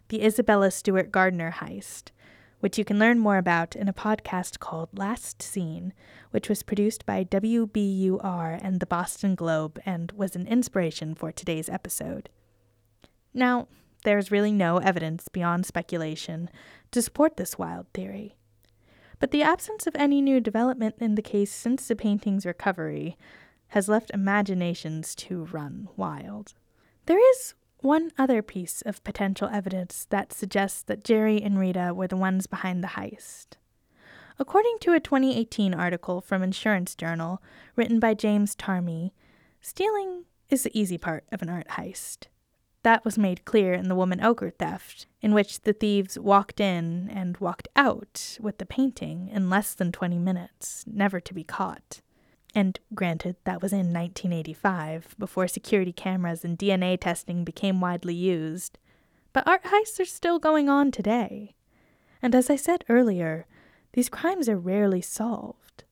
the 0.09 0.23
Isabella 0.23 0.71
Stewart 0.71 1.09
Gardner 1.09 1.55
heist, 1.57 2.11
which 2.59 2.77
you 2.77 2.83
can 2.83 2.99
learn 2.99 3.17
more 3.17 3.37
about 3.37 3.77
in 3.77 3.87
a 3.87 3.93
podcast 3.93 4.59
called 4.59 4.89
Last 4.97 5.41
Seen, 5.41 5.93
which 6.31 6.49
was 6.49 6.63
produced 6.63 7.05
by 7.05 7.23
WBUR 7.23 8.59
and 8.61 8.81
the 8.81 8.85
Boston 8.85 9.35
Globe 9.35 9.79
and 9.85 10.11
was 10.11 10.35
an 10.35 10.47
inspiration 10.47 11.15
for 11.15 11.31
today's 11.31 11.69
episode. 11.69 12.29
Now, 13.33 13.69
there's 14.03 14.31
really 14.31 14.51
no 14.51 14.79
evidence 14.79 15.29
beyond 15.29 15.65
speculation 15.65 16.49
to 16.91 17.01
support 17.01 17.37
this 17.37 17.57
wild 17.57 17.87
theory. 17.93 18.35
But 19.19 19.31
the 19.31 19.43
absence 19.43 19.87
of 19.87 19.95
any 19.95 20.21
new 20.21 20.41
development 20.41 20.95
in 20.99 21.15
the 21.15 21.21
case 21.21 21.51
since 21.51 21.87
the 21.87 21.95
painting's 21.95 22.45
recovery 22.45 23.17
has 23.71 23.87
left 23.87 24.11
imaginations 24.13 25.15
to 25.15 25.45
run 25.45 25.87
wild. 25.95 26.53
There 27.05 27.19
is 27.31 27.53
one 27.79 28.11
other 28.17 28.41
piece 28.41 28.81
of 28.81 29.03
potential 29.03 29.49
evidence 29.51 30.05
that 30.09 30.33
suggests 30.33 30.81
that 30.83 31.03
Jerry 31.03 31.41
and 31.41 31.57
Rita 31.57 31.93
were 31.93 32.07
the 32.07 32.17
ones 32.17 32.47
behind 32.47 32.83
the 32.83 32.89
heist. 32.89 33.57
According 34.37 34.77
to 34.81 34.93
a 34.93 34.99
2018 34.99 35.73
article 35.73 36.19
from 36.19 36.43
Insurance 36.43 36.95
Journal 36.95 37.41
written 37.77 37.99
by 37.99 38.13
James 38.13 38.55
Tarmy, 38.55 39.13
stealing 39.61 40.25
is 40.49 40.63
the 40.63 40.79
easy 40.79 40.97
part 40.97 41.23
of 41.31 41.41
an 41.41 41.49
art 41.49 41.69
heist. 41.69 42.27
That 42.83 43.05
was 43.05 43.17
made 43.17 43.45
clear 43.45 43.73
in 43.73 43.87
the 43.87 43.95
Woman 43.95 44.21
Ochre 44.21 44.49
theft, 44.49 45.05
in 45.21 45.33
which 45.33 45.61
the 45.61 45.73
thieves 45.73 46.19
walked 46.19 46.59
in 46.59 47.09
and 47.09 47.37
walked 47.37 47.69
out 47.77 48.37
with 48.41 48.57
the 48.57 48.65
painting 48.65 49.29
in 49.29 49.49
less 49.49 49.73
than 49.73 49.93
20 49.93 50.19
minutes, 50.19 50.83
never 50.87 51.21
to 51.21 51.33
be 51.33 51.43
caught. 51.45 52.01
And 52.53 52.79
granted, 52.93 53.37
that 53.45 53.61
was 53.61 53.71
in 53.71 53.93
1985, 53.93 55.15
before 55.17 55.47
security 55.47 55.93
cameras 55.93 56.43
and 56.43 56.57
DNA 56.57 56.99
testing 56.99 57.43
became 57.43 57.79
widely 57.79 58.13
used. 58.13 58.77
But 59.33 59.47
art 59.47 59.63
heists 59.65 59.99
are 59.99 60.05
still 60.05 60.39
going 60.39 60.67
on 60.67 60.91
today. 60.91 61.55
And 62.21 62.35
as 62.35 62.49
I 62.49 62.57
said 62.57 62.83
earlier, 62.89 63.45
these 63.93 64.09
crimes 64.09 64.49
are 64.49 64.57
rarely 64.57 65.01
solved. 65.01 65.83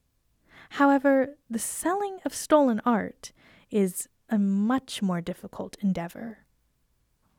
However, 0.72 1.38
the 1.50 1.60
selling 1.60 2.20
of 2.26 2.34
stolen 2.34 2.82
art 2.86 3.32
is 3.72 4.08
a 4.30 4.38
much 4.38 5.02
more 5.02 5.22
difficult 5.22 5.78
endeavor. 5.82 6.40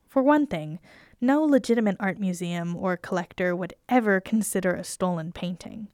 For 0.07 0.21
one 0.21 0.45
thing, 0.45 0.79
no 1.21 1.41
legitimate 1.43 1.95
art 1.99 2.19
museum 2.19 2.75
or 2.75 2.97
collector 2.97 3.55
would 3.55 3.73
ever 3.87 4.19
consider 4.19 4.73
a 4.75 4.83
stolen 4.83 5.31
painting. 5.31 5.87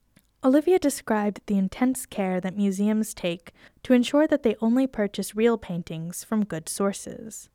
Olivia 0.43 0.77
described 0.77 1.41
the 1.47 1.57
intense 1.57 2.05
care 2.05 2.39
that 2.39 2.55
museums 2.55 3.13
take 3.13 3.51
to 3.83 3.93
ensure 3.93 4.27
that 4.27 4.43
they 4.43 4.55
only 4.61 4.85
purchase 4.85 5.35
real 5.35 5.57
paintings 5.57 6.23
from 6.23 6.45
good 6.45 6.69
sources. 6.69 7.49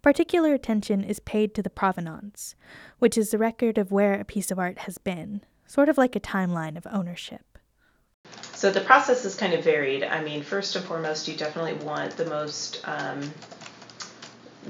Particular 0.00 0.54
attention 0.54 1.02
is 1.02 1.20
paid 1.20 1.54
to 1.54 1.62
the 1.62 1.68
provenance, 1.68 2.54
which 2.98 3.18
is 3.18 3.30
the 3.30 3.38
record 3.38 3.78
of 3.78 3.90
where 3.90 4.14
a 4.14 4.24
piece 4.24 4.50
of 4.50 4.58
art 4.58 4.78
has 4.80 4.96
been, 4.96 5.42
sort 5.66 5.88
of 5.88 5.98
like 5.98 6.14
a 6.14 6.20
timeline 6.20 6.76
of 6.76 6.86
ownership. 6.90 7.58
So 8.52 8.70
the 8.70 8.80
process 8.80 9.24
is 9.24 9.34
kind 9.34 9.52
of 9.52 9.64
varied. 9.64 10.04
I 10.04 10.22
mean, 10.22 10.42
first 10.42 10.76
and 10.76 10.84
foremost, 10.84 11.26
you 11.26 11.36
definitely 11.36 11.74
want 11.84 12.16
the 12.16 12.26
most 12.26 12.80
um, 12.86 13.20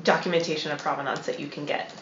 documentation 0.02 0.72
of 0.72 0.78
provenance 0.78 1.26
that 1.26 1.38
you 1.38 1.46
can 1.46 1.66
get 1.66 1.92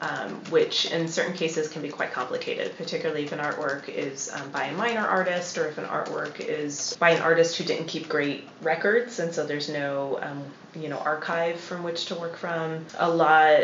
um, 0.00 0.42
which 0.50 0.90
in 0.92 1.08
certain 1.08 1.32
cases 1.32 1.68
can 1.68 1.82
be 1.82 1.88
quite 1.88 2.12
complicated, 2.12 2.76
particularly 2.76 3.24
if 3.24 3.32
an 3.32 3.38
artwork 3.38 3.88
is 3.88 4.30
um, 4.32 4.50
by 4.50 4.64
a 4.64 4.72
minor 4.76 5.06
artist 5.06 5.56
or 5.56 5.66
if 5.68 5.78
an 5.78 5.84
artwork 5.84 6.40
is 6.40 6.96
by 7.00 7.10
an 7.10 7.22
artist 7.22 7.56
who 7.56 7.64
didn't 7.64 7.86
keep 7.86 8.08
great 8.08 8.46
records, 8.60 9.18
and 9.18 9.34
so 9.34 9.46
there's 9.46 9.68
no 9.68 10.18
um, 10.22 10.44
you 10.80 10.88
know 10.88 10.98
archive 10.98 11.58
from 11.58 11.82
which 11.82 12.06
to 12.06 12.14
work 12.14 12.36
from. 12.36 12.84
A 12.98 13.08
lot 13.08 13.60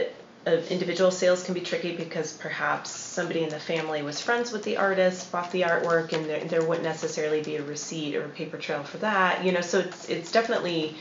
of 0.46 0.70
individual 0.70 1.10
sales 1.10 1.44
can 1.44 1.54
be 1.54 1.60
tricky 1.60 1.94
because 1.94 2.32
perhaps 2.32 2.90
somebody 2.90 3.44
in 3.44 3.48
the 3.48 3.60
family 3.60 4.02
was 4.02 4.20
friends 4.20 4.50
with 4.50 4.64
the 4.64 4.76
artist, 4.76 5.30
bought 5.30 5.50
the 5.52 5.62
artwork, 5.62 6.12
and 6.12 6.26
there, 6.26 6.44
there 6.44 6.64
wouldn't 6.64 6.84
necessarily 6.84 7.42
be 7.42 7.56
a 7.56 7.62
receipt 7.62 8.16
or 8.16 8.24
a 8.24 8.28
paper 8.28 8.56
trail 8.56 8.82
for 8.82 8.98
that. 8.98 9.44
You 9.44 9.52
know, 9.52 9.60
so 9.60 9.80
it's 9.80 10.08
it's 10.08 10.32
definitely 10.32 10.96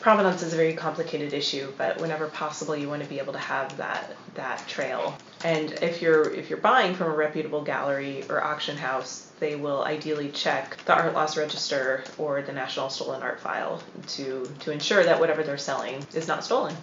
provenance 0.00 0.42
is 0.42 0.52
a 0.52 0.56
very 0.56 0.74
complicated 0.74 1.32
issue, 1.32 1.72
but 1.76 2.00
whenever 2.00 2.26
possible, 2.26 2.74
you 2.74 2.88
want 2.88 3.02
to 3.02 3.08
be 3.08 3.18
able 3.18 3.32
to 3.32 3.38
have 3.38 3.76
that 3.76 4.16
that 4.34 4.66
trail. 4.66 5.16
And 5.44 5.72
if 5.82 6.00
you're 6.02 6.30
if 6.32 6.48
you're 6.48 6.58
buying 6.58 6.94
from 6.94 7.08
a 7.08 7.14
reputable 7.14 7.62
gallery 7.62 8.24
or 8.28 8.42
auction 8.42 8.76
house, 8.76 9.30
they 9.40 9.56
will 9.56 9.82
ideally 9.84 10.30
check 10.30 10.76
the 10.84 10.94
art 10.94 11.14
loss 11.14 11.36
register 11.36 12.04
or 12.18 12.42
the 12.42 12.52
National 12.52 12.90
Stolen 12.90 13.22
Art 13.22 13.40
File 13.40 13.82
to 14.08 14.46
to 14.60 14.70
ensure 14.70 15.04
that 15.04 15.20
whatever 15.20 15.42
they're 15.42 15.58
selling 15.58 16.04
is 16.14 16.28
not 16.28 16.44
stolen. 16.44 16.76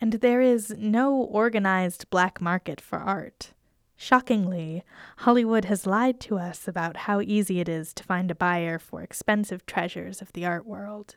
And 0.00 0.14
there 0.14 0.40
is 0.40 0.74
no 0.78 1.14
organized 1.14 2.08
black 2.10 2.40
market 2.40 2.80
for 2.80 2.98
art. 2.98 3.52
Shockingly, 3.96 4.84
Hollywood 5.18 5.64
has 5.64 5.84
lied 5.84 6.20
to 6.20 6.38
us 6.38 6.68
about 6.68 6.98
how 6.98 7.20
easy 7.20 7.58
it 7.58 7.68
is 7.68 7.92
to 7.94 8.04
find 8.04 8.30
a 8.30 8.34
buyer 8.34 8.78
for 8.78 9.02
expensive 9.02 9.66
treasures 9.66 10.22
of 10.22 10.32
the 10.34 10.46
art 10.46 10.64
world. 10.64 11.16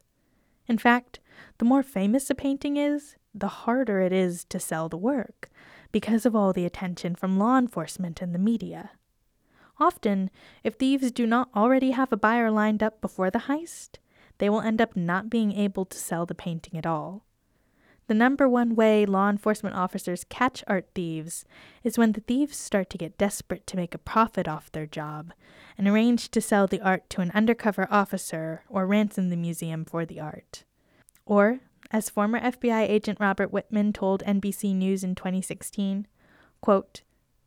In 0.71 0.77
fact, 0.77 1.19
the 1.57 1.65
more 1.65 1.83
famous 1.83 2.29
a 2.29 2.33
painting 2.33 2.77
is, 2.77 3.17
the 3.35 3.49
harder 3.49 3.99
it 3.99 4.13
is 4.13 4.45
to 4.45 4.57
sell 4.57 4.87
the 4.87 4.95
work, 4.95 5.51
because 5.91 6.25
of 6.25 6.33
all 6.33 6.53
the 6.53 6.63
attention 6.63 7.13
from 7.13 7.37
law 7.37 7.57
enforcement 7.57 8.21
and 8.21 8.33
the 8.33 8.39
media. 8.39 8.91
Often, 9.81 10.29
if 10.63 10.75
thieves 10.75 11.11
do 11.11 11.27
not 11.27 11.49
already 11.53 11.91
have 11.91 12.13
a 12.13 12.15
buyer 12.15 12.49
lined 12.49 12.81
up 12.81 13.01
before 13.01 13.29
the 13.29 13.47
heist, 13.49 13.97
they 14.37 14.49
will 14.49 14.61
end 14.61 14.79
up 14.79 14.95
not 14.95 15.29
being 15.29 15.51
able 15.51 15.83
to 15.83 15.97
sell 15.97 16.25
the 16.25 16.33
painting 16.33 16.79
at 16.79 16.85
all. 16.85 17.25
The 18.11 18.15
number 18.15 18.49
one 18.49 18.75
way 18.75 19.05
law 19.05 19.29
enforcement 19.29 19.73
officers 19.73 20.25
catch 20.25 20.65
art 20.67 20.85
thieves 20.93 21.45
is 21.81 21.97
when 21.97 22.11
the 22.11 22.19
thieves 22.19 22.57
start 22.57 22.89
to 22.89 22.97
get 22.97 23.17
desperate 23.17 23.65
to 23.67 23.77
make 23.77 23.95
a 23.95 23.97
profit 23.97 24.49
off 24.49 24.69
their 24.69 24.85
job 24.85 25.31
and 25.77 25.87
arrange 25.87 26.29
to 26.31 26.41
sell 26.41 26.67
the 26.67 26.81
art 26.81 27.09
to 27.11 27.21
an 27.21 27.31
undercover 27.33 27.87
officer 27.89 28.65
or 28.67 28.85
ransom 28.85 29.29
the 29.29 29.37
museum 29.37 29.85
for 29.85 30.05
the 30.05 30.19
art. 30.19 30.65
Or, 31.25 31.61
as 31.89 32.09
former 32.09 32.41
FBI 32.41 32.81
agent 32.81 33.17
Robert 33.21 33.49
Wittman 33.49 33.93
told 33.93 34.23
NBC 34.23 34.75
News 34.75 35.05
in 35.05 35.15
2016, 35.15 36.05
quote, 36.59 37.03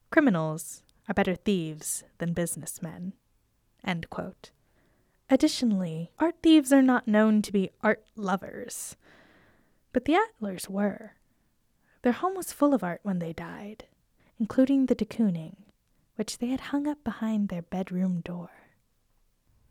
criminals 0.09 0.83
are 1.07 1.13
better 1.13 1.35
thieves 1.35 2.05
than 2.17 2.33
businessmen. 2.33 3.13
End 3.85 4.09
quote. 4.09 4.51
Additionally, 5.29 6.11
art 6.19 6.37
thieves 6.43 6.73
are 6.73 6.81
not 6.81 7.07
known 7.07 7.43
to 7.43 7.53
be 7.53 7.69
art 7.83 8.03
lovers. 8.17 8.97
But 9.95 10.07
the 10.07 10.17
Alters 10.17 10.69
were. 10.69 11.15
Their 12.03 12.13
home 12.13 12.35
was 12.35 12.53
full 12.53 12.75
of 12.75 12.83
art 12.83 12.99
when 13.05 13.21
they 13.21 13.33
died, 13.33 13.85
including 14.41 14.87
the 14.87 14.95
de 14.97 15.05
Kooning, 15.05 15.55
which 16.17 16.39
they 16.39 16.49
had 16.49 16.61
hung 16.61 16.89
up 16.89 17.03
behind 17.05 17.49
their 17.49 17.63
bedroom 17.63 18.21
door. 18.21 18.51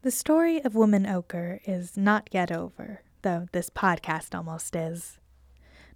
The 0.01 0.11
story 0.11 0.63
of 0.63 0.75
Woman 0.75 1.05
Ochre 1.05 1.59
is 1.65 1.97
not 1.97 2.29
yet 2.31 2.53
over, 2.53 3.01
though 3.21 3.47
this 3.51 3.69
podcast 3.69 4.33
almost 4.33 4.77
is. 4.77 5.19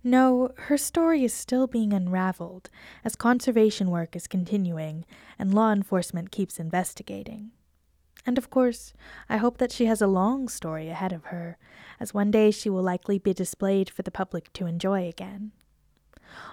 No, 0.03 0.51
her 0.57 0.78
story 0.78 1.23
is 1.23 1.34
still 1.34 1.65
being 1.65 1.93
unraveled 1.93 2.69
as 3.05 3.15
conservation 3.15 3.89
work 3.89 4.13
is 4.13 4.28
continuing 4.28 5.05
and 5.39 5.53
law 5.53 5.71
enforcement 5.71 6.32
keeps 6.32 6.59
investigating. 6.59 7.51
And 8.28 8.38
of 8.38 8.49
course, 8.49 8.93
I 9.30 9.38
hope 9.38 9.57
that 9.57 9.71
she 9.71 9.86
has 9.86 10.01
a 10.01 10.07
long 10.07 10.49
story 10.49 10.89
ahead 10.89 11.13
of 11.13 11.25
her, 11.25 11.57
as 11.97 12.13
one 12.13 12.30
day 12.30 12.51
she 12.51 12.69
will 12.69 12.84
likely 12.84 13.17
be 13.17 13.34
displayed 13.34 13.89
for 13.89 14.01
the 14.01 14.11
public 14.11 14.51
to 14.53 14.65
enjoy 14.65 15.07
again. 15.07 15.53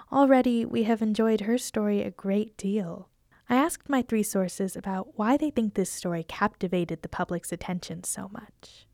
Already, 0.09 0.63
we 0.63 0.83
have 0.83 1.01
enjoyed 1.01 1.41
her 1.41 1.57
story 1.57 2.01
a 2.01 2.11
great 2.11 2.55
deal. 2.55 3.09
I 3.49 3.57
asked 3.57 3.89
my 3.89 4.01
three 4.01 4.23
sources 4.23 4.77
about 4.77 5.17
why 5.19 5.35
they 5.35 5.51
think 5.51 5.73
this 5.73 5.91
story 5.91 6.23
captivated 6.23 7.01
the 7.01 7.09
public's 7.09 7.51
attention 7.51 8.05
so 8.05 8.29
much. 8.31 8.87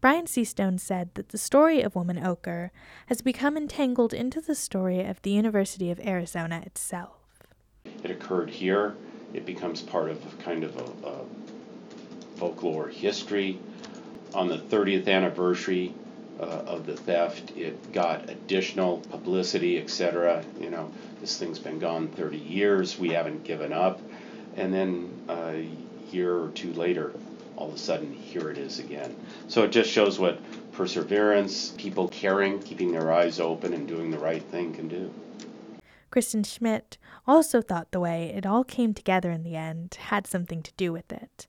Brian 0.00 0.26
Seastone 0.26 0.78
said 0.78 1.10
that 1.14 1.30
the 1.30 1.38
story 1.38 1.82
of 1.82 1.96
Woman 1.96 2.24
Ochre 2.24 2.70
has 3.06 3.20
become 3.20 3.56
entangled 3.56 4.14
into 4.14 4.40
the 4.40 4.54
story 4.54 5.00
of 5.00 5.20
the 5.22 5.30
University 5.30 5.90
of 5.90 5.98
Arizona 5.98 6.62
itself. 6.64 7.18
It 8.04 8.12
occurred 8.12 8.50
here. 8.50 8.94
It 9.34 9.44
becomes 9.44 9.82
part 9.82 10.10
of 10.10 10.38
kind 10.38 10.62
of 10.62 10.76
a, 10.76 11.08
a 11.08 11.24
folklore 12.36 12.88
history. 12.88 13.58
On 14.34 14.48
the 14.48 14.58
30th 14.58 15.08
anniversary 15.08 15.94
uh, 16.38 16.42
of 16.42 16.86
the 16.86 16.96
theft, 16.96 17.56
it 17.56 17.92
got 17.92 18.28
additional 18.28 18.98
publicity, 19.10 19.78
etc. 19.78 20.44
You 20.60 20.70
know, 20.70 20.92
this 21.20 21.38
thing's 21.38 21.58
been 21.58 21.78
gone 21.78 22.08
30 22.08 22.36
years. 22.36 22.98
We 22.98 23.10
haven't 23.10 23.44
given 23.44 23.72
up. 23.72 24.00
And 24.56 24.72
then 24.72 25.10
a 25.28 25.68
year 26.10 26.36
or 26.36 26.50
two 26.50 26.72
later, 26.74 27.12
all 27.56 27.68
of 27.68 27.74
a 27.74 27.78
sudden 27.78 28.12
here 28.12 28.50
it 28.50 28.58
is 28.58 28.78
again. 28.78 29.16
So 29.48 29.64
it 29.64 29.72
just 29.72 29.90
shows 29.90 30.18
what 30.18 30.38
perseverance, 30.72 31.72
people 31.78 32.08
caring, 32.08 32.58
keeping 32.60 32.92
their 32.92 33.12
eyes 33.12 33.40
open, 33.40 33.72
and 33.72 33.88
doing 33.88 34.10
the 34.10 34.18
right 34.18 34.42
thing 34.42 34.74
can 34.74 34.88
do. 34.88 35.10
Kristen 36.10 36.44
Schmidt 36.44 36.98
also 37.26 37.60
thought 37.60 37.90
the 37.90 38.00
way 38.00 38.32
it 38.34 38.46
all 38.46 38.64
came 38.64 38.94
together 38.94 39.30
in 39.30 39.42
the 39.42 39.56
end 39.56 39.98
had 40.08 40.26
something 40.26 40.62
to 40.62 40.72
do 40.76 40.92
with 40.92 41.12
it, 41.12 41.46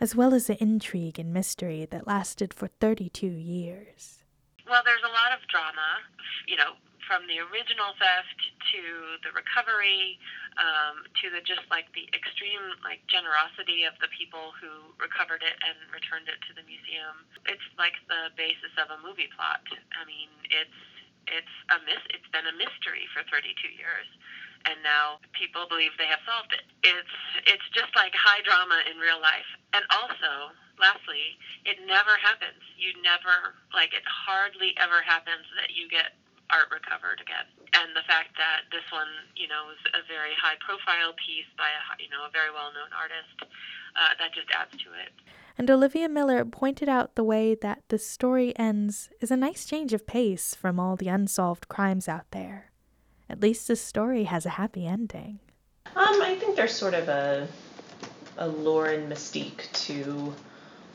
as 0.00 0.14
well 0.14 0.34
as 0.34 0.46
the 0.46 0.60
intrigue 0.62 1.18
and 1.18 1.32
mystery 1.32 1.86
that 1.90 2.06
lasted 2.06 2.54
for 2.54 2.68
32 2.80 3.26
years. 3.26 4.24
Well, 4.68 4.82
there's 4.84 5.02
a 5.02 5.10
lot 5.10 5.34
of 5.34 5.42
drama, 5.50 6.04
you 6.46 6.56
know, 6.56 6.78
from 7.10 7.26
the 7.26 7.42
original 7.42 7.90
theft 7.98 8.38
to 8.70 8.82
the 9.26 9.34
recovery 9.34 10.14
um, 10.62 11.02
to 11.18 11.26
the 11.26 11.42
just 11.42 11.66
like 11.66 11.90
the 11.90 12.06
extreme 12.14 12.62
like 12.86 13.02
generosity 13.10 13.82
of 13.82 13.98
the 13.98 14.06
people 14.14 14.54
who 14.62 14.94
recovered 15.02 15.42
it 15.42 15.58
and 15.58 15.74
returned 15.90 16.30
it 16.30 16.38
to 16.46 16.54
the 16.54 16.62
museum. 16.62 17.26
It's 17.50 17.66
like 17.74 17.98
the 18.06 18.30
basis 18.38 18.70
of 18.78 18.94
a 18.94 18.98
movie 19.02 19.26
plot. 19.34 19.66
I 19.98 20.06
mean, 20.06 20.30
it's 20.54 20.80
it's 21.26 21.56
a 21.74 21.82
mis- 21.82 22.10
it's 22.14 22.30
been 22.30 22.46
a 22.46 22.54
mystery 22.54 23.10
for 23.10 23.26
32 23.26 23.74
years 23.74 24.06
and 24.66 24.76
now 24.84 25.20
people 25.32 25.64
believe 25.68 25.92
they 25.96 26.10
have 26.10 26.22
solved 26.28 26.52
it. 26.52 26.64
It's 26.84 27.16
it's 27.46 27.68
just 27.72 27.92
like 27.96 28.12
high 28.12 28.44
drama 28.44 28.84
in 28.88 29.00
real 29.00 29.20
life. 29.20 29.48
And 29.72 29.84
also, 29.94 30.52
lastly, 30.76 31.38
it 31.64 31.80
never 31.86 32.18
happens. 32.20 32.60
You 32.76 32.96
never 33.00 33.56
like 33.72 33.92
it 33.96 34.04
hardly 34.04 34.76
ever 34.76 35.00
happens 35.04 35.46
that 35.56 35.72
you 35.72 35.88
get 35.88 36.16
art 36.50 36.68
recovered 36.74 37.22
again. 37.22 37.46
And 37.72 37.94
the 37.94 38.04
fact 38.10 38.34
that 38.36 38.66
this 38.74 38.84
one, 38.90 39.08
you 39.38 39.46
know, 39.46 39.70
was 39.70 39.78
a 39.94 40.02
very 40.10 40.34
high 40.34 40.58
profile 40.58 41.14
piece 41.14 41.46
by 41.54 41.70
a, 41.70 41.82
you 42.02 42.10
know, 42.10 42.26
a 42.26 42.32
very 42.34 42.50
well 42.50 42.74
known 42.74 42.90
artist, 42.90 43.38
uh, 43.94 44.18
that 44.18 44.34
just 44.34 44.50
adds 44.50 44.74
to 44.82 44.90
it. 44.98 45.14
And 45.56 45.70
Olivia 45.70 46.08
Miller 46.08 46.44
pointed 46.44 46.88
out 46.88 47.14
the 47.14 47.24
way 47.24 47.54
that 47.54 47.82
the 47.88 47.98
story 47.98 48.56
ends 48.58 49.10
is 49.20 49.30
a 49.30 49.36
nice 49.36 49.64
change 49.64 49.92
of 49.92 50.06
pace 50.06 50.54
from 50.54 50.80
all 50.80 50.96
the 50.96 51.08
unsolved 51.08 51.68
crimes 51.68 52.08
out 52.08 52.26
there. 52.30 52.69
At 53.30 53.40
least 53.40 53.68
this 53.68 53.80
story 53.80 54.24
has 54.24 54.44
a 54.44 54.50
happy 54.50 54.88
ending. 54.88 55.38
Um, 55.86 56.20
I 56.20 56.36
think 56.40 56.56
there's 56.56 56.74
sort 56.74 56.94
of 56.94 57.08
a 57.08 57.46
a 58.36 58.48
lore 58.48 58.86
and 58.86 59.10
mystique 59.10 59.70
to 59.86 60.34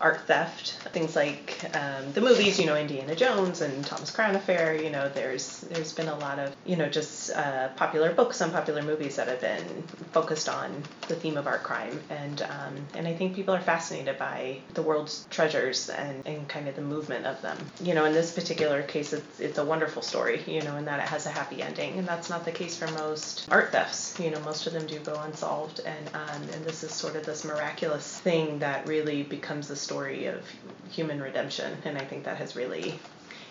art 0.06 0.22
theft. 0.28 0.74
Things 0.93 1.16
like 1.16 1.68
um, 1.74 2.14
the 2.14 2.22
movies, 2.22 2.60
you 2.60 2.68
know, 2.68 2.78
Indiana 2.78 3.16
Jones 3.16 3.62
and 3.62 3.84
Thomas 3.84 4.12
Crown 4.12 4.36
Affair. 4.36 4.80
You 4.80 4.91
know, 4.91 5.10
there's 5.10 5.62
there's 5.62 5.93
been 5.93 6.08
a 6.08 6.18
lot 6.20 6.38
of 6.38 6.56
you 6.64 6.76
know 6.76 6.88
just 6.88 7.32
uh, 7.32 7.70
popular 7.70 8.14
books 8.14 8.39
and 8.39 8.53
popular 8.53 8.84
movies 8.84 9.16
that 9.16 9.28
have 9.28 9.41
been 9.41 9.66
focused 10.12 10.47
on 10.47 10.84
the 11.08 11.16
theme 11.16 11.38
of 11.38 11.47
art 11.47 11.64
crime, 11.64 11.99
and 12.12 12.43
um, 12.43 12.76
and 12.93 13.08
I 13.08 13.16
think 13.16 13.36
people 13.36 13.56
are 13.56 13.62
fascinated 13.62 14.20
by 14.20 14.60
the 14.76 14.84
world's 14.84 15.26
treasures 15.32 15.89
and, 15.89 16.26
and 16.28 16.47
kind 16.47 16.68
of 16.68 16.76
the 16.76 16.84
movement 16.84 17.26
of 17.26 17.41
them. 17.41 17.58
You 17.82 17.95
know, 17.95 18.06
in 18.06 18.14
this 18.14 18.32
particular 18.32 18.84
case, 18.84 19.12
it's 19.12 19.39
it's 19.39 19.58
a 19.58 19.66
wonderful 19.66 20.03
story. 20.03 20.43
You 20.45 20.62
know, 20.62 20.78
in 20.78 20.86
that 20.86 20.99
it 20.99 21.10
has 21.10 21.26
a 21.26 21.32
happy 21.32 21.64
ending, 21.64 21.97
and 21.97 22.08
that's 22.08 22.30
not 22.30 22.45
the 22.45 22.51
case 22.51 22.78
for 22.78 22.88
most 22.91 23.47
art 23.49 23.72
thefts. 23.72 24.20
You 24.20 24.30
know, 24.30 24.39
most 24.41 24.68
of 24.68 24.74
them 24.74 24.86
do 24.86 24.99
go 24.99 25.20
unsolved, 25.22 25.80
and 25.80 26.06
um, 26.14 26.41
and 26.53 26.64
this 26.64 26.84
is 26.84 26.93
sort 26.93 27.16
of 27.16 27.26
this 27.26 27.43
miraculous 27.43 28.20
thing 28.20 28.60
that 28.60 28.86
really 28.86 29.24
becomes 29.24 29.68
the 29.68 29.76
story 29.76 29.95
of 30.04 30.46
human 30.91 31.22
redemption, 31.22 31.78
and 31.86 31.98
I 31.98 32.04
think 32.04 32.24
that 32.26 32.38
has 32.38 32.56
really 32.56 33.00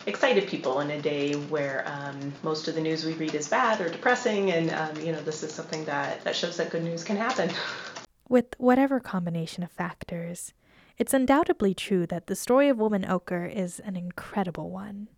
excited 0.07 0.47
people 0.47 0.80
in 0.80 0.90
a 0.90 1.01
day 1.01 1.32
where 1.34 1.84
um, 1.86 2.32
most 2.42 2.68
of 2.68 2.74
the 2.74 2.80
news 2.80 3.05
we 3.05 3.14
read 3.14 3.34
is 3.34 3.49
bad 3.49 3.80
or 3.80 3.88
depressing, 3.88 4.53
and 4.53 4.70
um, 4.70 5.01
you 5.01 5.12
know 5.12 5.20
this 5.22 5.42
is 5.42 5.53
something 5.53 5.84
that 5.86 6.22
that 6.24 6.36
shows 6.36 6.57
that 6.59 6.70
good 6.70 6.84
news 6.84 7.05
can 7.05 7.16
happen. 7.16 7.51
With 8.28 8.55
whatever 8.59 9.01
combination 9.01 9.62
of 9.62 9.70
factors, 9.70 10.53
it's 10.99 11.14
undoubtedly 11.14 11.74
true 11.74 12.07
that 12.07 12.26
the 12.26 12.36
story 12.36 12.68
of 12.68 12.78
Woman 12.78 13.05
Ochre 13.05 13.47
is 13.47 13.80
an 13.80 13.97
incredible 13.97 14.70
one, 14.70 15.09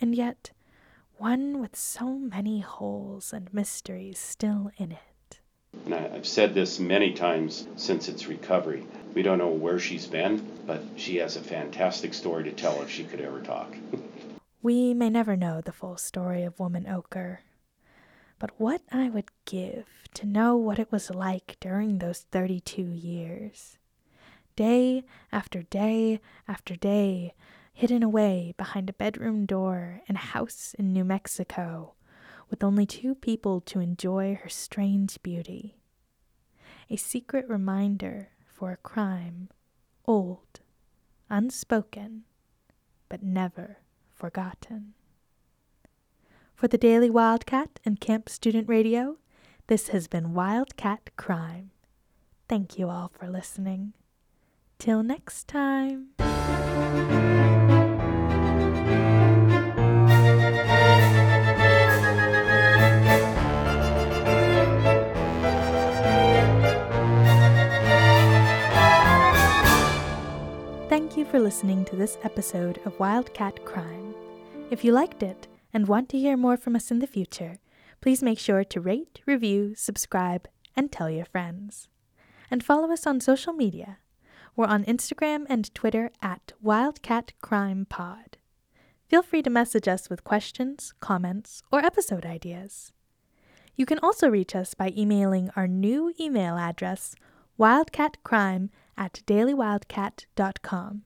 and 0.00 0.14
yet 0.14 0.50
one 1.16 1.60
with 1.60 1.74
so 1.74 2.18
many 2.18 2.60
holes 2.60 3.32
and 3.32 3.52
mysteries 3.52 4.18
still 4.18 4.70
in 4.76 4.92
it. 4.92 5.15
And 5.84 5.94
I, 5.94 6.10
I've 6.14 6.26
said 6.26 6.54
this 6.54 6.78
many 6.78 7.12
times 7.12 7.66
since 7.76 8.08
its 8.08 8.26
recovery. 8.26 8.86
We 9.14 9.22
don't 9.22 9.38
know 9.38 9.48
where 9.48 9.78
she's 9.78 10.06
been, 10.06 10.46
but 10.66 10.82
she 10.96 11.16
has 11.16 11.36
a 11.36 11.40
fantastic 11.40 12.14
story 12.14 12.44
to 12.44 12.52
tell 12.52 12.82
if 12.82 12.90
she 12.90 13.04
could 13.04 13.20
ever 13.20 13.40
talk. 13.40 13.74
We 14.62 14.94
may 14.94 15.10
never 15.10 15.36
know 15.36 15.60
the 15.60 15.70
full 15.70 15.96
story 15.96 16.42
of 16.42 16.58
Woman 16.58 16.88
Ochre, 16.88 17.42
but 18.40 18.50
what 18.58 18.82
I 18.90 19.08
would 19.08 19.30
give 19.44 19.86
to 20.14 20.26
know 20.26 20.56
what 20.56 20.80
it 20.80 20.90
was 20.90 21.08
like 21.08 21.56
during 21.60 21.98
those 21.98 22.26
32 22.32 22.82
years. 22.82 23.78
Day 24.56 25.04
after 25.30 25.62
day 25.62 26.20
after 26.48 26.74
day, 26.74 27.34
hidden 27.72 28.02
away 28.02 28.54
behind 28.56 28.90
a 28.90 28.94
bedroom 28.94 29.46
door 29.46 30.00
in 30.08 30.16
a 30.16 30.30
house 30.34 30.74
in 30.78 30.92
New 30.92 31.04
Mexico, 31.04 31.94
with 32.50 32.64
only 32.64 32.86
two 32.86 33.14
people 33.14 33.60
to 33.62 33.80
enjoy 33.80 34.38
her 34.42 34.48
strange 34.48 35.22
beauty. 35.22 35.76
A 36.88 36.96
secret 36.96 37.48
reminder 37.48 38.30
for 38.46 38.72
a 38.72 38.76
crime, 38.76 39.48
old, 40.06 40.60
unspoken, 41.28 42.24
but 43.08 43.22
never 43.22 43.78
forgotten. 44.14 44.94
For 46.54 46.68
the 46.68 46.78
Daily 46.78 47.10
Wildcat 47.10 47.80
and 47.84 48.00
KAMP 48.00 48.28
Student 48.28 48.68
Radio, 48.68 49.18
this 49.66 49.88
has 49.88 50.08
been 50.08 50.32
Wildcat 50.32 51.10
Crime. 51.16 51.70
Thank 52.48 52.78
you 52.78 52.88
all 52.88 53.10
for 53.12 53.28
listening. 53.28 53.92
Till 54.78 55.02
next 55.02 55.48
time. 55.48 56.10
Thank 71.16 71.28
you 71.28 71.32
for 71.32 71.40
listening 71.40 71.86
to 71.86 71.96
this 71.96 72.18
episode 72.24 72.78
of 72.84 73.00
Wildcat 73.00 73.64
Crime. 73.64 74.14
If 74.70 74.84
you 74.84 74.92
liked 74.92 75.22
it 75.22 75.48
and 75.72 75.88
want 75.88 76.10
to 76.10 76.18
hear 76.18 76.36
more 76.36 76.58
from 76.58 76.76
us 76.76 76.90
in 76.90 76.98
the 76.98 77.06
future, 77.06 77.56
please 78.02 78.22
make 78.22 78.38
sure 78.38 78.64
to 78.64 78.80
rate, 78.82 79.22
review, 79.24 79.74
subscribe, 79.74 80.46
and 80.76 80.92
tell 80.92 81.08
your 81.08 81.24
friends. 81.24 81.88
And 82.50 82.62
follow 82.62 82.92
us 82.92 83.06
on 83.06 83.22
social 83.22 83.54
media. 83.54 83.96
We're 84.56 84.66
on 84.66 84.84
Instagram 84.84 85.46
and 85.48 85.74
Twitter 85.74 86.10
at 86.20 86.52
Wildcat 86.60 87.32
Crime 87.40 87.86
Pod. 87.88 88.36
Feel 89.08 89.22
free 89.22 89.40
to 89.40 89.48
message 89.48 89.88
us 89.88 90.10
with 90.10 90.22
questions, 90.22 90.92
comments, 91.00 91.62
or 91.72 91.80
episode 91.80 92.26
ideas. 92.26 92.92
You 93.74 93.86
can 93.86 94.00
also 94.00 94.28
reach 94.28 94.54
us 94.54 94.74
by 94.74 94.92
emailing 94.94 95.48
our 95.56 95.66
new 95.66 96.12
email 96.20 96.58
address, 96.58 97.16
wildcatcrime 97.58 98.68
at 98.98 99.22
dailywildcat.com. 99.26 101.05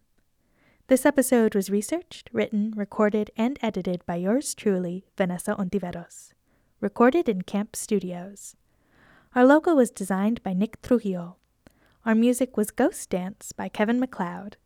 This 0.91 1.07
episode 1.07 1.55
was 1.55 1.71
researched, 1.71 2.29
written, 2.33 2.75
recorded, 2.75 3.31
and 3.37 3.61
edited 3.63 4.05
by 4.07 4.17
yours 4.17 4.57
truly, 4.57 5.05
Vanessa 5.17 5.55
Ontiveros. 5.55 6.33
Recorded 6.81 7.29
in 7.29 7.43
KAMP 7.43 7.77
Studios. 7.77 8.57
Our 9.37 9.45
logo 9.45 9.77
was 9.77 9.93
designed 9.93 10.43
by 10.43 10.53
Nick 10.53 10.83
Trujillo. 10.83 11.37
Our 12.05 12.17
music 12.17 12.57
was 12.57 12.73
Ghost 12.73 13.09
Dance 13.09 13.53
by 13.53 13.69
Kevin 13.69 14.01
MacLeod. 14.01 14.57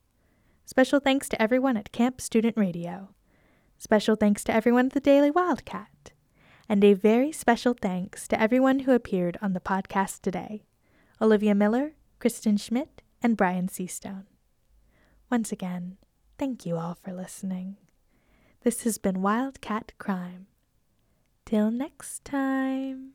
Special 0.65 0.99
thanks 0.99 1.29
to 1.29 1.43
everyone 1.43 1.77
at 1.77 1.93
KAMP 1.93 2.23
Student 2.23 2.57
Radio. 2.57 3.11
Special 3.77 4.17
thanks 4.17 4.43
to 4.45 4.55
everyone 4.55 4.87
at 4.87 4.93
the 4.93 5.01
Daily 5.01 5.31
Wildcat. 5.31 6.13
And 6.71 6.83
a 6.83 6.95
very 6.95 7.33
special 7.33 7.75
thanks 7.75 8.27
to 8.29 8.41
everyone 8.41 8.79
who 8.79 8.93
appeared 8.93 9.37
on 9.43 9.53
the 9.53 9.61
podcast 9.61 10.23
today 10.23 10.65
Olivia 11.21 11.55
Miller, 11.55 11.97
Kristen 12.19 12.57
Schmidt, 12.57 13.03
and 13.23 13.37
Brian 13.37 13.69
Seastone. 13.69 14.25
Once 15.31 15.53
again, 15.53 15.99
thank 16.39 16.67
you 16.67 16.77
all 16.77 16.97
for 17.03 17.13
listening. 17.13 17.77
This 18.63 18.85
has 18.85 18.99
been 18.99 19.23
Wildcat 19.23 19.93
Crime. 19.99 20.47
Till 21.45 21.71
next 21.71 22.25
time. 22.25 23.13